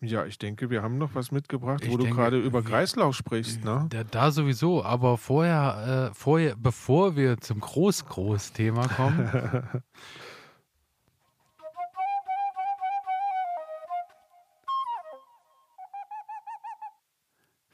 Ja, 0.00 0.26
ich 0.26 0.38
denke, 0.38 0.68
wir 0.68 0.82
haben 0.82 0.98
noch 0.98 1.14
was 1.14 1.32
mitgebracht, 1.32 1.82
ich 1.82 1.90
wo 1.90 1.96
denke, 1.96 2.10
du 2.10 2.16
gerade 2.16 2.38
über 2.38 2.62
Kreislauf 2.62 3.16
sprichst, 3.16 3.64
ne? 3.64 3.86
Da, 3.88 4.04
da 4.04 4.30
sowieso, 4.30 4.84
aber 4.84 5.16
vorher, 5.16 6.10
äh, 6.10 6.14
vorher, 6.14 6.54
bevor 6.54 7.16
wir 7.16 7.38
zum 7.38 7.60
Groß-Groß-Thema 7.60 8.88
kommen. 8.88 9.62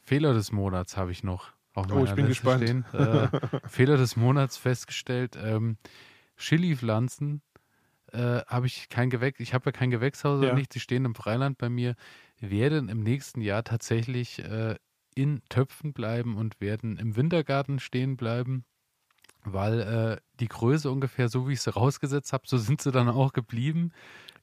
Fehler 0.04 0.34
des 0.34 0.52
Monats 0.52 0.96
habe 0.96 1.10
ich 1.10 1.24
noch 1.24 1.52
auf 1.74 1.88
meiner 1.88 2.00
oh, 2.02 2.04
ich 2.04 2.12
bin 2.12 2.26
Liste 2.26 2.44
gespannt. 2.58 2.84
Äh, 2.92 3.28
Fehler 3.66 3.96
des 3.96 4.14
Monats 4.16 4.58
festgestellt. 4.58 5.38
Ähm, 5.42 5.78
Chili-Pflanzen 6.36 7.40
äh, 8.12 8.42
habe 8.46 8.66
ich 8.66 8.88
kein 8.88 9.10
Gewächs, 9.10 9.40
ich 9.40 9.54
habe 9.54 9.66
ja 9.66 9.72
kein 9.72 9.90
Gewächshaus 9.90 10.38
oder 10.38 10.48
ja. 10.48 10.54
nicht, 10.54 10.72
sie 10.72 10.80
stehen 10.80 11.04
im 11.04 11.14
Freiland 11.14 11.58
bei 11.58 11.68
mir, 11.68 11.94
werden 12.40 12.88
im 12.88 13.00
nächsten 13.02 13.40
Jahr 13.40 13.64
tatsächlich 13.64 14.38
äh, 14.40 14.76
in 15.14 15.42
Töpfen 15.48 15.92
bleiben 15.92 16.36
und 16.36 16.60
werden 16.60 16.96
im 16.96 17.16
Wintergarten 17.16 17.78
stehen 17.78 18.16
bleiben, 18.16 18.64
weil 19.44 19.80
äh, 19.80 20.16
die 20.40 20.48
Größe 20.48 20.90
ungefähr 20.90 21.28
so, 21.28 21.48
wie 21.48 21.54
ich 21.54 21.62
sie 21.62 21.72
rausgesetzt 21.72 22.32
habe, 22.32 22.44
so 22.46 22.58
sind 22.58 22.80
sie 22.80 22.92
dann 22.92 23.08
auch 23.08 23.32
geblieben. 23.32 23.92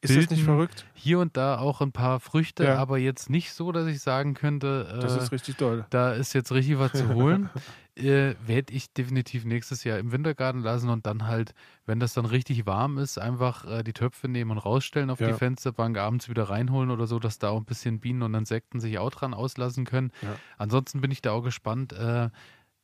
Ist 0.01 0.15
das 0.15 0.29
nicht 0.29 0.43
verrückt? 0.43 0.85
Hier 0.93 1.19
und 1.19 1.35
da 1.35 1.57
auch 1.57 1.81
ein 1.81 1.91
paar 1.91 2.21
Früchte, 2.21 2.63
ja. 2.63 2.77
aber 2.77 2.97
jetzt 2.97 3.29
nicht 3.29 3.51
so, 3.51 3.73
dass 3.73 3.85
ich 3.87 3.99
sagen 3.99 4.33
könnte, 4.33 4.87
äh, 4.95 4.99
das 4.99 5.17
ist 5.17 5.31
richtig 5.33 5.57
toll. 5.57 5.85
Da 5.89 6.13
ist 6.13 6.33
jetzt 6.33 6.53
richtig 6.53 6.79
was 6.79 6.93
zu 6.93 7.13
holen. 7.13 7.49
äh, 7.97 8.35
Werde 8.45 8.73
ich 8.73 8.93
definitiv 8.93 9.43
nächstes 9.43 9.83
Jahr 9.83 9.99
im 9.99 10.13
Wintergarten 10.13 10.61
lassen 10.61 10.89
und 10.89 11.05
dann 11.05 11.27
halt, 11.27 11.53
wenn 11.85 11.99
das 11.99 12.13
dann 12.13 12.25
richtig 12.25 12.65
warm 12.65 12.97
ist, 12.97 13.17
einfach 13.17 13.65
äh, 13.65 13.83
die 13.83 13.91
Töpfe 13.91 14.29
nehmen 14.29 14.51
und 14.51 14.59
rausstellen 14.59 15.09
auf 15.09 15.19
ja. 15.19 15.27
die 15.27 15.33
Fensterbank, 15.33 15.97
abends 15.97 16.29
wieder 16.29 16.43
reinholen 16.43 16.91
oder 16.91 17.05
so, 17.05 17.19
dass 17.19 17.37
da 17.37 17.49
auch 17.49 17.57
ein 17.57 17.65
bisschen 17.65 17.99
Bienen 17.99 18.21
und 18.21 18.33
Insekten 18.33 18.79
sich 18.79 18.99
auch 18.99 19.11
dran 19.11 19.33
auslassen 19.33 19.83
können. 19.83 20.11
Ja. 20.21 20.35
Ansonsten 20.57 21.01
bin 21.01 21.11
ich 21.11 21.21
da 21.21 21.31
auch 21.31 21.43
gespannt. 21.43 21.91
Äh, 21.91 22.29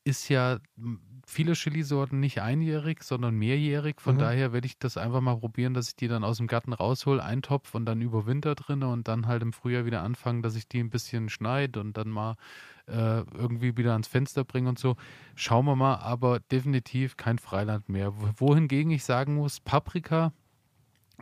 ist 0.03 0.29
ja 0.29 0.59
viele 1.25 1.53
Chilisorten 1.53 2.19
nicht 2.19 2.41
einjährig, 2.41 3.03
sondern 3.03 3.35
mehrjährig. 3.35 3.99
Von 3.99 4.15
mhm. 4.15 4.19
daher 4.19 4.53
werde 4.53 4.67
ich 4.67 4.77
das 4.77 4.97
einfach 4.97 5.21
mal 5.21 5.37
probieren, 5.37 5.73
dass 5.73 5.89
ich 5.89 5.95
die 5.95 6.07
dann 6.07 6.23
aus 6.23 6.37
dem 6.37 6.47
Garten 6.47 6.73
raushol, 6.73 7.19
eintopf 7.19 7.73
und 7.75 7.85
dann 7.85 8.01
über 8.01 8.25
Winter 8.25 8.55
drinne 8.55 8.87
und 8.87 9.07
dann 9.07 9.27
halt 9.27 9.41
im 9.41 9.51
Frühjahr 9.51 9.85
wieder 9.85 10.03
anfangen, 10.03 10.41
dass 10.41 10.55
ich 10.55 10.67
die 10.67 10.79
ein 10.79 10.89
bisschen 10.89 11.29
schneide 11.29 11.79
und 11.79 11.97
dann 11.97 12.09
mal 12.09 12.35
äh, 12.87 13.21
irgendwie 13.33 13.75
wieder 13.77 13.93
ans 13.93 14.07
Fenster 14.07 14.43
bringe 14.43 14.69
und 14.69 14.79
so. 14.79 14.95
Schauen 15.35 15.65
wir 15.65 15.75
mal, 15.75 15.95
aber 15.95 16.39
definitiv 16.39 17.17
kein 17.17 17.39
Freiland 17.39 17.89
mehr. 17.89 18.13
Wohingegen 18.37 18.91
ich 18.91 19.03
sagen 19.03 19.35
muss, 19.35 19.59
Paprika, 19.59 20.31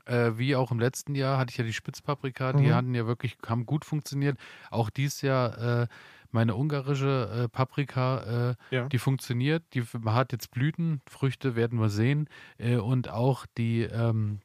äh, 0.05 0.31
wie 0.35 0.55
auch 0.55 0.71
im 0.71 0.79
letzten 0.79 1.15
Jahr 1.15 1.37
hatte 1.37 1.51
ich 1.51 1.57
ja 1.57 1.63
die 1.63 1.73
Spitzpaprika, 1.73 2.53
die 2.53 2.67
mhm. 2.67 2.73
hatten 2.73 2.95
ja 2.95 3.07
wirklich, 3.07 3.37
haben 3.45 3.65
gut 3.65 3.85
funktioniert. 3.85 4.37
Auch 4.69 4.89
dieses 4.89 5.21
Jahr 5.21 5.81
äh, 5.83 5.87
meine 6.33 6.55
ungarische 6.55 7.43
äh, 7.45 7.49
Paprika, 7.49 8.51
äh, 8.71 8.75
ja. 8.75 8.87
die 8.89 8.97
funktioniert, 8.97 9.63
die 9.73 9.83
hat 10.05 10.31
jetzt 10.31 10.51
Blüten, 10.51 11.01
Früchte 11.07 11.55
werden 11.55 11.79
wir 11.79 11.89
sehen. 11.89 12.27
Äh, 12.57 12.77
und 12.77 13.09
auch 13.09 13.45
die 13.57 13.81
ähm, 13.81 14.39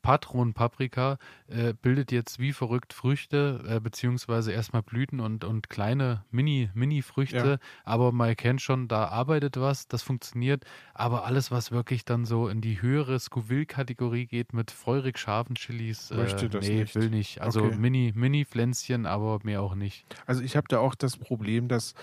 Patron-Paprika 0.00 1.18
äh, 1.48 1.74
bildet 1.74 2.12
jetzt 2.12 2.38
wie 2.38 2.52
verrückt 2.52 2.92
Früchte, 2.92 3.62
äh, 3.68 3.80
beziehungsweise 3.80 4.52
erstmal 4.52 4.82
Blüten 4.82 5.20
und, 5.20 5.44
und 5.44 5.68
kleine 5.68 6.24
Mini, 6.30 6.70
Mini-Früchte. 6.74 7.36
Ja. 7.36 7.58
Aber 7.84 8.12
man 8.12 8.28
erkennt 8.28 8.62
schon, 8.62 8.88
da 8.88 9.08
arbeitet 9.08 9.60
was, 9.60 9.88
das 9.88 10.02
funktioniert. 10.02 10.64
Aber 10.94 11.24
alles, 11.24 11.50
was 11.50 11.72
wirklich 11.72 12.04
dann 12.04 12.24
so 12.24 12.48
in 12.48 12.60
die 12.60 12.80
höhere 12.80 13.18
Scoville-Kategorie 13.20 14.26
geht 14.26 14.54
mit 14.54 14.70
feurig 14.70 15.18
scharfen 15.18 15.56
Chilis, 15.56 16.10
äh, 16.10 16.16
Möchte 16.16 16.48
das 16.48 16.66
nee, 16.66 16.80
nicht. 16.80 16.94
will 16.94 17.10
nicht. 17.10 17.42
Also 17.42 17.62
okay. 17.64 17.76
Mini, 17.76 18.12
Mini-Pflänzchen, 18.14 19.04
aber 19.04 19.40
mehr 19.42 19.60
auch 19.62 19.74
nicht. 19.74 20.06
Also 20.26 20.42
ich 20.42 20.56
habe 20.56 20.68
da 20.68 20.78
auch 20.78 20.94
das 20.94 21.16
Problem, 21.18 21.68
dass 21.68 21.94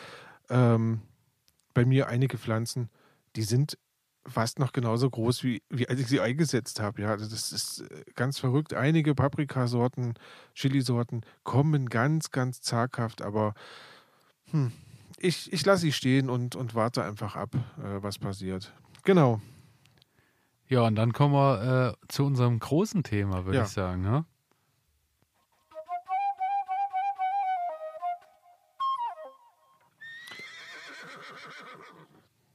ähm, 0.50 1.02
bei 1.74 1.86
mir 1.86 2.08
einige 2.08 2.38
Pflanzen, 2.38 2.90
die 3.36 3.44
sind 3.44 3.78
fast 4.26 4.60
noch 4.60 4.74
genauso 4.74 5.10
groß, 5.10 5.44
wie, 5.44 5.62
wie 5.70 5.88
als 5.88 6.00
ich 6.00 6.08
sie 6.08 6.20
eingesetzt 6.20 6.80
habe. 6.80 7.02
Ja, 7.02 7.10
also 7.10 7.28
das 7.30 7.52
ist 7.52 7.82
äh, 7.82 8.04
ganz 8.16 8.40
verrückt. 8.40 8.74
Einige 8.74 9.16
Paprikasorten, 9.16 10.14
Chilisorten 10.54 11.22
kommen 11.44 11.90
ganz, 11.90 12.32
ganz 12.32 12.62
zaghaft, 12.62 13.22
aber 13.22 13.54
hm, 14.52 14.72
ich, 15.18 15.52
ich 15.52 15.66
lasse 15.66 15.82
sie 15.82 15.92
stehen 15.92 16.30
und, 16.30 16.56
und 16.56 16.76
warte 16.76 17.04
einfach 17.04 17.36
ab, 17.36 17.56
äh, 17.56 18.02
was 18.02 18.20
passiert. 18.20 18.74
Genau. 19.04 19.42
Ja, 20.68 20.82
und 20.82 20.96
dann 20.96 21.14
kommen 21.14 21.34
wir 21.34 21.96
äh, 22.00 22.08
zu 22.08 22.26
unserem 22.26 22.60
großen 22.60 23.04
Thema, 23.04 23.46
würde 23.46 23.58
ja. 23.58 23.64
ich 23.64 23.70
sagen. 23.70 24.02
Ne? 24.02 24.26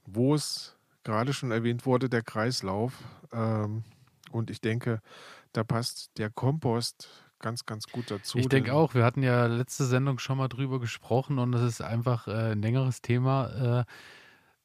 Wo 0.05 0.33
es 0.33 0.74
gerade 1.05 1.31
schon 1.31 1.51
erwähnt 1.51 1.85
wurde, 1.85 2.09
der 2.09 2.21
Kreislauf. 2.21 2.93
Ähm, 3.31 3.83
und 4.31 4.49
ich 4.49 4.59
denke, 4.59 4.99
da 5.53 5.63
passt 5.63 6.17
der 6.17 6.29
Kompost 6.29 7.09
ganz, 7.39 7.65
ganz 7.65 7.87
gut 7.87 8.11
dazu. 8.11 8.37
Ich 8.37 8.49
denke 8.49 8.73
auch, 8.73 8.93
wir 8.93 9.05
hatten 9.05 9.23
ja 9.23 9.45
letzte 9.45 9.85
Sendung 9.85 10.19
schon 10.19 10.37
mal 10.37 10.49
drüber 10.49 10.79
gesprochen 10.79 11.39
und 11.39 11.53
das 11.53 11.61
ist 11.61 11.81
einfach 11.81 12.27
äh, 12.27 12.51
ein 12.51 12.61
längeres 12.61 13.01
Thema, 13.01 13.85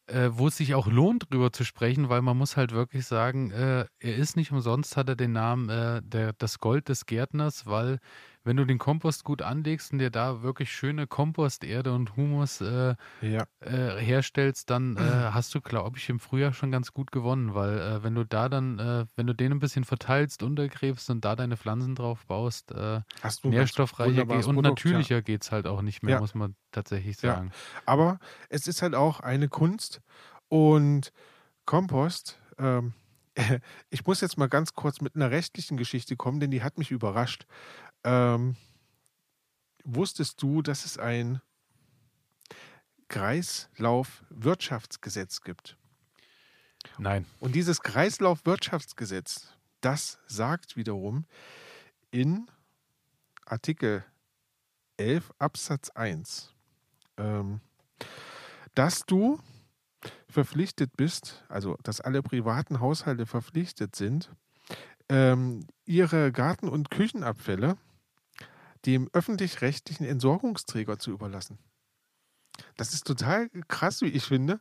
äh, 0.09 0.17
äh, 0.19 0.31
wo 0.33 0.49
es 0.49 0.57
sich 0.57 0.75
auch 0.75 0.89
lohnt, 0.89 1.31
drüber 1.31 1.53
zu 1.53 1.65
sprechen, 1.65 2.09
weil 2.09 2.23
man 2.23 2.37
muss 2.37 2.57
halt 2.57 2.73
wirklich 2.73 3.07
sagen, 3.07 3.51
äh, 3.51 3.87
er 3.99 4.17
ist 4.17 4.37
nicht 4.37 4.51
umsonst, 4.51 4.97
hat 4.97 5.09
er 5.09 5.17
den 5.17 5.33
Namen 5.33 5.69
äh, 5.69 6.03
der, 6.03 6.33
das 6.33 6.59
Gold 6.59 6.89
des 6.89 7.07
Gärtners, 7.07 7.67
weil 7.67 7.99
wenn 8.45 8.57
du 8.57 8.65
den 8.65 8.79
Kompost 8.79 9.25
gut 9.25 9.43
anlegst 9.43 9.93
und 9.93 9.99
dir 9.99 10.11
da 10.11 10.43
wirklich 10.43 10.73
schöne 10.73 11.07
Komposterde 11.07 11.93
und 11.93 12.17
Humus 12.17 12.61
äh, 12.61 12.95
ja. 13.21 13.45
äh, 13.61 13.97
herstellst, 13.99 14.71
dann 14.71 14.97
äh, 14.97 15.01
hast 15.33 15.55
du, 15.55 15.61
glaube 15.61 15.99
ich, 15.99 16.09
im 16.09 16.21
Frühjahr 16.21 16.53
schon 16.53 16.71
ganz 16.71 16.93
gut 16.93 17.13
gewonnen, 17.13 17.55
weil 17.55 17.79
äh, 17.79 18.03
wenn 18.03 18.15
du 18.15 18.25
da 18.25 18.49
dann, 18.49 18.79
äh, 18.79 19.07
wenn 19.17 19.27
du 19.27 19.35
den 19.35 19.53
ein 19.53 19.59
bisschen 19.59 19.85
verteilst, 19.85 20.43
untergräbst 20.43 21.11
und 21.11 21.25
da 21.25 21.37
deine 21.37 21.57
Pflanzen 21.57 21.95
drauf 21.95 22.27
baust, 22.27 22.73
äh, 22.73 23.01
nährstoffreicher 23.43 24.25
geht 24.27 24.47
und 24.47 24.55
Produkt, 24.57 24.63
natürlicher 24.63 25.17
ja. 25.17 25.21
geht 25.21 25.43
es 25.43 25.53
halt 25.53 25.67
auch 25.67 25.83
nicht 25.83 26.03
mehr, 26.03 26.15
ja. 26.15 26.21
muss 26.21 26.35
man 26.35 26.55
tatsächlich 26.73 27.19
sagen. 27.19 27.51
Aber 27.87 28.19
es 28.49 28.67
ist 28.67 28.83
halt 28.83 28.95
auch 28.95 29.21
eine 29.21 29.49
Kunst 29.49 30.01
und 30.49 31.13
Kompost, 31.67 32.39
ähm, 32.59 32.95
ich 33.91 34.07
muss 34.07 34.21
jetzt 34.21 34.39
mal 34.39 34.49
ganz 34.49 34.75
kurz 34.75 35.01
mit 35.01 35.15
einer 35.15 35.31
rechtlichen 35.31 35.77
Geschichte 35.77 36.17
kommen, 36.17 36.41
denn 36.41 36.51
die 36.51 36.63
hat 36.63 36.79
mich 36.79 36.91
überrascht. 36.91 37.47
Ähm, 38.05 38.57
wusstest 39.85 40.43
du, 40.43 40.63
dass 40.63 40.85
es 40.85 40.99
ein 40.99 41.41
Kreislaufwirtschaftsgesetz 43.09 45.43
gibt? 45.43 45.77
Nein. 46.99 47.27
Und 47.41 47.55
dieses 47.55 47.83
Kreislaufwirtschaftsgesetz, 47.83 49.55
das 49.81 50.19
sagt 50.27 50.77
wiederum 50.77 51.27
in 52.11 52.51
Artikel 53.45 54.05
11 54.97 55.33
Absatz 55.39 55.91
1, 55.91 56.55
ähm, 57.17 57.61
dass 58.75 59.07
du 59.07 59.41
verpflichtet 60.29 60.97
bist, 60.97 61.45
also 61.49 61.77
dass 61.83 62.01
alle 62.01 62.23
privaten 62.23 62.81
Haushalte 62.81 63.27
verpflichtet 63.27 63.97
sind, 63.97 64.31
ähm, 65.09 65.67
ihre 65.85 66.33
Garten- 66.33 66.69
und 66.69 66.91
Küchenabfälle 66.91 67.77
dem 68.87 69.09
öffentlich-rechtlichen 69.13 70.07
Entsorgungsträger 70.07 70.99
zu 70.99 71.11
überlassen. 71.11 71.59
Das 72.77 72.93
ist 72.93 73.07
total 73.07 73.49
krass, 73.69 74.03
wie 74.03 74.09
ich 74.09 74.25
finde. 74.25 74.61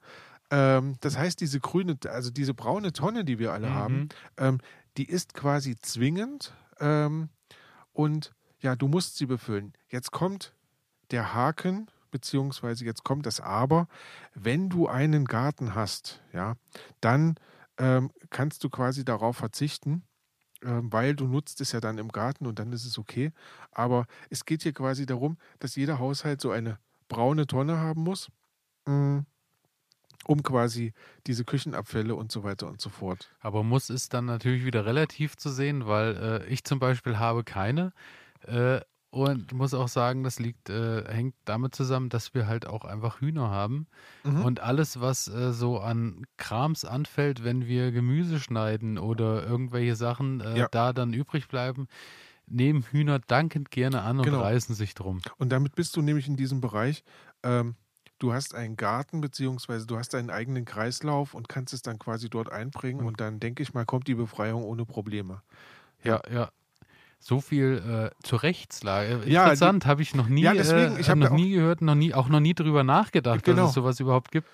Ähm, 0.52 0.96
das 1.02 1.18
heißt, 1.18 1.40
diese 1.42 1.60
grüne, 1.60 1.98
also 2.08 2.32
diese 2.32 2.54
braune 2.54 2.92
Tonne, 2.92 3.24
die 3.24 3.40
wir 3.40 3.54
alle 3.54 3.70
mhm. 3.70 3.74
haben, 3.74 4.10
ähm, 4.38 4.58
die 4.98 5.06
ist 5.06 5.34
quasi 5.34 5.76
zwingend 5.76 6.54
ähm, 6.80 7.30
und 7.94 8.34
ja, 8.62 8.76
du 8.76 8.88
musst 8.88 9.18
sie 9.18 9.26
befüllen. 9.26 9.74
Jetzt 9.90 10.12
kommt 10.12 10.54
der 11.12 11.34
Haken, 11.34 11.90
beziehungsweise 12.12 12.84
jetzt 12.86 13.04
kommt 13.04 13.26
das 13.26 13.40
Aber. 13.40 13.88
Wenn 14.34 14.70
du 14.70 14.88
einen 14.88 15.26
Garten 15.26 15.76
hast, 15.76 16.22
ja, 16.34 16.56
dann 17.00 17.36
ähm, 17.78 18.12
kannst 18.30 18.64
du 18.64 18.70
quasi 18.70 19.06
darauf 19.06 19.38
verzichten, 19.38 20.04
weil 20.62 21.16
du 21.16 21.28
nutzt 21.28 21.62
es 21.62 21.72
ja 21.72 21.80
dann 21.80 21.98
im 21.98 22.10
Garten 22.10 22.46
und 22.46 22.60
dann 22.60 22.74
ist 22.74 22.86
es 22.86 22.98
okay. 22.98 23.32
Aber 23.72 24.06
es 24.30 24.46
geht 24.46 24.64
hier 24.64 24.74
quasi 24.74 25.06
darum, 25.06 25.38
dass 25.60 25.76
jeder 25.76 26.00
Haushalt 26.00 26.42
so 26.42 26.52
eine 26.52 26.80
braune 27.08 27.48
Tonne 27.48 27.78
haben 27.78 28.04
muss, 28.04 28.30
mm, 28.86 29.20
um 30.26 30.44
quasi 30.44 30.94
diese 31.28 31.46
Küchenabfälle 31.46 32.16
und 32.16 32.32
so 32.32 32.44
weiter 32.44 32.68
und 32.68 32.82
so 32.82 32.90
fort. 32.90 33.30
Aber 33.40 33.64
muss 33.64 33.90
es 33.90 34.10
dann 34.10 34.26
natürlich 34.26 34.66
wieder 34.66 34.86
relativ 34.86 35.38
zu 35.38 35.50
sehen, 35.50 35.88
weil 35.88 36.16
äh, 36.18 36.48
ich 36.48 36.64
zum 36.64 36.80
Beispiel 36.80 37.18
habe 37.18 37.44
keine. 37.44 37.94
Äh, 38.46 38.82
und 39.12 39.54
muss 39.54 39.74
auch 39.74 39.88
sagen, 39.88 40.24
das 40.24 40.40
liegt, 40.40 40.70
äh, 40.70 41.04
hängt 41.12 41.36
damit 41.46 41.74
zusammen, 41.74 42.10
dass 42.10 42.34
wir 42.36 42.48
halt 42.48 42.68
auch 42.68 42.86
einfach 42.86 43.22
Hühner 43.22 43.50
haben. 43.50 43.88
Mhm. 44.24 44.44
Und 44.44 44.60
alles, 44.60 45.02
was 45.02 45.28
äh, 45.28 45.52
so 45.52 45.80
an 45.80 46.26
Krams 46.38 46.86
anfällt, 46.86 47.44
wenn 47.44 47.66
wir 47.66 47.92
Gemüse 47.92 48.40
schneiden 48.40 49.00
oder 49.00 49.46
irgendwelche 49.46 49.96
Sachen 49.96 50.42
äh, 50.42 50.60
ja. 50.60 50.68
da 50.70 50.94
dann 50.94 51.14
übrig 51.14 51.48
bleiben, 51.48 51.88
nehmen 52.46 52.84
Hühner 52.84 53.20
dankend 53.20 53.72
gerne 53.72 54.02
an 54.02 54.20
und 54.20 54.26
genau. 54.26 54.42
reißen 54.42 54.76
sich 54.76 54.94
drum. 54.94 55.22
Und 55.38 55.52
damit 55.52 55.76
bist 55.76 55.96
du 55.96 56.02
nämlich 56.02 56.28
in 56.28 56.36
diesem 56.36 56.62
Bereich, 56.62 57.04
ähm, 57.44 57.76
du 58.20 58.34
hast 58.34 58.54
einen 58.54 58.76
Garten, 58.76 59.22
beziehungsweise 59.22 59.88
du 59.88 59.98
hast 59.98 60.14
einen 60.14 60.30
eigenen 60.30 60.66
Kreislauf 60.66 61.34
und 61.34 61.50
kannst 61.50 61.74
es 61.74 61.82
dann 61.82 61.98
quasi 61.98 62.30
dort 62.30 62.52
einbringen. 62.52 63.06
Und 63.06 63.22
dann 63.22 63.40
denke 63.40 63.64
ich 63.64 63.74
mal, 63.74 63.86
kommt 63.86 64.08
die 64.08 64.16
Befreiung 64.16 64.64
ohne 64.64 64.86
Probleme. 64.86 65.42
Ja, 66.04 66.22
ja. 66.32 66.50
So 67.22 67.42
viel 67.42 68.12
äh, 68.12 68.26
zur 68.26 68.44
Rechtslage. 68.44 69.22
Ja, 69.26 69.44
Interessant, 69.44 69.86
habe 69.86 70.02
ich 70.02 70.16
noch 70.16 70.30
nie, 70.30 70.44
ja, 70.44 70.54
deswegen, 70.54 70.96
äh, 70.96 71.02
ich 71.02 71.08
noch 71.14 71.32
nie 71.32 71.52
gehört, 71.52 71.82
noch 71.82 71.96
nie, 71.96 72.14
auch 72.14 72.30
noch 72.30 72.40
nie 72.40 72.54
drüber 72.54 72.84
nachgedacht, 72.86 73.44
genau. 73.44 73.64
dass 73.64 73.70
es 73.70 73.76
sowas 73.76 74.00
überhaupt 74.00 74.32
gibt. 74.32 74.48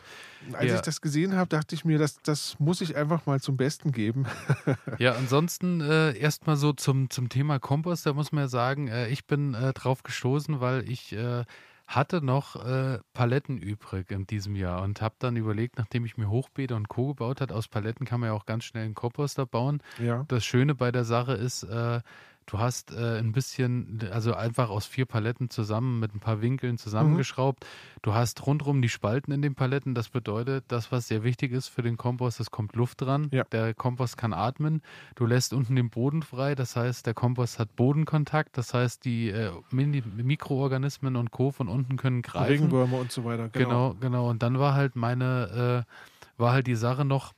Als 0.54 0.72
ja. 0.72 0.76
ich 0.76 0.82
das 0.82 1.02
gesehen 1.02 1.36
habe, 1.36 1.48
dachte 1.48 1.76
ich 1.76 1.86
mir, 1.86 1.98
das, 1.98 2.22
das 2.24 2.60
muss 2.60 2.82
ich 2.82 2.96
einfach 2.96 3.26
mal 3.28 3.40
zum 3.40 3.56
Besten 3.56 3.92
geben. 3.92 4.26
ja, 4.98 5.14
ansonsten 5.14 5.82
äh, 5.82 6.18
erstmal 6.18 6.56
so 6.56 6.74
zum, 6.74 7.10
zum 7.10 7.30
Thema 7.30 7.60
Kompost, 7.60 8.06
da 8.06 8.14
muss 8.14 8.32
man 8.32 8.46
ja 8.46 8.48
sagen, 8.48 8.88
äh, 8.88 9.08
ich 9.10 9.26
bin 9.26 9.54
äh, 9.54 9.74
drauf 9.74 10.04
gestoßen, 10.04 10.60
weil 10.60 10.90
ich 10.90 11.14
äh, 11.14 11.46
hatte 11.88 12.24
noch 12.24 12.56
äh, 12.66 13.00
Paletten 13.14 13.58
übrig 13.58 14.10
in 14.10 14.26
diesem 14.26 14.56
Jahr 14.56 14.82
und 14.82 15.02
habe 15.02 15.16
dann 15.20 15.36
überlegt, 15.36 15.78
nachdem 15.78 16.06
ich 16.06 16.18
mir 16.18 16.30
Hochbeete 16.30 16.76
und 16.76 16.90
Co. 16.90 17.10
gebaut 17.10 17.42
hat, 17.42 17.52
aus 17.52 17.68
Paletten 17.68 18.06
kann 18.06 18.20
man 18.20 18.30
ja 18.30 18.34
auch 18.34 18.46
ganz 18.46 18.64
schnell 18.64 18.86
einen 18.86 18.96
Komposter 18.96 19.46
bauen. 19.46 19.82
Ja. 20.00 20.26
Das 20.28 20.44
Schöne 20.44 20.74
bei 20.74 20.92
der 20.92 21.06
Sache 21.06 21.34
ist, 21.34 21.64
äh, 21.64 22.02
Du 22.48 22.60
hast 22.60 22.92
äh, 22.92 23.18
ein 23.18 23.32
bisschen, 23.32 24.08
also 24.12 24.36
einfach 24.36 24.70
aus 24.70 24.86
vier 24.86 25.08
Paletten 25.08 25.50
zusammen 25.50 26.00
mit 26.00 26.14
ein 26.14 26.20
paar 26.20 26.42
Winkeln 26.42 26.78
zusammengeschraubt. 26.78 27.64
Mhm. 27.64 28.00
Du 28.04 28.14
hast 28.14 28.46
rundherum 28.46 28.84
die 28.84 28.90
Spalten 28.90 29.32
in 29.32 29.42
den 29.42 29.56
Paletten. 29.56 29.96
Das 29.96 30.10
bedeutet, 30.10 30.64
das, 30.68 30.92
was 30.92 31.08
sehr 31.08 31.24
wichtig 31.24 31.52
ist 31.52 31.70
für 31.70 31.82
den 31.82 31.98
Kompost, 31.98 32.40
es 32.40 32.52
kommt 32.52 32.76
Luft 32.76 33.02
dran. 33.02 33.30
Ja. 33.32 33.46
Der 33.46 33.74
Kompost 33.74 34.18
kann 34.18 34.32
atmen. 34.32 34.84
Du 35.16 35.26
lässt 35.26 35.54
unten 35.54 35.76
den 35.76 35.90
Boden 35.90 36.22
frei. 36.22 36.54
Das 36.54 36.76
heißt, 36.76 37.08
der 37.08 37.16
Kompost 37.16 37.58
hat 37.58 37.76
Bodenkontakt. 37.76 38.58
Das 38.58 38.76
heißt, 38.76 39.06
die 39.06 39.30
äh, 39.30 39.52
Mikroorganismen 39.72 41.16
und 41.16 41.32
Co. 41.32 41.50
von 41.50 41.68
unten 41.68 41.98
können 41.98 42.22
greifen. 42.22 42.52
Regenwürmer 42.52 43.00
und 43.00 43.12
so 43.12 43.26
weiter. 43.26 43.50
Genau, 43.50 43.94
genau. 43.94 43.96
genau. 44.00 44.30
Und 44.30 44.44
dann 44.44 44.60
war 44.60 44.76
halt 44.76 44.96
meine, 44.96 45.86
äh, 45.88 46.40
war 46.42 46.52
halt 46.52 46.68
die 46.68 46.76
Sache 46.76 47.06
noch, 47.06 47.34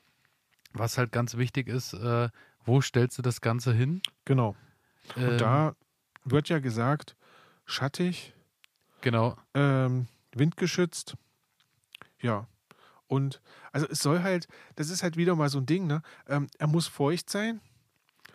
was 0.74 0.98
halt 0.98 1.14
ganz 1.14 1.38
wichtig 1.38 1.70
ist, 1.70 1.94
äh, 1.94 2.28
wo 2.66 2.82
stellst 2.82 3.18
du 3.18 3.22
das 3.22 3.40
Ganze 3.40 3.74
hin? 3.74 4.02
Genau. 4.26 4.56
Und 5.16 5.24
ähm, 5.24 5.38
da 5.38 5.76
wird 6.24 6.50
ja 6.50 6.60
gesagt, 6.60 7.16
schattig, 7.66 8.34
genau. 9.02 9.36
Ähm, 9.54 10.08
windgeschützt. 10.34 11.16
Ja. 12.20 12.48
Und 13.08 13.42
also 13.72 13.88
es 13.90 14.00
soll 14.00 14.22
halt, 14.22 14.48
das 14.76 14.90
ist 14.90 15.04
halt 15.04 15.18
wieder 15.18 15.36
mal 15.36 15.50
so 15.50 15.60
ein 15.60 15.66
Ding, 15.66 15.88
ne? 15.88 16.02
Ähm, 16.28 16.48
er 16.58 16.68
muss 16.68 16.88
feucht 16.88 17.30
sein, 17.30 17.62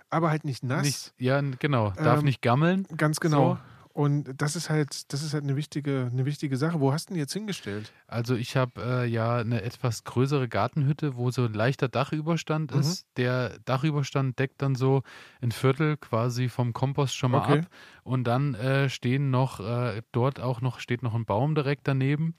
aber 0.09 0.31
halt 0.31 0.45
nicht 0.45 0.63
nass. 0.63 0.83
Nicht, 0.85 1.15
ja, 1.19 1.41
genau. 1.41 1.91
Darf 1.91 2.21
ähm, 2.21 2.25
nicht 2.25 2.43
gammeln. 2.43 2.87
Ganz 2.97 3.21
genau. 3.21 3.55
So. 3.55 3.72
Und 3.93 4.33
das 4.41 4.57
ist 4.57 4.71
halt, 4.71 5.13
das 5.13 5.23
ist 5.23 5.35
halt 5.35 5.45
eine 5.45 5.57
wichtige, 5.57 6.09
eine 6.11 6.25
wichtige 6.25 6.57
Sache. 6.57 6.81
Wo 6.81 6.93
hast 6.93 7.09
du 7.11 7.15
denn 7.15 7.21
jetzt 7.21 7.33
hingestellt? 7.33 7.93
Also 8.07 8.35
ich 8.35 8.57
habe 8.57 8.81
äh, 8.83 9.07
ja 9.07 9.37
eine 9.37 9.63
etwas 9.63 10.05
größere 10.05 10.49
Gartenhütte, 10.49 11.17
wo 11.17 11.31
so 11.31 11.45
ein 11.45 11.53
leichter 11.53 11.89
Dachüberstand 11.89 12.73
mhm. 12.73 12.81
ist. 12.81 13.07
Der 13.17 13.59
Dachüberstand 13.67 14.39
deckt 14.39 14.63
dann 14.63 14.75
so 14.75 15.03
ein 15.43 15.53
Viertel 15.53 15.99
quasi 15.99 16.49
vom 16.49 16.73
Kompost 16.73 17.15
schon 17.15 17.33
mal 17.33 17.43
okay. 17.43 17.59
ab. 17.61 17.67
Und 18.03 18.25
dann 18.25 18.55
äh, 18.55 18.89
stehen 18.89 19.31
noch, 19.31 19.61
äh, 19.61 20.03
dort 20.13 20.41
auch 20.41 20.63
noch, 20.63 20.81
steht 20.81 21.03
noch 21.03 21.15
ein 21.15 21.27
Baum 21.27 21.55
direkt 21.55 21.87
daneben. 21.87 22.35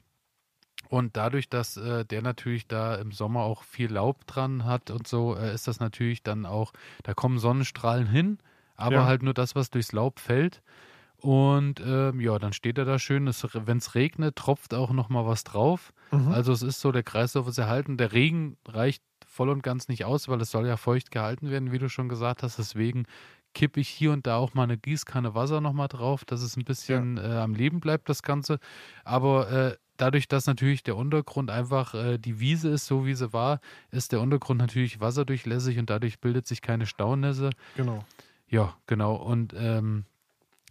Und 0.90 1.18
dadurch, 1.18 1.50
dass 1.50 1.78
äh, 1.78 2.06
der 2.06 2.22
natürlich 2.22 2.68
da 2.68 2.96
im 2.96 3.12
Sommer 3.12 3.42
auch 3.42 3.64
viel 3.64 3.92
Laub 3.92 4.28
dran 4.28 4.66
hat 4.66 4.92
und 4.92 5.08
so, 5.08 5.36
äh, 5.36 5.54
ist 5.54 5.68
das 5.68 5.80
natürlich 5.80 6.24
dann 6.24 6.46
auch, 6.46 6.74
da 7.04 7.14
kommen 7.14 7.40
Sonnenstrahlen 7.40 8.08
hin, 8.08 8.38
aber 8.76 8.96
ja. 8.96 9.06
halt 9.06 9.24
nur 9.24 9.34
das, 9.34 9.56
was 9.56 9.70
durchs 9.70 9.92
Laub 9.92 10.20
fällt. 10.20 10.62
Und 11.24 11.80
ähm, 11.80 12.20
ja, 12.20 12.38
dann 12.38 12.52
steht 12.52 12.78
er 12.78 12.84
da 12.84 13.00
schön. 13.00 13.26
Wenn 13.28 13.78
es 13.78 13.96
regnet, 13.96 14.36
tropft 14.36 14.74
auch 14.74 14.92
noch 14.92 15.08
mal 15.08 15.26
was 15.26 15.46
drauf. 15.46 15.94
Mhm. 16.12 16.28
Also 16.28 16.52
es 16.52 16.62
ist 16.62 16.82
so, 16.82 16.92
der 16.92 17.04
Kreislauf 17.04 17.48
ist 17.48 17.58
erhalten. 17.58 17.96
Der 17.96 18.12
Regen 18.12 18.58
reicht 18.68 19.02
voll 19.26 19.48
und 19.48 19.64
ganz 19.64 19.88
nicht 19.88 20.04
aus, 20.04 20.28
weil 20.28 20.42
es 20.42 20.52
soll 20.52 20.68
ja 20.68 20.76
feucht 20.76 21.12
gehalten 21.12 21.50
werden, 21.50 21.72
wie 21.72 21.80
du 21.80 21.88
schon 21.88 22.10
gesagt 22.10 22.44
hast. 22.44 22.60
Deswegen 22.60 23.06
kippe 23.54 23.80
ich 23.80 23.88
hier 23.88 24.12
und 24.12 24.28
da 24.28 24.36
auch 24.36 24.54
mal 24.54 24.64
eine 24.64 24.78
Gießkanne 24.78 25.34
Wasser 25.34 25.62
noch 25.62 25.72
mal 25.72 25.88
drauf, 25.88 26.26
dass 26.26 26.42
es 26.42 26.58
ein 26.58 26.66
bisschen 26.66 27.16
ja. 27.16 27.24
äh, 27.24 27.42
am 27.42 27.54
Leben 27.56 27.80
bleibt, 27.80 28.10
das 28.10 28.22
Ganze. 28.22 28.60
Aber 29.06 29.50
äh, 29.50 29.78
dadurch, 29.96 30.28
dass 30.28 30.46
natürlich 30.46 30.84
der 30.84 30.98
Untergrund 30.98 31.50
einfach 31.50 31.94
äh, 31.94 32.18
die 32.18 32.42
Wiese 32.42 32.68
ist, 32.68 32.86
so 32.86 33.06
wie 33.06 33.14
sie 33.14 33.32
war, 33.32 33.62
ist 33.92 34.12
der 34.12 34.20
Untergrund 34.20 34.60
natürlich 34.60 35.00
wasserdurchlässig 35.00 35.80
und 35.80 35.90
dadurch 35.90 36.20
bildet 36.20 36.48
sich 36.48 36.62
keine 36.62 36.86
Staunässe. 36.86 37.52
Genau. 37.78 38.04
Ja, 38.50 38.76
genau. 38.88 39.16
Und 39.16 39.54
ähm, 39.58 40.04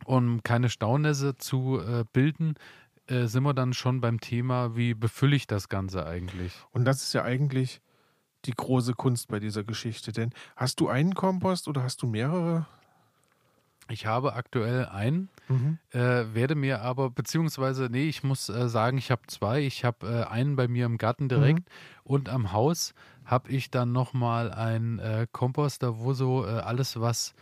um 0.05 0.42
keine 0.42 0.68
Staunässe 0.68 1.36
zu 1.36 1.80
äh, 1.80 2.05
bilden, 2.12 2.55
äh, 3.07 3.26
sind 3.26 3.42
wir 3.42 3.55
dann 3.55 3.72
schon 3.72 4.00
beim 4.00 4.20
Thema, 4.20 4.76
wie 4.76 4.94
befülle 4.94 5.36
ich 5.36 5.46
das 5.46 5.68
Ganze 5.68 6.07
eigentlich? 6.07 6.53
Und 6.70 6.84
das 6.84 7.03
ist 7.03 7.12
ja 7.12 7.24
eigentlich 7.24 7.80
die 8.44 8.53
große 8.53 8.94
Kunst 8.94 9.28
bei 9.28 9.40
dieser 9.40 9.64
Geschichte. 9.64 10.12
Denn 10.12 10.30
hast 10.57 10.80
du 10.80 10.88
einen 10.88 11.14
Kompost 11.14 11.68
oder 11.68 11.82
hast 11.82 12.03
du 12.03 12.07
mehrere? 12.07 12.66
Ich 13.88 14.07
habe 14.07 14.34
aktuell 14.34 14.86
einen, 14.86 15.28
mhm. 15.48 15.78
äh, 15.90 16.24
werde 16.34 16.55
mir 16.55 16.82
aber, 16.82 17.11
beziehungsweise, 17.11 17.88
nee, 17.90 18.09
ich 18.09 18.22
muss 18.22 18.48
äh, 18.48 18.68
sagen, 18.68 18.96
ich 18.96 19.11
habe 19.11 19.22
zwei. 19.26 19.61
Ich 19.61 19.84
habe 19.84 20.07
äh, 20.07 20.30
einen 20.30 20.57
bei 20.57 20.68
mir 20.68 20.86
im 20.86 20.98
Garten 20.98 21.28
direkt 21.28 21.68
mhm. 21.68 22.05
und 22.05 22.28
am 22.28 22.53
Haus 22.53 22.94
habe 23.24 23.50
ich 23.50 23.70
dann 23.70 23.92
nochmal 23.92 24.53
einen 24.53 24.98
äh, 24.98 25.26
Komposter, 25.30 25.98
wo 25.98 26.14
so 26.14 26.46
äh, 26.46 26.50
alles, 26.50 27.00
was 27.00 27.34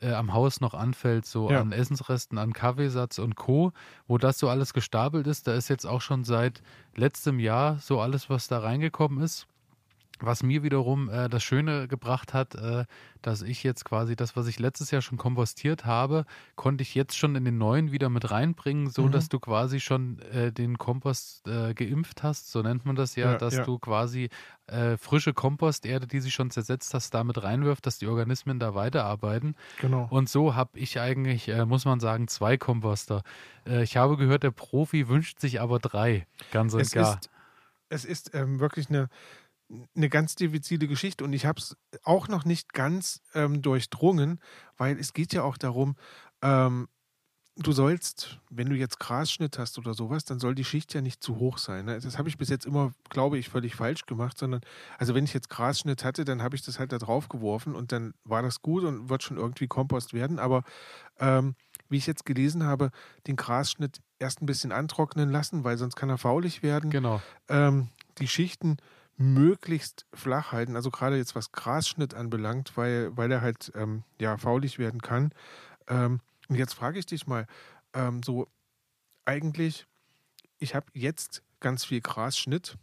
äh, 0.00 0.12
am 0.12 0.32
Haus 0.32 0.60
noch 0.60 0.74
anfällt, 0.74 1.26
so 1.26 1.50
ja. 1.50 1.60
an 1.60 1.72
Essensresten, 1.72 2.38
an 2.38 2.52
Kaffeesatz 2.52 3.18
und 3.18 3.36
Co., 3.36 3.72
wo 4.06 4.18
das 4.18 4.38
so 4.38 4.48
alles 4.48 4.72
gestapelt 4.72 5.26
ist. 5.26 5.46
Da 5.46 5.54
ist 5.54 5.68
jetzt 5.68 5.86
auch 5.86 6.00
schon 6.00 6.24
seit 6.24 6.62
letztem 6.94 7.38
Jahr 7.38 7.78
so 7.78 8.00
alles, 8.00 8.30
was 8.30 8.48
da 8.48 8.58
reingekommen 8.58 9.22
ist. 9.22 9.46
Was 10.20 10.42
mir 10.42 10.62
wiederum 10.62 11.08
äh, 11.08 11.28
das 11.28 11.42
Schöne 11.42 11.88
gebracht 11.88 12.34
hat, 12.34 12.54
äh, 12.54 12.84
dass 13.22 13.42
ich 13.42 13.62
jetzt 13.62 13.84
quasi 13.84 14.16
das, 14.16 14.36
was 14.36 14.46
ich 14.46 14.58
letztes 14.58 14.90
Jahr 14.90 15.02
schon 15.02 15.18
kompostiert 15.18 15.84
habe, 15.86 16.24
konnte 16.56 16.82
ich 16.82 16.94
jetzt 16.94 17.16
schon 17.16 17.36
in 17.36 17.44
den 17.44 17.58
neuen 17.58 17.92
wieder 17.92 18.08
mit 18.08 18.30
reinbringen, 18.30 18.90
so 18.90 19.04
mhm. 19.04 19.12
dass 19.12 19.28
du 19.28 19.38
quasi 19.38 19.80
schon 19.80 20.20
äh, 20.32 20.52
den 20.52 20.78
Kompost 20.78 21.46
äh, 21.46 21.74
geimpft 21.74 22.22
hast, 22.22 22.50
so 22.50 22.62
nennt 22.62 22.84
man 22.84 22.96
das 22.96 23.16
ja, 23.16 23.32
ja 23.32 23.38
dass 23.38 23.56
ja. 23.56 23.64
du 23.64 23.78
quasi 23.78 24.28
äh, 24.66 24.96
frische 24.96 25.34
Komposterde, 25.34 26.06
die 26.06 26.20
sie 26.20 26.30
schon 26.30 26.50
zersetzt 26.50 26.92
hast, 26.94 27.14
damit 27.14 27.42
reinwirft, 27.42 27.86
dass 27.86 27.98
die 27.98 28.06
Organismen 28.06 28.58
da 28.58 28.74
weiterarbeiten. 28.74 29.54
Genau. 29.80 30.06
Und 30.10 30.28
so 30.28 30.54
habe 30.54 30.78
ich 30.78 31.00
eigentlich, 31.00 31.48
äh, 31.48 31.64
muss 31.64 31.84
man 31.84 32.00
sagen, 32.00 32.28
zwei 32.28 32.56
Komposter. 32.56 33.22
ich 33.64 33.96
habe 33.96 34.16
gehört, 34.16 34.42
der 34.42 34.50
Profi 34.50 35.08
wünscht 35.08 35.40
sich 35.40 35.60
aber 35.60 35.78
drei, 35.78 36.26
ganz 36.50 36.74
und 36.74 36.80
es 36.80 36.92
gar. 36.92 37.14
Ist, 37.14 37.30
es 37.88 38.04
ist 38.04 38.34
ähm, 38.34 38.60
wirklich 38.60 38.88
eine 38.88 39.08
eine 39.94 40.08
ganz 40.08 40.34
diffizile 40.34 40.88
Geschichte 40.88 41.24
und 41.24 41.32
ich 41.32 41.46
habe 41.46 41.60
es 41.60 41.76
auch 42.02 42.28
noch 42.28 42.44
nicht 42.44 42.72
ganz 42.72 43.20
ähm, 43.34 43.60
durchdrungen, 43.60 44.40
weil 44.76 44.98
es 44.98 45.12
geht 45.12 45.32
ja 45.32 45.42
auch 45.42 45.58
darum, 45.58 45.96
ähm, 46.42 46.88
du 47.58 47.72
sollst, 47.72 48.38
wenn 48.50 48.68
du 48.68 48.76
jetzt 48.76 49.00
Grasschnitt 49.00 49.58
hast 49.58 49.78
oder 49.78 49.94
sowas, 49.94 50.24
dann 50.24 50.38
soll 50.38 50.54
die 50.54 50.64
Schicht 50.64 50.94
ja 50.94 51.00
nicht 51.00 51.22
zu 51.22 51.38
hoch 51.38 51.58
sein. 51.58 51.86
Ne? 51.86 51.98
Das 51.98 52.16
habe 52.16 52.28
ich 52.28 52.38
bis 52.38 52.48
jetzt 52.48 52.66
immer, 52.66 52.92
glaube 53.10 53.36
ich, 53.36 53.48
völlig 53.48 53.74
falsch 53.74 54.06
gemacht, 54.06 54.38
sondern, 54.38 54.60
also 54.96 55.14
wenn 55.14 55.24
ich 55.24 55.34
jetzt 55.34 55.50
Grasschnitt 55.50 56.04
hatte, 56.04 56.24
dann 56.24 56.42
habe 56.42 56.56
ich 56.56 56.62
das 56.62 56.78
halt 56.78 56.92
da 56.92 56.98
drauf 56.98 57.28
geworfen 57.28 57.74
und 57.74 57.92
dann 57.92 58.14
war 58.24 58.42
das 58.42 58.62
gut 58.62 58.84
und 58.84 59.08
wird 59.08 59.22
schon 59.22 59.36
irgendwie 59.36 59.66
Kompost 59.66 60.14
werden. 60.14 60.38
Aber 60.38 60.62
ähm, 61.18 61.56
wie 61.88 61.96
ich 61.96 62.06
jetzt 62.06 62.24
gelesen 62.24 62.64
habe, 62.64 62.90
den 63.26 63.36
Grasschnitt 63.36 64.00
erst 64.18 64.40
ein 64.40 64.46
bisschen 64.46 64.72
antrocknen 64.72 65.30
lassen, 65.30 65.64
weil 65.64 65.78
sonst 65.78 65.96
kann 65.96 66.10
er 66.10 66.18
faulig 66.18 66.62
werden. 66.62 66.90
Genau. 66.90 67.20
Ähm, 67.48 67.88
die 68.18 68.28
Schichten 68.28 68.76
möglichst 69.18 70.06
flach 70.14 70.52
halten, 70.52 70.76
also 70.76 70.90
gerade 70.90 71.16
jetzt 71.16 71.34
was 71.34 71.52
Grasschnitt 71.52 72.14
anbelangt, 72.14 72.76
weil, 72.76 73.14
weil 73.16 73.30
er 73.30 73.40
halt 73.40 73.72
ähm, 73.74 74.04
ja 74.20 74.36
faulig 74.38 74.78
werden 74.78 75.02
kann. 75.02 75.32
Ähm, 75.88 76.20
und 76.48 76.54
jetzt 76.54 76.74
frage 76.74 76.98
ich 76.98 77.06
dich 77.06 77.26
mal, 77.26 77.46
ähm, 77.92 78.22
so 78.22 78.48
eigentlich, 79.24 79.86
ich 80.58 80.74
habe 80.74 80.86
jetzt 80.94 81.42
ganz 81.60 81.84
viel 81.84 82.00
Grasschnitt. 82.00 82.78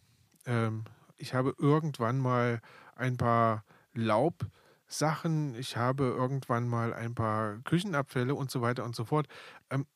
Ähm, 0.46 0.84
ich 1.18 1.34
habe 1.34 1.56
irgendwann 1.58 2.20
mal 2.20 2.62
ein 2.96 3.16
paar 3.16 3.64
Laubsachen, 3.94 5.56
ich 5.56 5.78
habe 5.78 6.04
irgendwann 6.04 6.68
mal 6.68 6.94
ein 6.94 7.16
paar 7.16 7.60
Küchenabfälle 7.60 8.36
und 8.36 8.52
so 8.52 8.62
weiter 8.62 8.84
und 8.84 8.96
so 8.96 9.06
fort. 9.06 9.28
Ähm, 9.70 9.88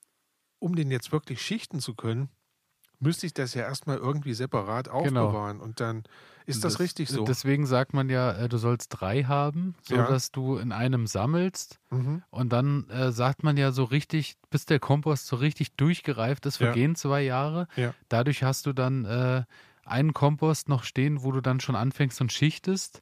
um 0.60 0.76
den 0.76 0.90
jetzt 0.90 1.12
wirklich 1.12 1.42
schichten 1.42 1.80
zu 1.80 1.96
können, 1.96 2.30
müsste 3.00 3.26
ich 3.26 3.34
das 3.34 3.54
ja 3.54 3.64
erstmal 3.64 3.98
irgendwie 3.98 4.34
separat 4.34 4.86
genau. 4.86 4.98
aufbewahren. 5.28 5.58
Genau. 5.58 5.64
Und 5.64 5.80
dann 5.80 6.04
ist 6.46 6.64
das, 6.64 6.74
das, 6.74 6.80
richtig 6.80 7.10
so. 7.10 7.24
Deswegen 7.24 7.66
sagt 7.66 7.94
man 7.94 8.10
ja, 8.10 8.32
äh, 8.34 8.50
du 8.50 8.58
sollst 8.58 8.90
drei 8.90 9.24
haben, 9.24 9.76
sodass 9.84 10.28
ja. 10.28 10.30
du 10.34 10.58
in 10.58 10.72
einem 10.72 11.08
sammelst. 11.08 11.80
Mhm. 11.92 12.24
Und 12.30 12.52
dann 12.52 12.90
äh, 12.90 13.12
sagt 13.12 13.44
man 13.44 13.56
ja 13.58 13.72
so 13.72 13.84
richtig, 13.84 14.36
bis 14.50 14.66
der 14.66 14.80
Kompost 14.80 15.28
so 15.28 15.36
richtig 15.36 15.76
durchgereift 15.76 16.46
ist, 16.46 16.58
vergehen 16.58 16.92
ja. 16.92 16.96
zwei 16.96 17.22
Jahre. 17.22 17.68
Ja. 17.76 17.94
Dadurch 18.10 18.44
hast 18.44 18.66
du 18.66 18.74
dann 18.74 19.06
äh, 19.06 19.44
einen 19.86 20.14
Kompost 20.14 20.70
noch 20.70 20.84
stehen, 20.84 21.24
wo 21.24 21.32
du 21.32 21.42
dann 21.42 21.60
schon 21.60 21.76
anfängst 21.76 22.20
und 22.22 22.32
schichtest. 22.32 23.02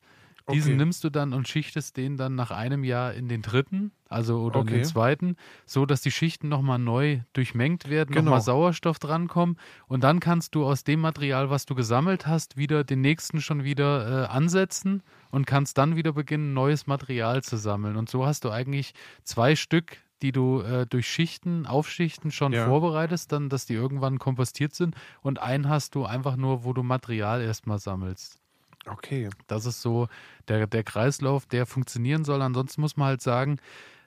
Diesen 0.51 0.73
okay. 0.73 0.77
nimmst 0.77 1.03
du 1.03 1.09
dann 1.09 1.33
und 1.33 1.47
schichtest 1.47 1.97
den 1.97 2.15
dann 2.15 2.35
nach 2.35 2.51
einem 2.51 2.83
Jahr 2.85 3.13
in 3.13 3.27
den 3.27 3.41
dritten, 3.41 3.91
also 4.07 4.39
oder 4.39 4.61
okay. 4.61 4.69
in 4.69 4.75
den 4.77 4.85
zweiten, 4.85 5.35
so 5.65 5.85
dass 5.85 6.01
die 6.01 6.11
Schichten 6.11 6.47
nochmal 6.47 6.79
neu 6.79 7.19
durchmengt 7.33 7.89
werden, 7.89 8.13
genau. 8.13 8.25
nochmal 8.25 8.41
Sauerstoff 8.41 8.97
drankommen 8.97 9.57
und 9.87 10.03
dann 10.05 10.21
kannst 10.21 10.55
du 10.55 10.65
aus 10.65 10.85
dem 10.85 11.01
Material, 11.01 11.49
was 11.49 11.65
du 11.65 11.75
gesammelt 11.75 12.27
hast, 12.27 12.55
wieder 12.55 12.85
den 12.85 13.01
nächsten 13.01 13.41
schon 13.41 13.65
wieder 13.65 14.23
äh, 14.23 14.27
ansetzen 14.27 15.03
und 15.31 15.45
kannst 15.45 15.77
dann 15.77 15.97
wieder 15.97 16.13
beginnen, 16.13 16.53
neues 16.53 16.87
Material 16.87 17.43
zu 17.43 17.57
sammeln. 17.57 17.97
Und 17.97 18.09
so 18.09 18.25
hast 18.25 18.45
du 18.45 18.49
eigentlich 18.49 18.93
zwei 19.23 19.55
Stück 19.55 19.97
die 20.21 20.31
du 20.31 20.61
äh, 20.61 20.87
durch 20.87 21.07
Schichten, 21.07 21.67
Aufschichten 21.67 22.31
schon 22.31 22.53
ja. 22.53 22.65
vorbereitest, 22.65 23.31
dann, 23.31 23.49
dass 23.49 23.65
die 23.65 23.75
irgendwann 23.75 24.17
kompostiert 24.17 24.73
sind. 24.73 24.95
Und 25.21 25.39
einen 25.39 25.69
hast 25.69 25.93
du 25.93 26.05
einfach 26.05 26.37
nur, 26.37 26.63
wo 26.63 26.73
du 26.73 26.81
Material 26.81 27.41
erstmal 27.41 27.77
sammelst. 27.79 28.39
Okay. 28.87 29.29
Das 29.47 29.65
ist 29.65 29.81
so 29.81 30.07
der, 30.47 30.67
der 30.67 30.83
Kreislauf, 30.83 31.45
der 31.45 31.65
funktionieren 31.65 32.25
soll. 32.25 32.41
Ansonsten 32.41 32.81
muss 32.81 32.97
man 32.97 33.07
halt 33.07 33.21
sagen, 33.21 33.59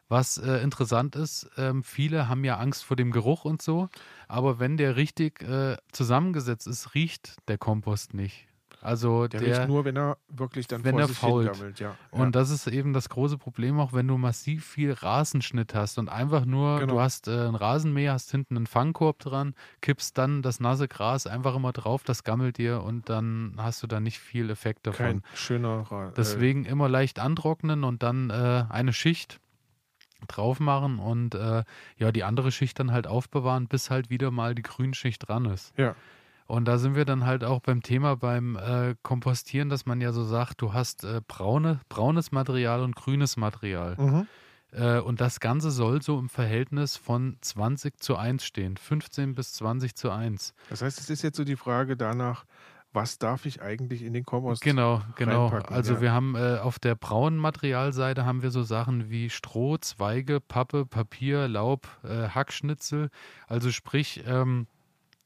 was 0.08 0.38
äh, 0.38 0.56
interessant 0.62 1.14
ist, 1.14 1.48
ähm, 1.56 1.84
viele 1.84 2.28
haben 2.28 2.42
ja 2.44 2.56
Angst 2.56 2.84
vor 2.84 2.96
dem 2.96 3.12
Geruch 3.12 3.44
und 3.44 3.62
so, 3.62 3.88
aber 4.26 4.58
wenn 4.58 4.76
der 4.76 4.96
richtig 4.96 5.40
äh, 5.42 5.76
zusammengesetzt 5.92 6.66
ist, 6.66 6.96
riecht 6.96 7.36
der 7.46 7.58
Kompost 7.58 8.12
nicht. 8.12 8.49
Also 8.82 9.28
der, 9.28 9.40
der 9.40 9.58
riecht 9.58 9.68
nur, 9.68 9.84
wenn 9.84 9.96
er 9.96 10.16
wirklich 10.28 10.66
dann 10.66 10.84
wenn 10.84 10.92
vor 10.92 11.00
er 11.00 11.08
sich 11.08 11.18
fault. 11.18 11.80
ja. 11.80 11.96
Und 12.10 12.20
ja. 12.20 12.30
das 12.30 12.50
ist 12.50 12.66
eben 12.66 12.92
das 12.92 13.08
große 13.08 13.36
Problem 13.36 13.78
auch, 13.78 13.92
wenn 13.92 14.08
du 14.08 14.16
massiv 14.16 14.64
viel 14.64 14.92
Rasenschnitt 14.92 15.74
hast 15.74 15.98
und 15.98 16.08
einfach 16.08 16.46
nur, 16.46 16.80
genau. 16.80 16.94
du 16.94 17.00
hast 17.00 17.28
äh, 17.28 17.46
ein 17.46 17.54
Rasenmäher, 17.54 18.12
hast 18.12 18.30
hinten 18.30 18.56
einen 18.56 18.66
Fangkorb 18.66 19.18
dran, 19.18 19.54
kippst 19.82 20.16
dann 20.16 20.40
das 20.40 20.60
nasse 20.60 20.88
Gras 20.88 21.26
einfach 21.26 21.54
immer 21.54 21.72
drauf, 21.72 22.04
das 22.04 22.24
gammelt 22.24 22.56
dir 22.56 22.82
und 22.82 23.08
dann 23.08 23.54
hast 23.58 23.82
du 23.82 23.86
da 23.86 24.00
nicht 24.00 24.18
viel 24.18 24.48
Effekt 24.48 24.86
davon. 24.86 25.06
Kein 25.06 25.22
schöner 25.34 25.80
Ra 25.90 26.12
Deswegen 26.16 26.64
immer 26.64 26.88
leicht 26.88 27.18
antrocknen 27.18 27.84
und 27.84 28.02
dann 28.02 28.30
äh, 28.30 28.64
eine 28.70 28.92
Schicht 28.92 29.40
drauf 30.28 30.60
machen 30.60 30.98
und 30.98 31.34
äh, 31.34 31.64
ja, 31.96 32.12
die 32.12 32.24
andere 32.24 32.52
Schicht 32.52 32.78
dann 32.78 32.92
halt 32.92 33.06
aufbewahren, 33.06 33.68
bis 33.68 33.90
halt 33.90 34.10
wieder 34.10 34.30
mal 34.30 34.54
die 34.54 34.62
Grünschicht 34.62 35.28
dran 35.28 35.44
ist. 35.46 35.76
Ja. 35.78 35.94
Und 36.50 36.64
da 36.64 36.78
sind 36.78 36.96
wir 36.96 37.04
dann 37.04 37.26
halt 37.26 37.44
auch 37.44 37.60
beim 37.60 37.80
Thema 37.80 38.16
beim 38.16 38.56
äh, 38.56 38.96
Kompostieren, 39.04 39.68
dass 39.68 39.86
man 39.86 40.00
ja 40.00 40.12
so 40.12 40.24
sagt, 40.24 40.60
du 40.60 40.72
hast 40.72 41.04
äh, 41.04 41.20
braune, 41.26 41.78
braunes 41.88 42.32
Material 42.32 42.82
und 42.82 42.96
grünes 42.96 43.36
Material. 43.36 43.94
Mhm. 43.96 44.26
Äh, 44.72 44.98
und 44.98 45.20
das 45.20 45.38
Ganze 45.38 45.70
soll 45.70 46.02
so 46.02 46.18
im 46.18 46.28
Verhältnis 46.28 46.96
von 46.96 47.36
20 47.40 48.00
zu 48.00 48.16
1 48.16 48.44
stehen, 48.44 48.76
15 48.76 49.36
bis 49.36 49.52
20 49.52 49.94
zu 49.94 50.10
1. 50.10 50.52
Das 50.68 50.82
heißt, 50.82 50.98
es 50.98 51.08
ist 51.08 51.22
jetzt 51.22 51.36
so 51.36 51.44
die 51.44 51.54
Frage 51.54 51.96
danach, 51.96 52.44
was 52.92 53.18
darf 53.18 53.46
ich 53.46 53.62
eigentlich 53.62 54.02
in 54.02 54.12
den 54.12 54.24
Kompost 54.24 54.60
Genau, 54.60 55.02
genau. 55.14 55.50
Also 55.68 55.94
ja. 55.94 56.00
wir 56.00 56.12
haben 56.12 56.34
äh, 56.34 56.58
auf 56.58 56.80
der 56.80 56.96
braunen 56.96 57.38
Materialseite 57.38 58.24
haben 58.24 58.42
wir 58.42 58.50
so 58.50 58.64
Sachen 58.64 59.08
wie 59.08 59.30
Stroh, 59.30 59.78
Zweige, 59.78 60.40
Pappe, 60.40 60.84
Papier, 60.84 61.46
Laub, 61.46 61.86
äh, 62.02 62.28
Hackschnitzel. 62.28 63.10
Also 63.46 63.70
sprich, 63.70 64.24
ähm, 64.26 64.66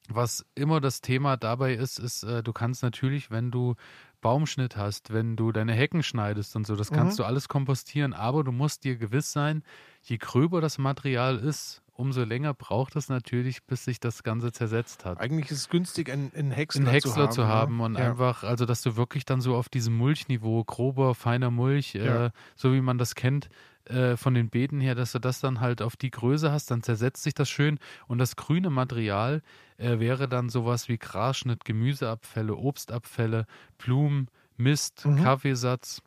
was 0.09 0.45
immer 0.55 0.81
das 0.81 1.01
Thema 1.01 1.37
dabei 1.37 1.75
ist, 1.75 1.99
ist, 1.99 2.25
äh, 2.25 2.43
du 2.43 2.53
kannst 2.53 2.83
natürlich, 2.83 3.31
wenn 3.31 3.51
du 3.51 3.75
Baumschnitt 4.21 4.77
hast, 4.77 5.13
wenn 5.13 5.37
du 5.37 5.53
deine 5.53 5.73
Hecken 5.73 6.03
schneidest 6.03 6.57
und 6.57 6.67
so, 6.67 6.77
das 6.77 6.91
kannst 6.91 7.19
mhm. 7.19 7.23
du 7.23 7.27
alles 7.27 7.49
kompostieren, 7.49 8.13
aber 8.13 8.43
du 8.45 8.53
musst 8.53 8.85
dir 8.85 8.97
gewiss 8.97 9.33
sein, 9.33 9.63
je 10.03 10.17
gröber 10.17 10.61
das 10.61 10.79
Material 10.79 11.39
ist, 11.39 11.83
umso 11.93 12.25
länger 12.25 12.55
braucht 12.55 12.97
es 12.97 13.09
natürlich, 13.09 13.65
bis 13.65 13.85
sich 13.85 14.01
das 14.01 14.23
Ganze 14.23 14.51
zersetzt 14.53 15.05
hat. 15.05 15.21
Eigentlich 15.21 15.51
ist 15.51 15.59
es 15.59 15.69
günstig, 15.69 16.11
einen, 16.11 16.33
einen 16.35 16.51
Häcksler, 16.51 16.83
einen 16.83 16.91
Häcksler 16.91 17.13
zu 17.13 17.21
haben, 17.21 17.33
zu 17.33 17.47
haben 17.47 17.81
und 17.81 17.99
ja. 17.99 18.11
einfach, 18.11 18.45
also 18.45 18.67
dass 18.67 18.83
du 18.83 18.97
wirklich 18.97 19.25
dann 19.25 19.41
so 19.41 19.55
auf 19.55 19.69
diesem 19.69 19.97
Mulchniveau, 19.97 20.65
grober, 20.65 21.15
feiner 21.15 21.51
Mulch, 21.51 21.95
ja. 21.95 22.27
äh, 22.27 22.31
so 22.57 22.73
wie 22.73 22.81
man 22.81 22.99
das 22.99 23.15
kennt, 23.15 23.49
äh, 23.87 24.17
von 24.17 24.35
den 24.35 24.51
Beeten 24.51 24.81
her, 24.81 24.95
dass 24.95 25.13
du 25.13 25.19
das 25.19 25.41
dann 25.41 25.61
halt 25.61 25.83
auf 25.83 25.97
die 25.97 26.11
Größe 26.11 26.51
hast, 26.51 26.71
dann 26.71 26.83
zersetzt 26.83 27.23
sich 27.23 27.35
das 27.35 27.49
schön 27.49 27.79
und 28.07 28.19
das 28.19 28.37
grüne 28.37 28.71
Material 28.71 29.43
äh, 29.77 29.99
wäre 29.99 30.29
dann 30.29 30.49
sowas 30.49 30.89
wie 30.89 30.99
Grasschnitt, 30.99 31.65
Gemüseabfälle, 31.65 32.57
Obstabfälle, 32.57 33.47
Blumen, 33.79 34.29
Mist, 34.57 35.05
mhm. 35.05 35.23
Kaffeesatz. 35.23 36.03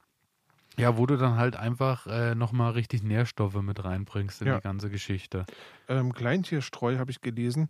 Ja, 0.80 0.98
wo 0.98 1.08
du 1.08 1.18
dann 1.18 1.38
halt 1.38 1.56
einfach 1.56 2.06
äh, 2.06 2.36
nochmal 2.36 2.74
richtig 2.74 3.02
Nährstoffe 3.02 3.62
mit 3.62 3.84
reinbringst 3.84 4.42
in 4.42 4.48
ja. 4.48 4.58
die 4.58 4.62
ganze 4.62 4.92
Geschichte. 4.92 5.46
Ähm, 5.88 6.14
Kleintierstreu 6.14 7.00
habe 7.00 7.10
ich 7.10 7.22
gelesen. 7.22 7.70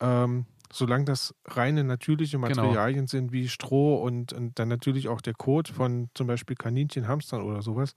Ähm, 0.00 0.46
solange 0.72 1.04
das 1.04 1.34
reine 1.46 1.84
natürliche 1.84 2.38
genau. 2.38 2.48
Materialien 2.48 3.06
genau. 3.06 3.08
sind 3.08 3.32
wie 3.32 3.48
Stroh 3.48 3.96
und, 3.96 4.32
und, 4.32 4.58
dann 4.58 4.68
natürlich 4.68 5.08
auch 5.08 5.20
der 5.20 5.34
Kot 5.34 5.68
von 5.68 6.10
zum 6.14 6.26
Beispiel 6.26 6.56
Kaninchen, 6.56 7.08
Hamstern 7.08 7.42
oder 7.42 7.62
sowas, 7.62 7.94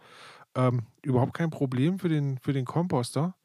ähm, 0.56 0.84
überhaupt 1.02 1.34
kein 1.34 1.50
Problem 1.50 2.00
für 2.00 2.10
den, 2.10 2.38
für 2.38 2.54
den 2.54 2.66
Komposter. 2.66 3.36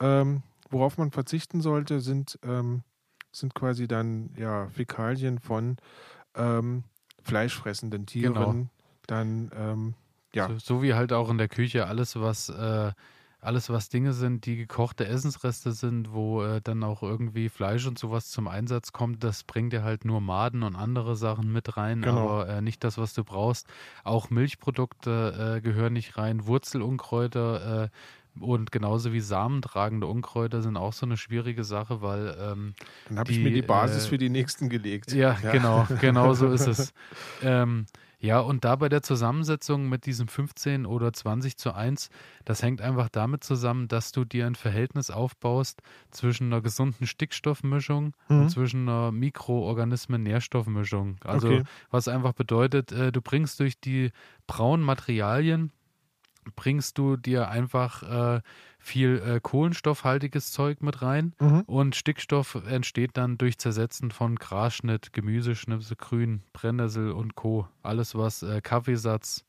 Ähm, 0.00 0.42
worauf 0.70 0.98
man 0.98 1.10
verzichten 1.10 1.60
sollte, 1.60 2.00
sind, 2.00 2.38
ähm, 2.42 2.82
sind 3.32 3.54
quasi 3.54 3.88
dann 3.88 4.34
ja, 4.36 4.68
Fäkalien 4.68 5.38
von 5.38 5.76
ähm, 6.34 6.84
fleischfressenden 7.22 8.06
Tieren. 8.06 8.34
Genau. 8.34 8.66
Dann 9.06 9.50
ähm, 9.54 9.94
ja. 10.34 10.48
So, 10.48 10.58
so, 10.58 10.82
wie 10.82 10.94
halt 10.94 11.12
auch 11.12 11.30
in 11.30 11.38
der 11.38 11.48
Küche 11.48 11.86
alles, 11.86 12.20
was 12.20 12.48
äh, 12.48 12.92
alles, 13.40 13.70
was 13.70 13.88
Dinge 13.88 14.12
sind, 14.12 14.46
die 14.46 14.56
gekochte 14.56 15.06
Essensreste 15.06 15.72
sind, 15.72 16.12
wo 16.12 16.42
äh, 16.42 16.60
dann 16.62 16.82
auch 16.82 17.02
irgendwie 17.02 17.48
Fleisch 17.48 17.86
und 17.86 17.98
sowas 17.98 18.28
zum 18.28 18.48
Einsatz 18.48 18.92
kommt, 18.92 19.22
das 19.22 19.44
bringt 19.44 19.72
dir 19.72 19.84
halt 19.84 20.04
nur 20.04 20.20
Maden 20.20 20.62
und 20.62 20.74
andere 20.74 21.16
Sachen 21.16 21.52
mit 21.52 21.76
rein, 21.76 22.02
genau. 22.02 22.28
aber 22.28 22.48
äh, 22.48 22.62
nicht 22.62 22.82
das, 22.82 22.98
was 22.98 23.14
du 23.14 23.24
brauchst. 23.24 23.66
Auch 24.04 24.30
Milchprodukte 24.30 25.56
äh, 25.56 25.60
gehören 25.60 25.92
nicht 25.92 26.16
rein, 26.18 26.46
Wurzelunkräuter 26.46 27.84
äh, 27.84 27.88
und 28.40 28.70
genauso 28.70 29.12
wie 29.12 29.20
samentragende 29.20 30.06
Unkräuter 30.06 30.62
sind 30.62 30.76
auch 30.76 30.92
so 30.92 31.06
eine 31.06 31.16
schwierige 31.16 31.64
Sache, 31.64 32.02
weil. 32.02 32.36
Ähm, 32.38 32.74
Dann 33.08 33.18
habe 33.18 33.32
ich 33.32 33.38
mir 33.38 33.50
die 33.50 33.62
Basis 33.62 34.06
äh, 34.06 34.08
für 34.08 34.18
die 34.18 34.28
nächsten 34.28 34.68
gelegt. 34.68 35.12
Ja, 35.12 35.38
ja. 35.42 35.52
genau, 35.52 35.86
genau 36.00 36.34
so 36.34 36.48
ist 36.48 36.66
es. 36.66 36.92
Ähm, 37.42 37.86
ja, 38.26 38.40
und 38.40 38.64
da 38.64 38.76
bei 38.76 38.88
der 38.88 39.02
Zusammensetzung 39.02 39.88
mit 39.88 40.04
diesem 40.04 40.26
15 40.26 40.84
oder 40.84 41.12
20 41.12 41.56
zu 41.56 41.72
1, 41.72 42.10
das 42.44 42.62
hängt 42.62 42.80
einfach 42.80 43.08
damit 43.08 43.44
zusammen, 43.44 43.86
dass 43.86 44.10
du 44.10 44.24
dir 44.24 44.46
ein 44.46 44.56
Verhältnis 44.56 45.10
aufbaust 45.10 45.80
zwischen 46.10 46.48
einer 46.48 46.60
gesunden 46.60 47.06
Stickstoffmischung 47.06 48.16
mhm. 48.28 48.40
und 48.40 48.50
zwischen 48.50 48.88
einer 48.88 49.12
Mikroorganismen-Nährstoffmischung. 49.12 51.18
Also, 51.24 51.48
okay. 51.48 51.62
was 51.90 52.08
einfach 52.08 52.32
bedeutet, 52.32 52.90
äh, 52.90 53.12
du 53.12 53.22
bringst 53.22 53.60
durch 53.60 53.80
die 53.80 54.10
braunen 54.48 54.84
Materialien 54.84 55.70
bringst 56.54 56.98
du 56.98 57.16
dir 57.16 57.48
einfach 57.48 58.02
äh, 58.36 58.40
viel 58.78 59.20
äh, 59.26 59.40
kohlenstoffhaltiges 59.42 60.52
Zeug 60.52 60.82
mit 60.82 61.02
rein 61.02 61.34
mhm. 61.40 61.62
und 61.62 61.96
Stickstoff 61.96 62.56
entsteht 62.68 63.16
dann 63.16 63.36
durch 63.36 63.58
Zersetzen 63.58 64.12
von 64.12 64.36
Grasschnitt, 64.36 65.12
Gemüseschnipsel, 65.12 65.96
Grün, 65.96 66.42
Brennnessel 66.52 67.10
und 67.10 67.34
Co. 67.34 67.66
Alles 67.82 68.14
was 68.14 68.42
äh, 68.42 68.60
Kaffeesatz, 68.60 69.44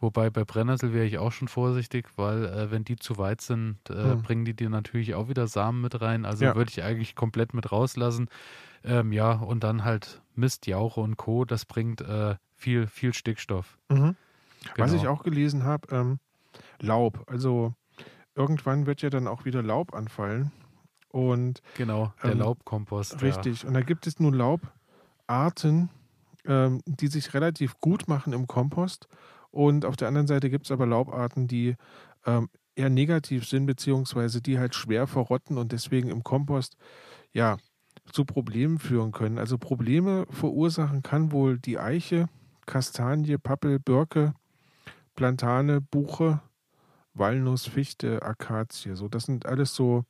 wobei 0.00 0.30
bei 0.30 0.44
Brennnessel 0.44 0.92
wäre 0.92 1.06
ich 1.06 1.18
auch 1.18 1.30
schon 1.30 1.48
vorsichtig, 1.48 2.08
weil 2.16 2.44
äh, 2.44 2.70
wenn 2.72 2.84
die 2.84 2.96
zu 2.96 3.18
weit 3.18 3.40
sind, 3.40 3.78
äh, 3.88 4.16
mhm. 4.16 4.22
bringen 4.22 4.44
die 4.44 4.54
dir 4.54 4.68
natürlich 4.68 5.14
auch 5.14 5.28
wieder 5.28 5.46
Samen 5.46 5.80
mit 5.80 6.00
rein. 6.00 6.24
Also 6.24 6.44
ja. 6.44 6.56
würde 6.56 6.70
ich 6.70 6.82
eigentlich 6.82 7.14
komplett 7.14 7.54
mit 7.54 7.70
rauslassen. 7.70 8.28
Ähm, 8.84 9.12
ja, 9.12 9.32
und 9.32 9.62
dann 9.62 9.84
halt 9.84 10.22
Mist, 10.34 10.66
Jauche 10.66 11.00
und 11.00 11.16
Co. 11.16 11.44
Das 11.44 11.66
bringt 11.66 12.00
äh, 12.00 12.34
viel, 12.56 12.88
viel 12.88 13.14
Stickstoff. 13.14 13.78
Mhm. 13.88 14.16
Genau. 14.74 14.76
Was 14.76 14.92
ich 14.92 15.06
auch 15.06 15.22
gelesen 15.22 15.62
habe, 15.62 15.86
ähm 15.94 16.18
Laub. 16.82 17.24
Also 17.26 17.74
irgendwann 18.34 18.86
wird 18.86 19.02
ja 19.02 19.10
dann 19.10 19.26
auch 19.26 19.44
wieder 19.44 19.62
Laub 19.62 19.94
anfallen. 19.94 20.52
Und 21.08 21.62
genau, 21.76 22.12
der 22.22 22.32
ähm, 22.32 22.38
Laubkompost. 22.38 23.22
Richtig. 23.22 23.62
Ja. 23.62 23.68
Und 23.68 23.74
da 23.74 23.82
gibt 23.82 24.06
es 24.06 24.18
nun 24.18 24.34
Laubarten, 24.34 25.90
ähm, 26.46 26.80
die 26.86 27.08
sich 27.08 27.34
relativ 27.34 27.78
gut 27.80 28.08
machen 28.08 28.32
im 28.32 28.46
Kompost. 28.46 29.08
Und 29.50 29.84
auf 29.84 29.96
der 29.96 30.08
anderen 30.08 30.26
Seite 30.26 30.48
gibt 30.48 30.64
es 30.66 30.70
aber 30.70 30.86
Laubarten, 30.86 31.46
die 31.46 31.76
ähm, 32.24 32.48
eher 32.74 32.88
negativ 32.88 33.46
sind, 33.46 33.66
beziehungsweise 33.66 34.40
die 34.40 34.58
halt 34.58 34.74
schwer 34.74 35.06
verrotten 35.06 35.58
und 35.58 35.72
deswegen 35.72 36.08
im 36.08 36.24
Kompost 36.24 36.76
ja 37.32 37.58
zu 38.10 38.24
Problemen 38.24 38.78
führen 38.78 39.12
können. 39.12 39.38
Also 39.38 39.58
Probleme 39.58 40.26
verursachen 40.30 41.02
kann 41.02 41.32
wohl 41.32 41.58
die 41.58 41.78
Eiche, 41.78 42.28
Kastanie, 42.64 43.36
Pappel, 43.36 43.78
Birke, 43.78 44.32
Plantane, 45.14 45.82
Buche, 45.82 46.40
Walnuss, 47.14 47.66
Fichte, 47.66 48.22
Akazie. 48.22 48.96
So, 48.96 49.08
das 49.08 49.24
sind 49.24 49.46
alles 49.46 49.74
so 49.74 50.04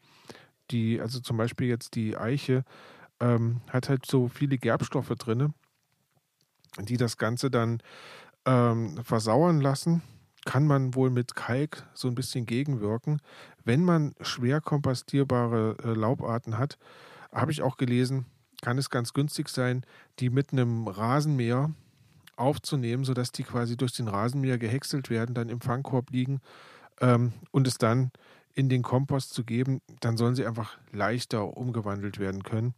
die, 0.71 1.01
also 1.01 1.21
zum 1.21 1.37
Beispiel 1.37 1.69
jetzt 1.69 1.95
die 1.95 2.17
Eiche 2.17 2.65
ähm, 3.21 3.61
hat 3.69 3.89
halt 3.89 4.07
so 4.07 4.29
viele 4.29 4.59
Gerbstoffe 4.59 5.15
drin, 5.19 5.55
die 6.79 6.97
das 6.97 7.17
Ganze 7.17 7.51
dann 7.51 7.83
ähm, 8.45 9.03
versauern 9.05 9.61
lassen. 9.61 10.03
Kann 10.45 10.67
man 10.67 10.95
wohl 10.97 11.11
mit 11.11 11.37
Kalk 11.37 11.87
so 11.95 12.09
ein 12.09 12.17
bisschen 12.17 12.47
gegenwirken. 12.47 13.21
Wenn 13.65 13.85
man 13.85 14.15
schwer 14.23 14.61
kompostierbare 14.61 15.77
äh, 15.85 15.89
Laubarten 15.89 16.59
hat, 16.59 16.79
habe 17.33 17.53
ich 17.53 17.63
auch 17.63 17.77
gelesen, 17.77 18.27
kann 18.61 18.77
es 18.77 18.91
ganz 18.91 19.13
günstig 19.13 19.49
sein, 19.49 19.85
die 20.19 20.31
mit 20.31 20.53
einem 20.53 20.89
Rasenmäher 20.89 21.71
aufzunehmen, 22.37 23.05
sodass 23.05 23.31
die 23.31 23.45
quasi 23.45 23.77
durch 23.77 23.93
den 23.93 24.09
Rasenmäher 24.09 24.59
gehäckselt 24.59 25.11
werden, 25.11 25.35
dann 25.35 25.49
im 25.49 25.61
Fangkorb 25.61 26.11
liegen 26.11 26.41
ähm, 27.01 27.33
und 27.51 27.67
es 27.67 27.79
dann 27.79 28.11
in 28.55 28.69
den 28.69 28.83
Kompost 28.83 29.33
zu 29.33 29.45
geben, 29.45 29.81
dann 30.01 30.17
sollen 30.17 30.35
sie 30.35 30.47
einfach 30.47 30.79
leichter 30.91 31.57
umgewandelt 31.57 32.19
werden 32.19 32.43
können. 32.43 32.75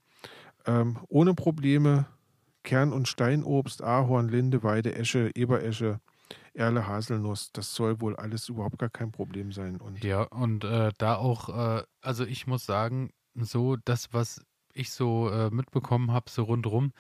Ähm, 0.67 0.99
ohne 1.09 1.35
Probleme 1.35 2.07
Kern- 2.63 2.93
und 2.93 3.09
Steinobst, 3.09 3.83
Ahorn, 3.83 4.29
Linde, 4.29 4.63
Weide, 4.63 4.95
Esche, 4.95 5.31
Eberesche, 5.35 6.01
Erle, 6.55 6.87
Haselnuss, 6.87 7.53
das 7.53 7.75
soll 7.75 8.01
wohl 8.01 8.17
alles 8.17 8.49
überhaupt 8.49 8.79
gar 8.79 8.89
kein 8.89 9.13
Problem 9.13 9.53
sein. 9.53 9.77
Und 9.77 10.03
ja, 10.03 10.23
und 10.23 10.65
äh, 10.65 10.93
da 10.99 11.17
auch, 11.17 11.49
äh, 11.49 11.83
also 12.01 12.25
ich 12.25 12.47
muss 12.47 12.65
sagen, 12.65 13.11
so 13.35 13.77
das, 13.77 14.13
was 14.13 14.41
ich 14.73 14.91
so 14.91 15.29
äh, 15.29 15.51
mitbekommen 15.51 16.13
habe, 16.13 16.31
so 16.31 16.45
rundherum 16.45 16.93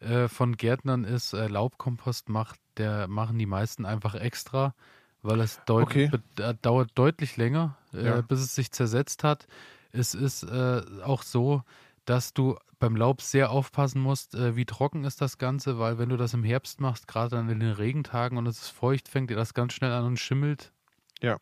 äh, 0.00 0.28
von 0.28 0.56
Gärtnern 0.56 1.04
ist, 1.04 1.32
äh, 1.32 1.48
Laubkompost 1.48 2.28
macht, 2.28 2.58
der 2.76 3.08
machen 3.08 3.38
die 3.38 3.46
meisten 3.46 3.84
einfach 3.84 4.14
extra, 4.14 4.74
weil 5.22 5.40
es 5.40 5.60
deut 5.66 5.84
okay. 5.84 6.10
Äh, 6.38 6.54
dauert 6.62 6.90
deutlich 6.94 7.36
länger, 7.36 7.76
ja. 7.92 8.20
bis 8.22 8.40
es 8.40 8.54
sich 8.54 8.70
zersetzt 8.70 9.24
hat. 9.24 9.46
Es 9.92 10.14
ist 10.14 10.48
auch 10.48 11.22
so, 11.22 11.62
dass 12.04 12.32
du 12.32 12.56
beim 12.80 12.96
Laub 12.96 13.20
sehr 13.20 13.50
aufpassen 13.50 14.00
musst, 14.00 14.34
äh, 14.34 14.56
wie 14.56 14.64
trocken 14.64 15.04
ist 15.04 15.20
das 15.20 15.38
Ganze, 15.38 15.78
weil 15.78 15.98
wenn 15.98 16.08
du 16.08 16.16
das 16.16 16.34
im 16.34 16.42
Herbst 16.42 16.80
machst, 16.80 17.06
gerade 17.06 17.36
dann 17.36 17.48
in 17.48 17.60
den 17.60 17.72
Regentagen 17.72 18.38
und 18.38 18.46
es 18.46 18.62
ist 18.62 18.70
feucht, 18.70 19.06
fängt 19.06 19.30
dir 19.30 19.36
das 19.36 19.54
ganz 19.54 19.74
schnell 19.74 19.92
an 19.92 20.04
und 20.04 20.18
schimmelt. 20.18 20.72
Ja. 21.20 21.38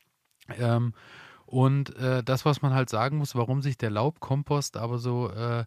Ähm, 0.49 0.93
und 1.47 1.97
äh, 1.97 2.23
das, 2.23 2.45
was 2.45 2.61
man 2.61 2.75
halt 2.75 2.91
sagen 2.91 3.17
muss, 3.17 3.35
warum 3.35 3.63
sich 3.63 3.79
der 3.79 3.91
Laubkompost 3.91 4.77
aber 4.77 4.99
so, 4.99 5.31
äh, 5.31 5.65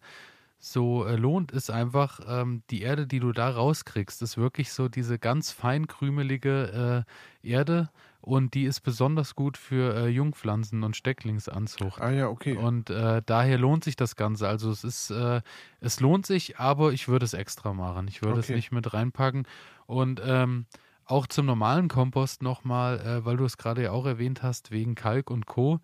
so 0.61 1.05
äh, 1.05 1.15
lohnt, 1.15 1.51
ist 1.51 1.71
einfach, 1.71 2.19
ähm, 2.27 2.61
die 2.69 2.83
Erde, 2.83 3.07
die 3.07 3.19
du 3.19 3.31
da 3.31 3.49
rauskriegst, 3.49 4.21
ist 4.21 4.37
wirklich 4.37 4.71
so 4.71 4.87
diese 4.87 5.17
ganz 5.17 5.51
feinkrümelige 5.51 7.05
äh, 7.43 7.47
Erde 7.49 7.89
und 8.21 8.53
die 8.53 8.65
ist 8.65 8.81
besonders 8.81 9.35
gut 9.35 9.57
für 9.57 9.95
äh, 9.95 10.07
Jungpflanzen 10.07 10.83
und 10.83 10.95
Stecklingsanzucht. 10.95 11.99
Ah 11.99 12.11
ja, 12.11 12.27
okay. 12.27 12.55
Und 12.55 12.91
äh, 12.91 13.23
daher 13.25 13.57
lohnt 13.57 13.83
sich 13.83 13.95
das 13.95 14.15
Ganze. 14.15 14.47
Also 14.47 14.69
es 14.69 14.83
ist, 14.83 15.09
äh, 15.09 15.41
es 15.79 15.99
lohnt 15.99 16.27
sich, 16.27 16.59
aber 16.59 16.93
ich 16.93 17.07
würde 17.07 17.25
es 17.25 17.33
extra 17.33 17.73
machen. 17.73 18.07
Ich 18.07 18.21
würde 18.21 18.37
okay. 18.37 18.51
es 18.51 18.55
nicht 18.55 18.71
mit 18.71 18.93
reinpacken. 18.93 19.47
Und 19.87 20.21
ähm, 20.23 20.67
auch 21.05 21.25
zum 21.25 21.47
normalen 21.47 21.87
Kompost 21.87 22.43
nochmal, 22.43 22.99
äh, 22.99 23.25
weil 23.25 23.37
du 23.37 23.45
es 23.45 23.57
gerade 23.57 23.81
ja 23.81 23.91
auch 23.91 24.05
erwähnt 24.05 24.43
hast, 24.43 24.69
wegen 24.69 24.93
Kalk 24.93 25.31
und 25.31 25.47
Co. 25.47 25.79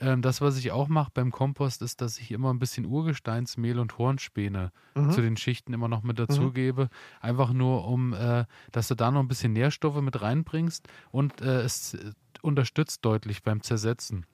Ähm, 0.00 0.22
das, 0.22 0.40
was 0.40 0.56
ich 0.58 0.70
auch 0.70 0.88
mache 0.88 1.10
beim 1.12 1.30
Kompost, 1.30 1.82
ist, 1.82 2.00
dass 2.00 2.18
ich 2.18 2.30
immer 2.30 2.52
ein 2.52 2.58
bisschen 2.58 2.86
Urgesteinsmehl 2.86 3.78
und 3.78 3.98
Hornspäne 3.98 4.70
mhm. 4.94 5.10
zu 5.10 5.20
den 5.20 5.36
Schichten 5.36 5.72
immer 5.72 5.88
noch 5.88 6.02
mit 6.02 6.18
dazugebe. 6.18 6.84
Mhm. 6.84 6.88
Einfach 7.20 7.52
nur, 7.52 7.86
um, 7.86 8.12
äh, 8.12 8.44
dass 8.72 8.88
du 8.88 8.94
da 8.94 9.10
noch 9.10 9.20
ein 9.20 9.28
bisschen 9.28 9.52
Nährstoffe 9.52 10.00
mit 10.00 10.20
reinbringst 10.20 10.88
und 11.10 11.40
äh, 11.40 11.62
es 11.62 11.96
unterstützt 12.42 13.04
deutlich 13.04 13.42
beim 13.42 13.62
Zersetzen. 13.62 14.24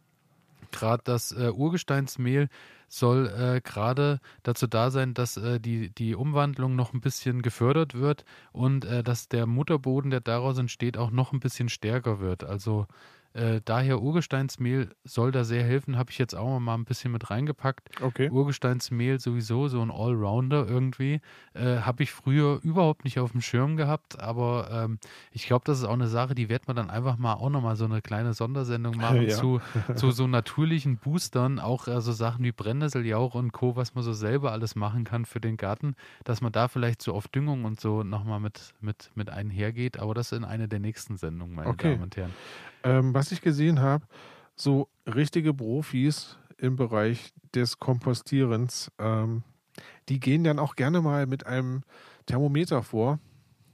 Gerade 0.70 1.02
das 1.04 1.32
äh, 1.32 1.50
Urgesteinsmehl 1.50 2.48
soll 2.88 3.28
äh, 3.28 3.60
gerade 3.60 4.20
dazu 4.42 4.66
da 4.66 4.90
sein, 4.90 5.14
dass 5.14 5.36
äh, 5.36 5.60
die, 5.60 5.90
die 5.90 6.14
Umwandlung 6.14 6.76
noch 6.76 6.92
ein 6.92 7.00
bisschen 7.00 7.42
gefördert 7.42 7.94
wird 7.94 8.24
und 8.52 8.84
äh, 8.84 9.02
dass 9.02 9.28
der 9.28 9.46
Mutterboden, 9.46 10.10
der 10.10 10.20
daraus 10.20 10.58
entsteht, 10.58 10.96
auch 10.96 11.10
noch 11.10 11.32
ein 11.32 11.40
bisschen 11.40 11.68
stärker 11.68 12.20
wird. 12.20 12.44
Also 12.44 12.86
äh, 13.34 13.60
daher 13.64 14.00
Urgesteinsmehl 14.00 14.90
soll 15.02 15.32
da 15.32 15.42
sehr 15.42 15.64
helfen, 15.64 15.98
habe 15.98 16.12
ich 16.12 16.18
jetzt 16.18 16.36
auch 16.36 16.60
mal 16.60 16.74
ein 16.74 16.84
bisschen 16.84 17.10
mit 17.10 17.30
reingepackt. 17.30 18.00
Okay. 18.00 18.30
Urgesteinsmehl 18.30 19.18
sowieso 19.18 19.66
so 19.66 19.82
ein 19.82 19.90
Allrounder 19.90 20.68
irgendwie. 20.68 21.20
Äh, 21.52 21.78
habe 21.78 22.04
ich 22.04 22.12
früher 22.12 22.60
überhaupt 22.62 23.02
nicht 23.02 23.18
auf 23.18 23.32
dem 23.32 23.40
Schirm 23.40 23.76
gehabt, 23.76 24.20
aber 24.20 24.68
ähm, 24.70 24.98
ich 25.32 25.46
glaube, 25.46 25.64
das 25.64 25.78
ist 25.78 25.84
auch 25.84 25.94
eine 25.94 26.06
Sache, 26.06 26.36
die 26.36 26.48
wird 26.48 26.68
man 26.68 26.76
dann 26.76 26.90
einfach 26.90 27.18
mal 27.18 27.34
auch 27.34 27.50
nochmal 27.50 27.74
so 27.74 27.86
eine 27.86 28.02
kleine 28.02 28.34
Sondersendung 28.34 28.96
machen 28.96 29.22
ja. 29.28 29.34
zu, 29.34 29.60
zu 29.96 30.12
so 30.12 30.28
natürlichen 30.28 30.98
Boostern, 30.98 31.58
auch 31.58 31.88
also 31.88 32.12
Sachen 32.12 32.44
wie 32.44 32.52
Brennnesseljauch 32.52 33.34
und 33.34 33.50
Co., 33.50 33.74
was 33.74 33.96
man 33.96 34.04
so 34.04 34.12
selber 34.12 34.52
alles 34.52 34.76
machen 34.76 35.02
kann 35.02 35.24
für 35.24 35.40
den 35.40 35.56
Garten, 35.56 35.96
dass 36.22 36.40
man 36.40 36.52
da 36.52 36.68
vielleicht 36.68 37.02
so 37.02 37.12
auf 37.12 37.26
Düngung 37.26 37.64
und 37.64 37.80
so 37.80 38.04
nochmal 38.04 38.38
mit, 38.38 38.74
mit, 38.80 39.10
mit 39.16 39.28
einhergeht, 39.28 39.98
aber 39.98 40.14
das 40.14 40.30
in 40.30 40.44
eine 40.44 40.68
der 40.68 40.78
nächsten 40.78 41.16
Sendungen, 41.16 41.56
meine 41.56 41.70
okay. 41.70 41.90
Damen 41.90 42.04
und 42.04 42.16
Herren. 42.16 42.32
Ähm, 42.84 43.14
was 43.14 43.32
ich 43.32 43.40
gesehen 43.40 43.80
habe, 43.80 44.06
so 44.56 44.88
richtige 45.06 45.54
Profis 45.54 46.38
im 46.58 46.76
Bereich 46.76 47.32
des 47.54 47.78
Kompostierens, 47.78 48.92
ähm, 48.98 49.42
die 50.08 50.20
gehen 50.20 50.44
dann 50.44 50.58
auch 50.58 50.76
gerne 50.76 51.00
mal 51.00 51.26
mit 51.26 51.46
einem 51.46 51.82
Thermometer 52.26 52.82
vor, 52.82 53.18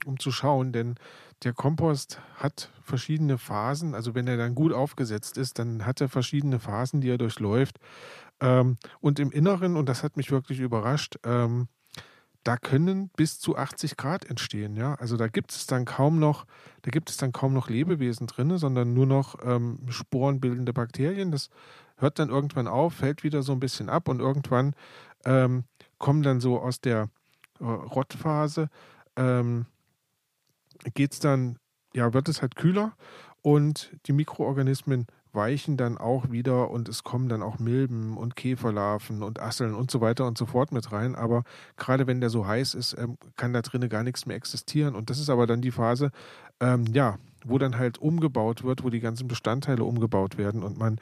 um 0.06 0.18
zu 0.18 0.32
schauen, 0.32 0.72
denn 0.72 0.94
der 1.42 1.52
Kompost 1.52 2.20
hat 2.36 2.70
verschiedene 2.82 3.38
Phasen. 3.38 3.94
Also 3.94 4.14
wenn 4.14 4.26
er 4.28 4.36
dann 4.36 4.54
gut 4.54 4.72
aufgesetzt 4.72 5.38
ist, 5.38 5.58
dann 5.58 5.86
hat 5.86 6.00
er 6.00 6.08
verschiedene 6.08 6.58
Phasen, 6.58 7.00
die 7.00 7.10
er 7.10 7.18
durchläuft. 7.18 7.78
Ähm, 8.40 8.78
und 9.00 9.18
im 9.18 9.30
Inneren, 9.32 9.76
und 9.76 9.88
das 9.88 10.02
hat 10.02 10.16
mich 10.16 10.30
wirklich 10.30 10.60
überrascht, 10.60 11.18
ähm, 11.24 11.68
da 12.44 12.56
können 12.56 13.10
bis 13.16 13.38
zu 13.38 13.56
80 13.56 13.96
Grad 13.96 14.24
entstehen. 14.24 14.74
Ja? 14.76 14.94
Also 14.94 15.16
da 15.16 15.28
gibt 15.28 15.52
es 15.52 15.66
dann 15.66 15.84
kaum 15.84 16.18
noch, 16.18 16.46
da 16.82 16.90
gibt 16.90 17.10
es 17.10 17.16
dann 17.16 17.32
kaum 17.32 17.52
noch 17.52 17.68
Lebewesen 17.68 18.26
drin, 18.26 18.56
sondern 18.56 18.94
nur 18.94 19.06
noch 19.06 19.36
ähm, 19.44 19.80
sporenbildende 19.88 20.72
Bakterien. 20.72 21.30
Das 21.30 21.50
hört 21.96 22.18
dann 22.18 22.30
irgendwann 22.30 22.66
auf, 22.66 22.94
fällt 22.94 23.24
wieder 23.24 23.42
so 23.42 23.52
ein 23.52 23.60
bisschen 23.60 23.88
ab 23.88 24.08
und 24.08 24.20
irgendwann 24.20 24.74
ähm, 25.24 25.64
kommen 25.98 26.22
dann 26.22 26.40
so 26.40 26.60
aus 26.60 26.80
der 26.80 27.10
äh, 27.60 27.64
Rottphase, 27.64 28.68
ähm, 29.16 29.66
geht 30.94 31.12
es 31.12 31.20
dann, 31.20 31.58
ja, 31.94 32.14
wird 32.14 32.28
es 32.28 32.40
halt 32.40 32.56
kühler 32.56 32.96
und 33.42 33.92
die 34.06 34.12
Mikroorganismen 34.12 35.06
weichen 35.32 35.76
dann 35.76 35.98
auch 35.98 36.30
wieder 36.30 36.70
und 36.70 36.88
es 36.88 37.04
kommen 37.04 37.28
dann 37.28 37.42
auch 37.42 37.58
Milben 37.58 38.16
und 38.16 38.36
Käferlarven 38.36 39.22
und 39.22 39.40
Asseln 39.40 39.74
und 39.74 39.90
so 39.90 40.00
weiter 40.00 40.26
und 40.26 40.36
so 40.36 40.46
fort 40.46 40.72
mit 40.72 40.92
rein. 40.92 41.14
Aber 41.14 41.44
gerade 41.76 42.06
wenn 42.06 42.20
der 42.20 42.30
so 42.30 42.46
heiß 42.46 42.74
ist, 42.74 42.96
ähm, 42.98 43.16
kann 43.36 43.52
da 43.52 43.62
drinnen 43.62 43.88
gar 43.88 44.02
nichts 44.02 44.26
mehr 44.26 44.36
existieren. 44.36 44.94
Und 44.94 45.10
das 45.10 45.18
ist 45.18 45.30
aber 45.30 45.46
dann 45.46 45.60
die 45.60 45.70
Phase, 45.70 46.10
ähm, 46.60 46.86
ja, 46.92 47.18
wo 47.44 47.58
dann 47.58 47.78
halt 47.78 47.98
umgebaut 47.98 48.64
wird, 48.64 48.84
wo 48.84 48.90
die 48.90 49.00
ganzen 49.00 49.28
Bestandteile 49.28 49.84
umgebaut 49.84 50.36
werden 50.36 50.62
und 50.62 50.78
man 50.78 51.00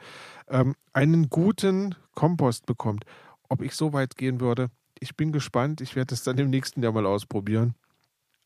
ähm, 0.49 0.75
einen 0.93 1.29
guten 1.29 1.95
Kompost 2.15 2.65
bekommt. 2.65 3.05
Ob 3.49 3.61
ich 3.61 3.75
so 3.75 3.93
weit 3.93 4.15
gehen 4.15 4.39
würde, 4.39 4.69
ich 4.99 5.15
bin 5.15 5.31
gespannt. 5.31 5.81
Ich 5.81 5.95
werde 5.95 6.13
es 6.13 6.23
dann 6.23 6.37
im 6.37 6.49
nächsten 6.49 6.83
Jahr 6.83 6.91
mal 6.91 7.05
ausprobieren. 7.05 7.73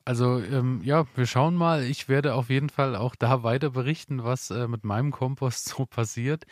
Also 0.05 0.39
ähm, 0.39 0.81
ja, 0.83 1.05
wir 1.15 1.25
schauen 1.25 1.55
mal. 1.55 1.83
Ich 1.83 2.09
werde 2.09 2.35
auf 2.35 2.49
jeden 2.49 2.69
Fall 2.69 2.95
auch 2.95 3.15
da 3.15 3.43
weiter 3.43 3.69
berichten, 3.69 4.23
was 4.23 4.51
äh, 4.51 4.67
mit 4.67 4.83
meinem 4.83 5.11
Kompost 5.11 5.69
so 5.69 5.85
passiert. 5.85 6.45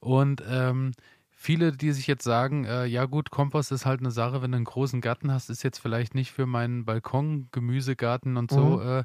Und 0.00 0.42
ähm, 0.48 0.92
viele, 1.30 1.72
die 1.72 1.92
sich 1.92 2.06
jetzt 2.06 2.24
sagen, 2.24 2.64
äh, 2.64 2.84
ja 2.84 3.06
gut, 3.06 3.30
Kompost 3.30 3.72
ist 3.72 3.86
halt 3.86 4.00
eine 4.00 4.10
Sache, 4.10 4.42
wenn 4.42 4.52
du 4.52 4.56
einen 4.56 4.64
großen 4.64 5.00
Garten 5.00 5.32
hast, 5.32 5.48
ist 5.48 5.62
jetzt 5.62 5.78
vielleicht 5.78 6.14
nicht 6.14 6.32
für 6.32 6.46
meinen 6.46 6.84
Balkon, 6.84 7.48
Gemüsegarten 7.52 8.36
und 8.36 8.50
so. 8.50 8.78
Mhm. 8.78 8.88
Äh, 8.88 9.04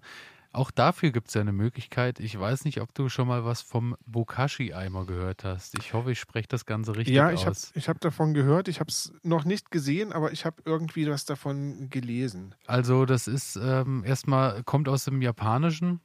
auch 0.54 0.72
dafür 0.72 1.12
gibt 1.12 1.30
es 1.30 1.34
ja 1.34 1.42
eine 1.42 1.52
Möglichkeit. 1.52 2.20
Ich 2.20 2.40
weiß 2.40 2.66
nicht, 2.66 2.80
ob 2.80 2.94
du 2.94 3.10
schon 3.10 3.28
mal 3.28 3.44
was 3.44 3.62
vom 3.62 3.96
Bokashi-Eimer 4.06 5.06
gehört 5.06 5.44
hast. 5.44 5.78
Ich 5.80 5.94
hoffe, 5.94 6.12
ich 6.12 6.20
spreche 6.20 6.48
das 6.48 6.66
Ganze 6.66 6.96
richtig 6.96 7.16
ja, 7.16 7.30
aus. 7.30 7.44
Ja, 7.44 7.52
ich 7.74 7.88
habe 7.88 7.96
hab 7.96 8.02
davon 8.02 8.34
gehört. 8.34 8.68
Ich 8.68 8.80
habe 8.80 8.90
es 8.90 9.12
noch 9.24 9.46
nicht 9.46 9.72
gesehen, 9.72 10.14
aber 10.14 10.32
ich 10.32 10.46
habe 10.46 10.62
irgendwie 10.66 11.10
was 11.10 11.26
davon 11.26 11.90
gelesen. 11.90 12.54
Also 12.68 13.06
das 13.06 13.28
ist 13.28 13.56
ähm, 13.56 14.04
erstmal, 14.06 14.64
kommt 14.64 14.88
aus 14.88 15.06
dem 15.06 15.22
Japanischen 15.24 16.00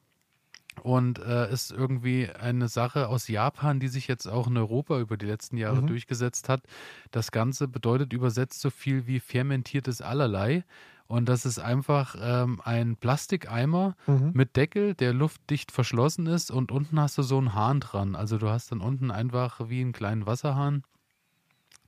und 0.82 1.18
äh, 1.18 1.52
ist 1.52 1.70
irgendwie 1.70 2.30
eine 2.30 2.68
Sache 2.68 3.08
aus 3.08 3.28
Japan, 3.28 3.80
die 3.80 3.88
sich 3.88 4.08
jetzt 4.08 4.26
auch 4.26 4.46
in 4.46 4.56
Europa 4.56 4.98
über 4.98 5.16
die 5.16 5.26
letzten 5.26 5.56
Jahre 5.56 5.82
mhm. 5.82 5.88
durchgesetzt 5.88 6.48
hat. 6.48 6.62
Das 7.10 7.32
Ganze 7.32 7.68
bedeutet 7.68 8.12
übersetzt 8.12 8.60
so 8.60 8.70
viel 8.70 9.06
wie 9.06 9.20
fermentiertes 9.20 10.00
Allerlei. 10.00 10.64
Und 11.08 11.28
das 11.28 11.46
ist 11.46 11.58
einfach 11.58 12.14
ähm, 12.20 12.60
ein 12.62 12.96
Plastikeimer 12.96 13.96
mhm. 14.06 14.32
mit 14.34 14.56
Deckel, 14.56 14.94
der 14.94 15.14
luftdicht 15.14 15.72
verschlossen 15.72 16.26
ist 16.26 16.50
und 16.50 16.70
unten 16.70 17.00
hast 17.00 17.16
du 17.16 17.22
so 17.22 17.38
einen 17.38 17.54
Hahn 17.54 17.80
dran. 17.80 18.14
Also 18.14 18.36
du 18.36 18.48
hast 18.48 18.70
dann 18.70 18.80
unten 18.80 19.10
einfach 19.10 19.68
wie 19.68 19.80
einen 19.80 19.92
kleinen 19.92 20.26
Wasserhahn 20.26 20.82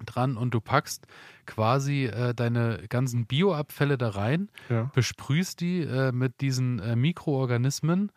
dran 0.06 0.38
und 0.38 0.54
du 0.54 0.60
packst 0.62 1.06
quasi 1.44 2.06
äh, 2.06 2.34
deine 2.34 2.86
ganzen 2.88 3.26
Bioabfälle 3.26 3.98
da 3.98 4.08
rein, 4.08 4.48
ja. 4.70 4.90
besprühst 4.94 5.60
die 5.60 5.82
äh, 5.82 6.12
mit 6.12 6.40
diesen 6.40 6.78
äh, 6.78 6.96
Mikroorganismen 6.96 8.10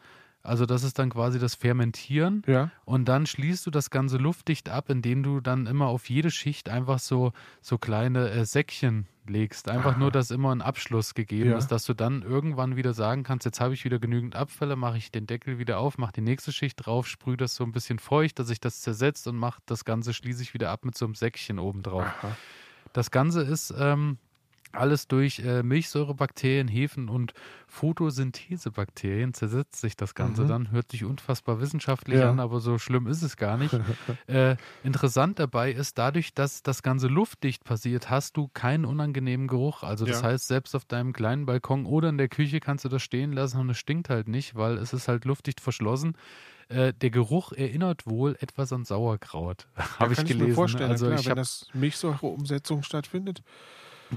also 0.43 0.65
das 0.65 0.83
ist 0.83 0.99
dann 0.99 1.09
quasi 1.09 1.39
das 1.39 1.55
Fermentieren. 1.55 2.43
Ja. 2.47 2.69
Und 2.83 3.05
dann 3.05 3.25
schließt 3.25 3.65
du 3.65 3.71
das 3.71 3.89
Ganze 3.89 4.17
luftdicht 4.17 4.67
ab, 4.67 4.89
indem 4.89 5.23
du 5.23 5.39
dann 5.39 5.67
immer 5.67 5.87
auf 5.87 6.09
jede 6.09 6.31
Schicht 6.31 6.67
einfach 6.67 6.99
so, 6.99 7.31
so 7.61 7.77
kleine 7.77 8.29
äh, 8.29 8.45
Säckchen 8.45 9.07
legst. 9.29 9.69
Einfach 9.69 9.97
nur, 9.97 10.11
dass 10.11 10.31
immer 10.31 10.53
ein 10.53 10.61
Abschluss 10.61 11.13
gegeben 11.13 11.51
ja. 11.51 11.57
ist, 11.57 11.67
dass 11.67 11.85
du 11.85 11.93
dann 11.93 12.21
irgendwann 12.21 12.75
wieder 12.75 12.93
sagen 12.93 13.23
kannst, 13.23 13.45
jetzt 13.45 13.59
habe 13.59 13.73
ich 13.73 13.85
wieder 13.85 13.99
genügend 13.99 14.35
Abfälle, 14.35 14.75
mache 14.75 14.97
ich 14.97 15.11
den 15.11 15.27
Deckel 15.27 15.59
wieder 15.59 15.79
auf, 15.79 15.97
mache 15.97 16.13
die 16.13 16.21
nächste 16.21 16.51
Schicht 16.51 16.85
drauf, 16.85 17.07
sprühe 17.07 17.37
das 17.37 17.55
so 17.55 17.63
ein 17.63 17.71
bisschen 17.71 17.99
feucht, 17.99 18.39
dass 18.39 18.47
sich 18.47 18.59
das 18.59 18.81
zersetzt 18.81 19.27
und 19.27 19.37
mache 19.37 19.61
das 19.65 19.85
Ganze 19.85 20.13
schließe 20.13 20.41
ich 20.41 20.53
wieder 20.53 20.69
ab 20.69 20.85
mit 20.85 20.97
so 20.97 21.05
einem 21.05 21.15
Säckchen 21.15 21.59
oben 21.59 21.83
drauf. 21.83 22.05
Das 22.93 23.11
Ganze 23.11 23.41
ist 23.41 23.73
ähm, 23.77 24.17
alles 24.73 25.07
durch 25.07 25.39
äh, 25.39 25.63
Milchsäurebakterien, 25.63 26.67
Hefen 26.67 27.09
und 27.09 27.33
Photosynthesebakterien 27.67 29.33
zersetzt 29.33 29.81
sich 29.81 29.95
das 29.95 30.15
Ganze 30.15 30.43
mhm. 30.43 30.47
dann. 30.47 30.71
Hört 30.71 30.91
sich 30.91 31.05
unfassbar 31.05 31.59
wissenschaftlich 31.59 32.19
ja. 32.19 32.29
an, 32.29 32.39
aber 32.39 32.59
so 32.59 32.77
schlimm 32.77 33.07
ist 33.07 33.21
es 33.21 33.37
gar 33.37 33.57
nicht. 33.57 33.73
äh, 34.27 34.55
interessant 34.83 35.39
dabei 35.39 35.71
ist, 35.71 35.97
dadurch, 35.97 36.33
dass 36.33 36.63
das 36.63 36.83
Ganze 36.83 37.07
luftdicht 37.07 37.63
passiert, 37.63 38.09
hast 38.09 38.37
du 38.37 38.49
keinen 38.53 38.85
unangenehmen 38.85 39.47
Geruch. 39.47 39.83
Also 39.83 40.05
das 40.05 40.21
ja. 40.21 40.27
heißt, 40.27 40.47
selbst 40.47 40.75
auf 40.75 40.85
deinem 40.85 41.13
kleinen 41.13 41.45
Balkon 41.45 41.85
oder 41.85 42.09
in 42.09 42.17
der 42.17 42.29
Küche 42.29 42.59
kannst 42.59 42.85
du 42.85 42.89
das 42.89 43.01
stehen 43.01 43.31
lassen 43.31 43.59
und 43.59 43.69
es 43.69 43.77
stinkt 43.77 44.09
halt 44.09 44.27
nicht, 44.27 44.55
weil 44.55 44.77
es 44.77 44.93
ist 44.93 45.07
halt 45.07 45.25
luftdicht 45.25 45.61
verschlossen. 45.61 46.15
Äh, 46.69 46.93
der 46.93 47.09
Geruch 47.09 47.51
erinnert 47.51 48.07
wohl 48.07 48.35
etwas 48.39 48.71
an 48.73 48.85
Sauerkraut. 48.85 49.67
Habe 49.99 50.13
ich 50.13 50.19
gelesen. 50.19 50.41
Ich 50.41 50.47
mir 50.49 50.53
vorstellen, 50.53 50.91
also 50.91 51.07
klar, 51.07 51.19
ich 51.19 51.25
wenn 51.27 51.35
das 51.35 51.67
Milchsäureumsetzung 51.73 52.83
stattfindet. 52.83 53.43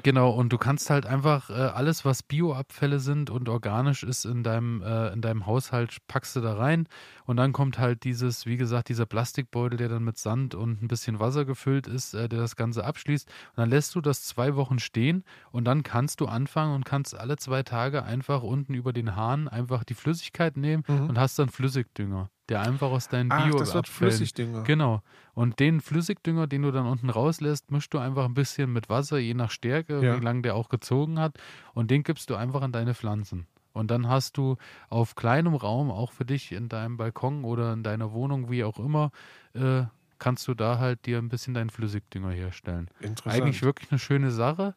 Genau, 0.02 0.30
und 0.30 0.52
du 0.52 0.58
kannst 0.58 0.90
halt 0.90 1.06
einfach 1.06 1.50
äh, 1.50 1.52
alles, 1.52 2.04
was 2.04 2.22
Bioabfälle 2.22 2.98
sind 2.98 3.30
und 3.30 3.48
organisch 3.48 4.02
ist 4.02 4.24
in 4.24 4.42
deinem, 4.42 4.82
äh, 4.82 5.12
in 5.12 5.20
deinem 5.20 5.46
Haushalt, 5.46 5.98
packst 6.08 6.36
du 6.36 6.40
da 6.40 6.54
rein. 6.54 6.88
Und 7.24 7.36
dann 7.36 7.52
kommt 7.52 7.78
halt 7.78 8.04
dieses, 8.04 8.46
wie 8.46 8.56
gesagt, 8.56 8.88
dieser 8.88 9.06
Plastikbeutel, 9.06 9.76
der 9.76 9.88
dann 9.88 10.04
mit 10.04 10.18
Sand 10.18 10.54
und 10.54 10.82
ein 10.82 10.88
bisschen 10.88 11.18
Wasser 11.20 11.44
gefüllt 11.44 11.86
ist, 11.86 12.14
äh, 12.14 12.28
der 12.28 12.40
das 12.40 12.56
Ganze 12.56 12.84
abschließt. 12.84 13.28
Und 13.28 13.58
dann 13.58 13.70
lässt 13.70 13.94
du 13.94 14.00
das 14.00 14.22
zwei 14.22 14.56
Wochen 14.56 14.78
stehen 14.78 15.24
und 15.50 15.64
dann 15.64 15.82
kannst 15.82 16.20
du 16.20 16.26
anfangen 16.26 16.74
und 16.74 16.84
kannst 16.84 17.18
alle 17.18 17.36
zwei 17.36 17.62
Tage 17.62 18.04
einfach 18.04 18.42
unten 18.42 18.74
über 18.74 18.92
den 18.92 19.16
Hahn 19.16 19.48
einfach 19.48 19.84
die 19.84 19.94
Flüssigkeit 19.94 20.56
nehmen 20.56 20.84
mhm. 20.86 21.08
und 21.08 21.18
hast 21.18 21.38
dann 21.38 21.48
Flüssigdünger 21.48 22.30
der 22.48 22.60
einfach 22.60 22.90
aus 22.90 23.08
deinen 23.08 23.30
Ach, 23.32 23.44
Bio 23.44 23.58
das 23.58 23.74
wird 23.74 23.88
Flüssigdünger. 23.88 24.62
Genau. 24.62 25.02
Und 25.34 25.58
den 25.58 25.80
Flüssigdünger, 25.80 26.46
den 26.46 26.62
du 26.62 26.70
dann 26.70 26.86
unten 26.86 27.10
rauslässt, 27.10 27.70
mischst 27.70 27.92
du 27.92 27.98
einfach 27.98 28.24
ein 28.24 28.34
bisschen 28.34 28.72
mit 28.72 28.88
Wasser, 28.88 29.18
je 29.18 29.34
nach 29.34 29.50
Stärke, 29.50 30.00
ja. 30.00 30.16
wie 30.16 30.24
lange 30.24 30.42
der 30.42 30.54
auch 30.54 30.68
gezogen 30.68 31.18
hat. 31.18 31.38
Und 31.74 31.90
den 31.90 32.02
gibst 32.02 32.30
du 32.30 32.36
einfach 32.36 32.62
an 32.62 32.72
deine 32.72 32.94
Pflanzen. 32.94 33.46
Und 33.72 33.90
dann 33.90 34.08
hast 34.08 34.38
du 34.38 34.56
auf 34.88 35.16
kleinem 35.16 35.54
Raum, 35.54 35.90
auch 35.90 36.12
für 36.12 36.24
dich 36.24 36.52
in 36.52 36.68
deinem 36.68 36.96
Balkon 36.96 37.44
oder 37.44 37.74
in 37.74 37.82
deiner 37.82 38.12
Wohnung, 38.12 38.50
wie 38.50 38.64
auch 38.64 38.78
immer, 38.78 39.10
äh, 39.52 39.82
kannst 40.18 40.48
du 40.48 40.54
da 40.54 40.78
halt 40.78 41.04
dir 41.04 41.18
ein 41.18 41.28
bisschen 41.28 41.52
deinen 41.52 41.68
Flüssigdünger 41.68 42.30
herstellen. 42.30 42.88
Interessant. 43.00 43.42
Eigentlich 43.42 43.62
wirklich 43.62 43.90
eine 43.90 43.98
schöne 43.98 44.30
Sache 44.30 44.74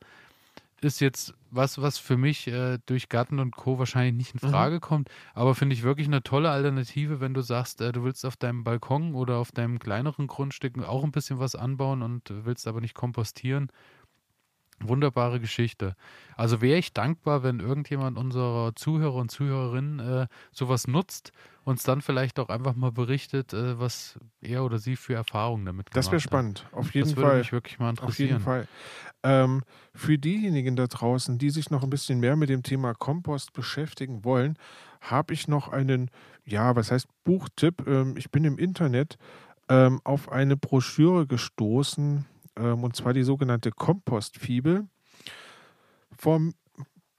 ist 0.82 1.00
jetzt 1.00 1.34
was, 1.52 1.82
was 1.82 1.98
für 1.98 2.18
mich 2.18 2.48
äh, 2.48 2.80
durch 2.86 3.10
Garten 3.10 3.40
und 3.40 3.56
Co. 3.56 3.80
wahrscheinlich 3.80 4.14
nicht 4.14 4.36
in 4.36 4.48
mhm. 4.48 4.52
Frage 4.52 4.76
mhm. 4.76 4.82
kommt, 4.82 5.10
aber 5.34 5.56
finde 5.56 5.74
ich 5.74 5.84
wirklich 5.84 6.08
eine 6.08 6.24
tolle 6.24 6.50
Alternative, 6.52 7.20
wenn 7.20 7.34
du 7.34 7.42
sagst, 7.42 7.82
äh, 7.82 7.92
du 7.92 8.04
willst 8.04 8.26
auf 8.26 8.38
deinem 8.38 8.64
Balkon 8.64 9.16
oder 9.16 9.38
auf 9.38 9.52
deinem 9.52 9.80
kleineren 9.80 10.28
Grundstück 10.28 10.78
auch 10.84 11.04
ein 11.04 11.12
bisschen 11.12 11.40
was 11.40 11.56
anbauen 11.56 12.02
und 12.02 12.32
willst 12.46 12.68
aber 12.68 12.82
nicht 12.82 12.94
kompostieren. 12.94 13.72
Wunderbare 14.82 15.42
Geschichte. 15.42 15.96
Also 16.38 16.62
wäre 16.62 16.78
ich 16.78 16.94
dankbar, 16.94 17.44
wenn 17.44 17.60
irgendjemand 17.60 18.18
unserer 18.18 18.74
Zuhörer 18.76 19.16
und 19.16 19.30
Zuhörerinnen 19.30 20.00
äh, 20.00 20.28
sowas 20.52 20.88
nutzt, 20.88 21.34
uns 21.66 21.84
dann 21.84 22.02
vielleicht 22.02 22.40
auch 22.40 22.50
einfach 22.50 22.76
mal 22.76 22.92
berichtet, 22.92 23.54
äh, 23.54 23.78
was 23.78 24.18
er 24.40 24.64
oder 24.64 24.80
sie 24.80 24.96
für 24.96 25.16
Erfahrungen 25.16 25.66
damit 25.66 25.92
gemacht 25.92 25.96
hat. 25.96 25.98
Das 25.98 26.12
wäre 26.12 26.22
spannend, 26.22 26.66
auf 26.72 26.94
jeden 26.94 27.08
Fall. 27.08 27.16
Das 27.16 27.24
würde 27.24 27.38
mich 27.40 27.52
wirklich 27.52 27.80
mal 27.80 27.90
interessieren. 27.90 28.28
Auf 28.28 28.32
jeden 28.32 28.44
Fall. 28.44 28.68
Ähm, 29.24 29.64
für 29.94 30.18
diejenigen 30.18 30.76
da 30.76 30.88
draußen, 30.88 31.38
die 31.38 31.50
sich 31.50 31.70
noch 31.70 31.84
ein 31.84 31.90
bisschen 31.90 32.20
mehr 32.20 32.36
mit 32.36 32.50
dem 32.50 32.64
Thema 32.64 32.94
Kompost 32.94 33.54
beschäftigen 33.54 34.24
wollen, 34.24 34.58
habe 35.02 35.34
ich 35.34 35.48
noch 35.48 35.68
einen, 35.68 36.10
ja, 36.46 36.76
was 36.76 36.92
heißt 36.92 37.08
Buchtipp? 37.24 37.86
Ähm, 37.88 38.16
ich 38.18 38.32
bin 38.32 38.46
im 38.46 38.58
Internet 38.58 39.18
ähm, 39.68 40.00
auf 40.04 40.32
eine 40.32 40.56
Broschüre 40.56 41.28
gestoßen, 41.28 42.26
ähm, 42.56 42.84
und 42.84 42.96
zwar 42.96 43.14
die 43.14 43.24
sogenannte 43.24 43.72
Kompostfibel. 43.72 44.88
Vom 46.18 46.54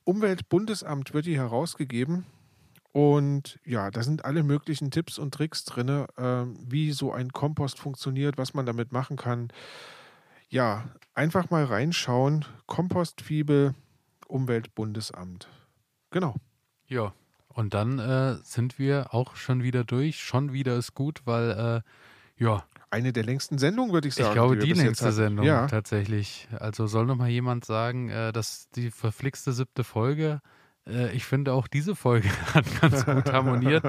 Umweltbundesamt 0.05 1.15
wird 1.15 1.27
die 1.27 1.37
herausgegeben. 1.37 2.27
Und 2.93 3.61
ja, 3.65 3.91
da 3.91 4.03
sind 4.03 4.25
alle 4.25 4.43
möglichen 4.43 4.91
Tipps 4.91 5.19
und 5.19 5.33
Tricks 5.33 5.65
drin, 5.65 5.89
äh, 6.17 6.45
wie 6.69 6.91
so 6.91 7.13
ein 7.13 7.33
Kompost 7.33 7.79
funktioniert, 7.79 8.37
was 8.37 8.53
man 8.53 8.67
damit 8.67 8.91
machen 8.91 9.17
kann. 9.17 9.53
Ja, 10.51 10.85
einfach 11.15 11.51
mal 11.51 11.65
reinschauen. 11.65 12.45
Kompostfibel, 12.67 13.75
Umweltbundesamt. 14.27 15.49
Genau. 16.11 16.35
Ja, 16.87 17.15
und 17.49 17.75
dann 17.75 17.99
äh, 17.99 18.37
sind 18.43 18.79
wir 18.79 19.13
auch 19.15 19.37
schon 19.37 19.63
wieder 19.63 19.85
durch. 19.85 20.23
Schon 20.23 20.53
wieder 20.53 20.77
ist 20.77 20.95
gut, 20.95 21.23
weil 21.25 21.83
äh, 22.39 22.43
ja, 22.43 22.65
eine 22.91 23.13
der 23.13 23.25
längsten 23.25 23.59
Sendungen, 23.59 23.93
würde 23.93 24.09
ich 24.09 24.15
sagen. 24.15 24.29
Ich 24.29 24.35
glaube, 24.35 24.57
die, 24.57 24.73
die 24.73 24.81
längste 24.81 25.13
Sendung 25.13 25.45
ja. 25.45 25.67
tatsächlich. 25.67 26.49
Also 26.59 26.87
soll 26.87 27.07
noch 27.07 27.17
mal 27.17 27.29
jemand 27.29 27.65
sagen, 27.65 28.09
äh, 28.09 28.33
dass 28.33 28.71
die 28.71 28.91
verflixte 28.91 29.53
siebte 29.53 29.85
Folge, 29.85 30.41
äh, 30.89 31.13
ich 31.13 31.25
finde 31.25 31.53
auch 31.53 31.69
diese 31.69 31.95
Folge 31.95 32.29
hat 32.55 32.65
ganz 32.81 33.05
gut 33.05 33.33
harmoniert. 33.33 33.85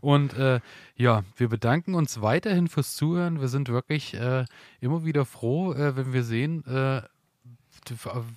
Und 0.00 0.34
äh, 0.34 0.60
ja, 0.96 1.24
wir 1.36 1.48
bedanken 1.48 1.94
uns 1.94 2.20
weiterhin 2.20 2.68
fürs 2.68 2.94
Zuhören. 2.94 3.40
Wir 3.40 3.48
sind 3.48 3.68
wirklich 3.68 4.14
äh, 4.14 4.44
immer 4.80 5.04
wieder 5.04 5.24
froh, 5.24 5.72
äh, 5.72 5.96
wenn 5.96 6.12
wir 6.12 6.24
sehen, 6.24 6.64
äh, 6.66 7.02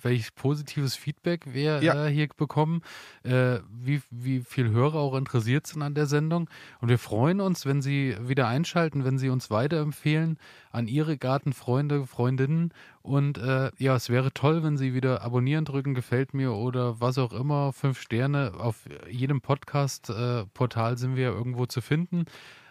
welches 0.02 0.30
positives 0.32 0.96
Feedback 0.96 1.52
wir 1.52 1.82
ja. 1.82 2.06
äh, 2.06 2.10
hier 2.10 2.28
bekommen, 2.36 2.82
äh, 3.22 3.58
wie, 3.70 4.00
wie 4.10 4.40
viel 4.40 4.70
Hörer 4.70 4.96
auch 4.96 5.14
interessiert 5.14 5.66
sind 5.66 5.82
an 5.82 5.94
der 5.94 6.06
Sendung. 6.06 6.48
Und 6.80 6.88
wir 6.88 6.98
freuen 6.98 7.40
uns, 7.40 7.66
wenn 7.66 7.82
Sie 7.82 8.16
wieder 8.20 8.48
einschalten, 8.48 9.04
wenn 9.04 9.18
Sie 9.18 9.28
uns 9.28 9.50
weiterempfehlen 9.50 10.38
an 10.70 10.86
Ihre 10.86 11.16
Gartenfreunde, 11.16 12.06
Freundinnen. 12.06 12.72
Und 13.02 13.38
äh, 13.38 13.70
ja, 13.78 13.96
es 13.96 14.10
wäre 14.10 14.32
toll, 14.32 14.62
wenn 14.62 14.76
Sie 14.76 14.94
wieder 14.94 15.22
abonnieren 15.22 15.64
drücken, 15.64 15.94
gefällt 15.94 16.34
mir 16.34 16.52
oder 16.52 17.00
was 17.00 17.18
auch 17.18 17.32
immer, 17.32 17.72
fünf 17.72 18.00
Sterne. 18.00 18.52
Auf 18.58 18.88
jedem 19.10 19.40
Podcast-Portal 19.40 20.98
sind 20.98 21.16
wir 21.16 21.28
irgendwo 21.28 21.66
zu 21.66 21.80
finden. 21.80 22.26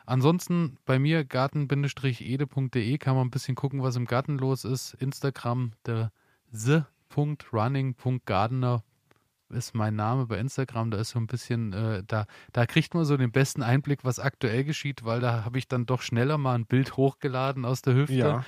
Ansonsten 0.08 0.78
bei 0.86 1.00
mir 1.00 1.26
garten-ede.de 1.26 2.98
kann 2.98 3.16
man 3.18 3.28
ein 3.28 3.32
bisschen 3.32 3.56
gucken, 3.56 3.84
was 3.84 3.98
im 3.98 4.06
Garten 4.06 4.38
los 4.38 4.64
ist. 4.64 4.94
Instagram, 4.94 5.74
der 5.86 6.14
the.running.gardener 6.52 8.84
ist 9.50 9.76
mein 9.76 9.96
Name 9.96 10.26
bei 10.26 10.38
Instagram. 10.38 10.92
Da 10.92 10.98
ist 10.98 11.12
so 11.12 11.20
ein 11.20 11.28
bisschen, 11.28 11.74
äh, 11.74 12.04
da, 12.06 12.26
da 12.52 12.66
kriegt 12.66 12.94
man 12.94 13.06
so 13.06 13.18
den 13.18 13.32
besten 13.32 13.64
Einblick, 13.64 14.04
was 14.04 14.20
aktuell 14.20 14.64
geschieht, 14.64 15.06
weil 15.06 15.22
da 15.22 15.46
habe 15.46 15.58
ich 15.58 15.68
dann 15.68 15.86
doch 15.86 16.02
schneller 16.02 16.38
mal 16.38 16.56
ein 16.56 16.66
Bild 16.66 16.98
hochgeladen 16.98 17.66
aus 17.66 17.82
der 17.82 17.96
Hüfte. 17.96 18.14
Ja. 18.14 18.46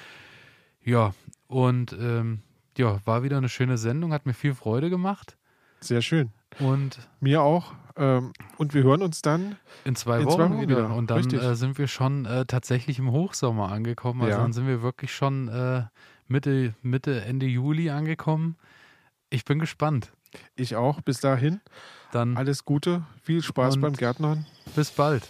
Ja, 0.82 1.14
und 1.47 1.93
ähm, 1.93 2.41
ja, 2.78 3.00
war 3.06 3.24
wieder 3.24 3.38
eine 3.38 3.50
schöne 3.50 3.78
Sendung, 3.78 4.14
hat 4.14 4.26
mir 4.26 4.34
viel 4.34 4.56
Freude 4.56 4.89
gemacht. 4.89 5.38
Sehr 5.82 6.02
schön. 6.02 6.32
Und 6.60 7.00
mir 7.20 7.41
auch. 7.41 7.74
Ähm, 7.95 8.34
und 8.58 8.74
wir 8.74 8.84
hören 8.84 9.02
uns 9.02 9.22
dann 9.22 9.58
in 9.84 9.95
zwei, 9.95 10.20
in 10.20 10.26
Wochen, 10.26 10.36
zwei 10.36 10.50
Wochen, 10.50 10.62
wieder. 10.62 10.78
wieder. 10.78 10.95
Und 10.95 11.12
dann 11.12 11.30
äh, 11.34 11.56
sind 11.56 11.78
wir 11.78 11.88
schon 11.88 12.26
äh, 12.26 12.45
tatsächlich 12.45 13.00
im 13.00 13.12
Hochsommer 13.12 13.72
angekommen. 13.72 14.22
Also 14.22 14.38
ja. 14.38 14.41
dann 14.41 14.54
sind 14.54 14.68
wir 14.68 14.82
wirklich 14.82 15.14
schon 15.14 15.50
äh, 15.50 15.84
Mitte, 16.30 16.75
Mitte, 16.84 17.21
Ende 17.25 17.47
Juli 17.47 17.89
angekommen. 17.89 18.55
Ich 19.32 19.45
bin 19.45 19.59
gespannt. 19.59 20.11
Ich 20.55 20.75
auch. 20.75 21.01
Bis 21.01 21.19
dahin. 21.19 21.59
Dann 22.11 22.38
alles 22.38 22.65
Gute, 22.65 23.03
viel 23.21 23.41
Spaß 23.41 23.82
beim 23.82 23.93
Gärtnern. 23.93 24.45
Bis 24.75 24.91
bald. 24.91 25.27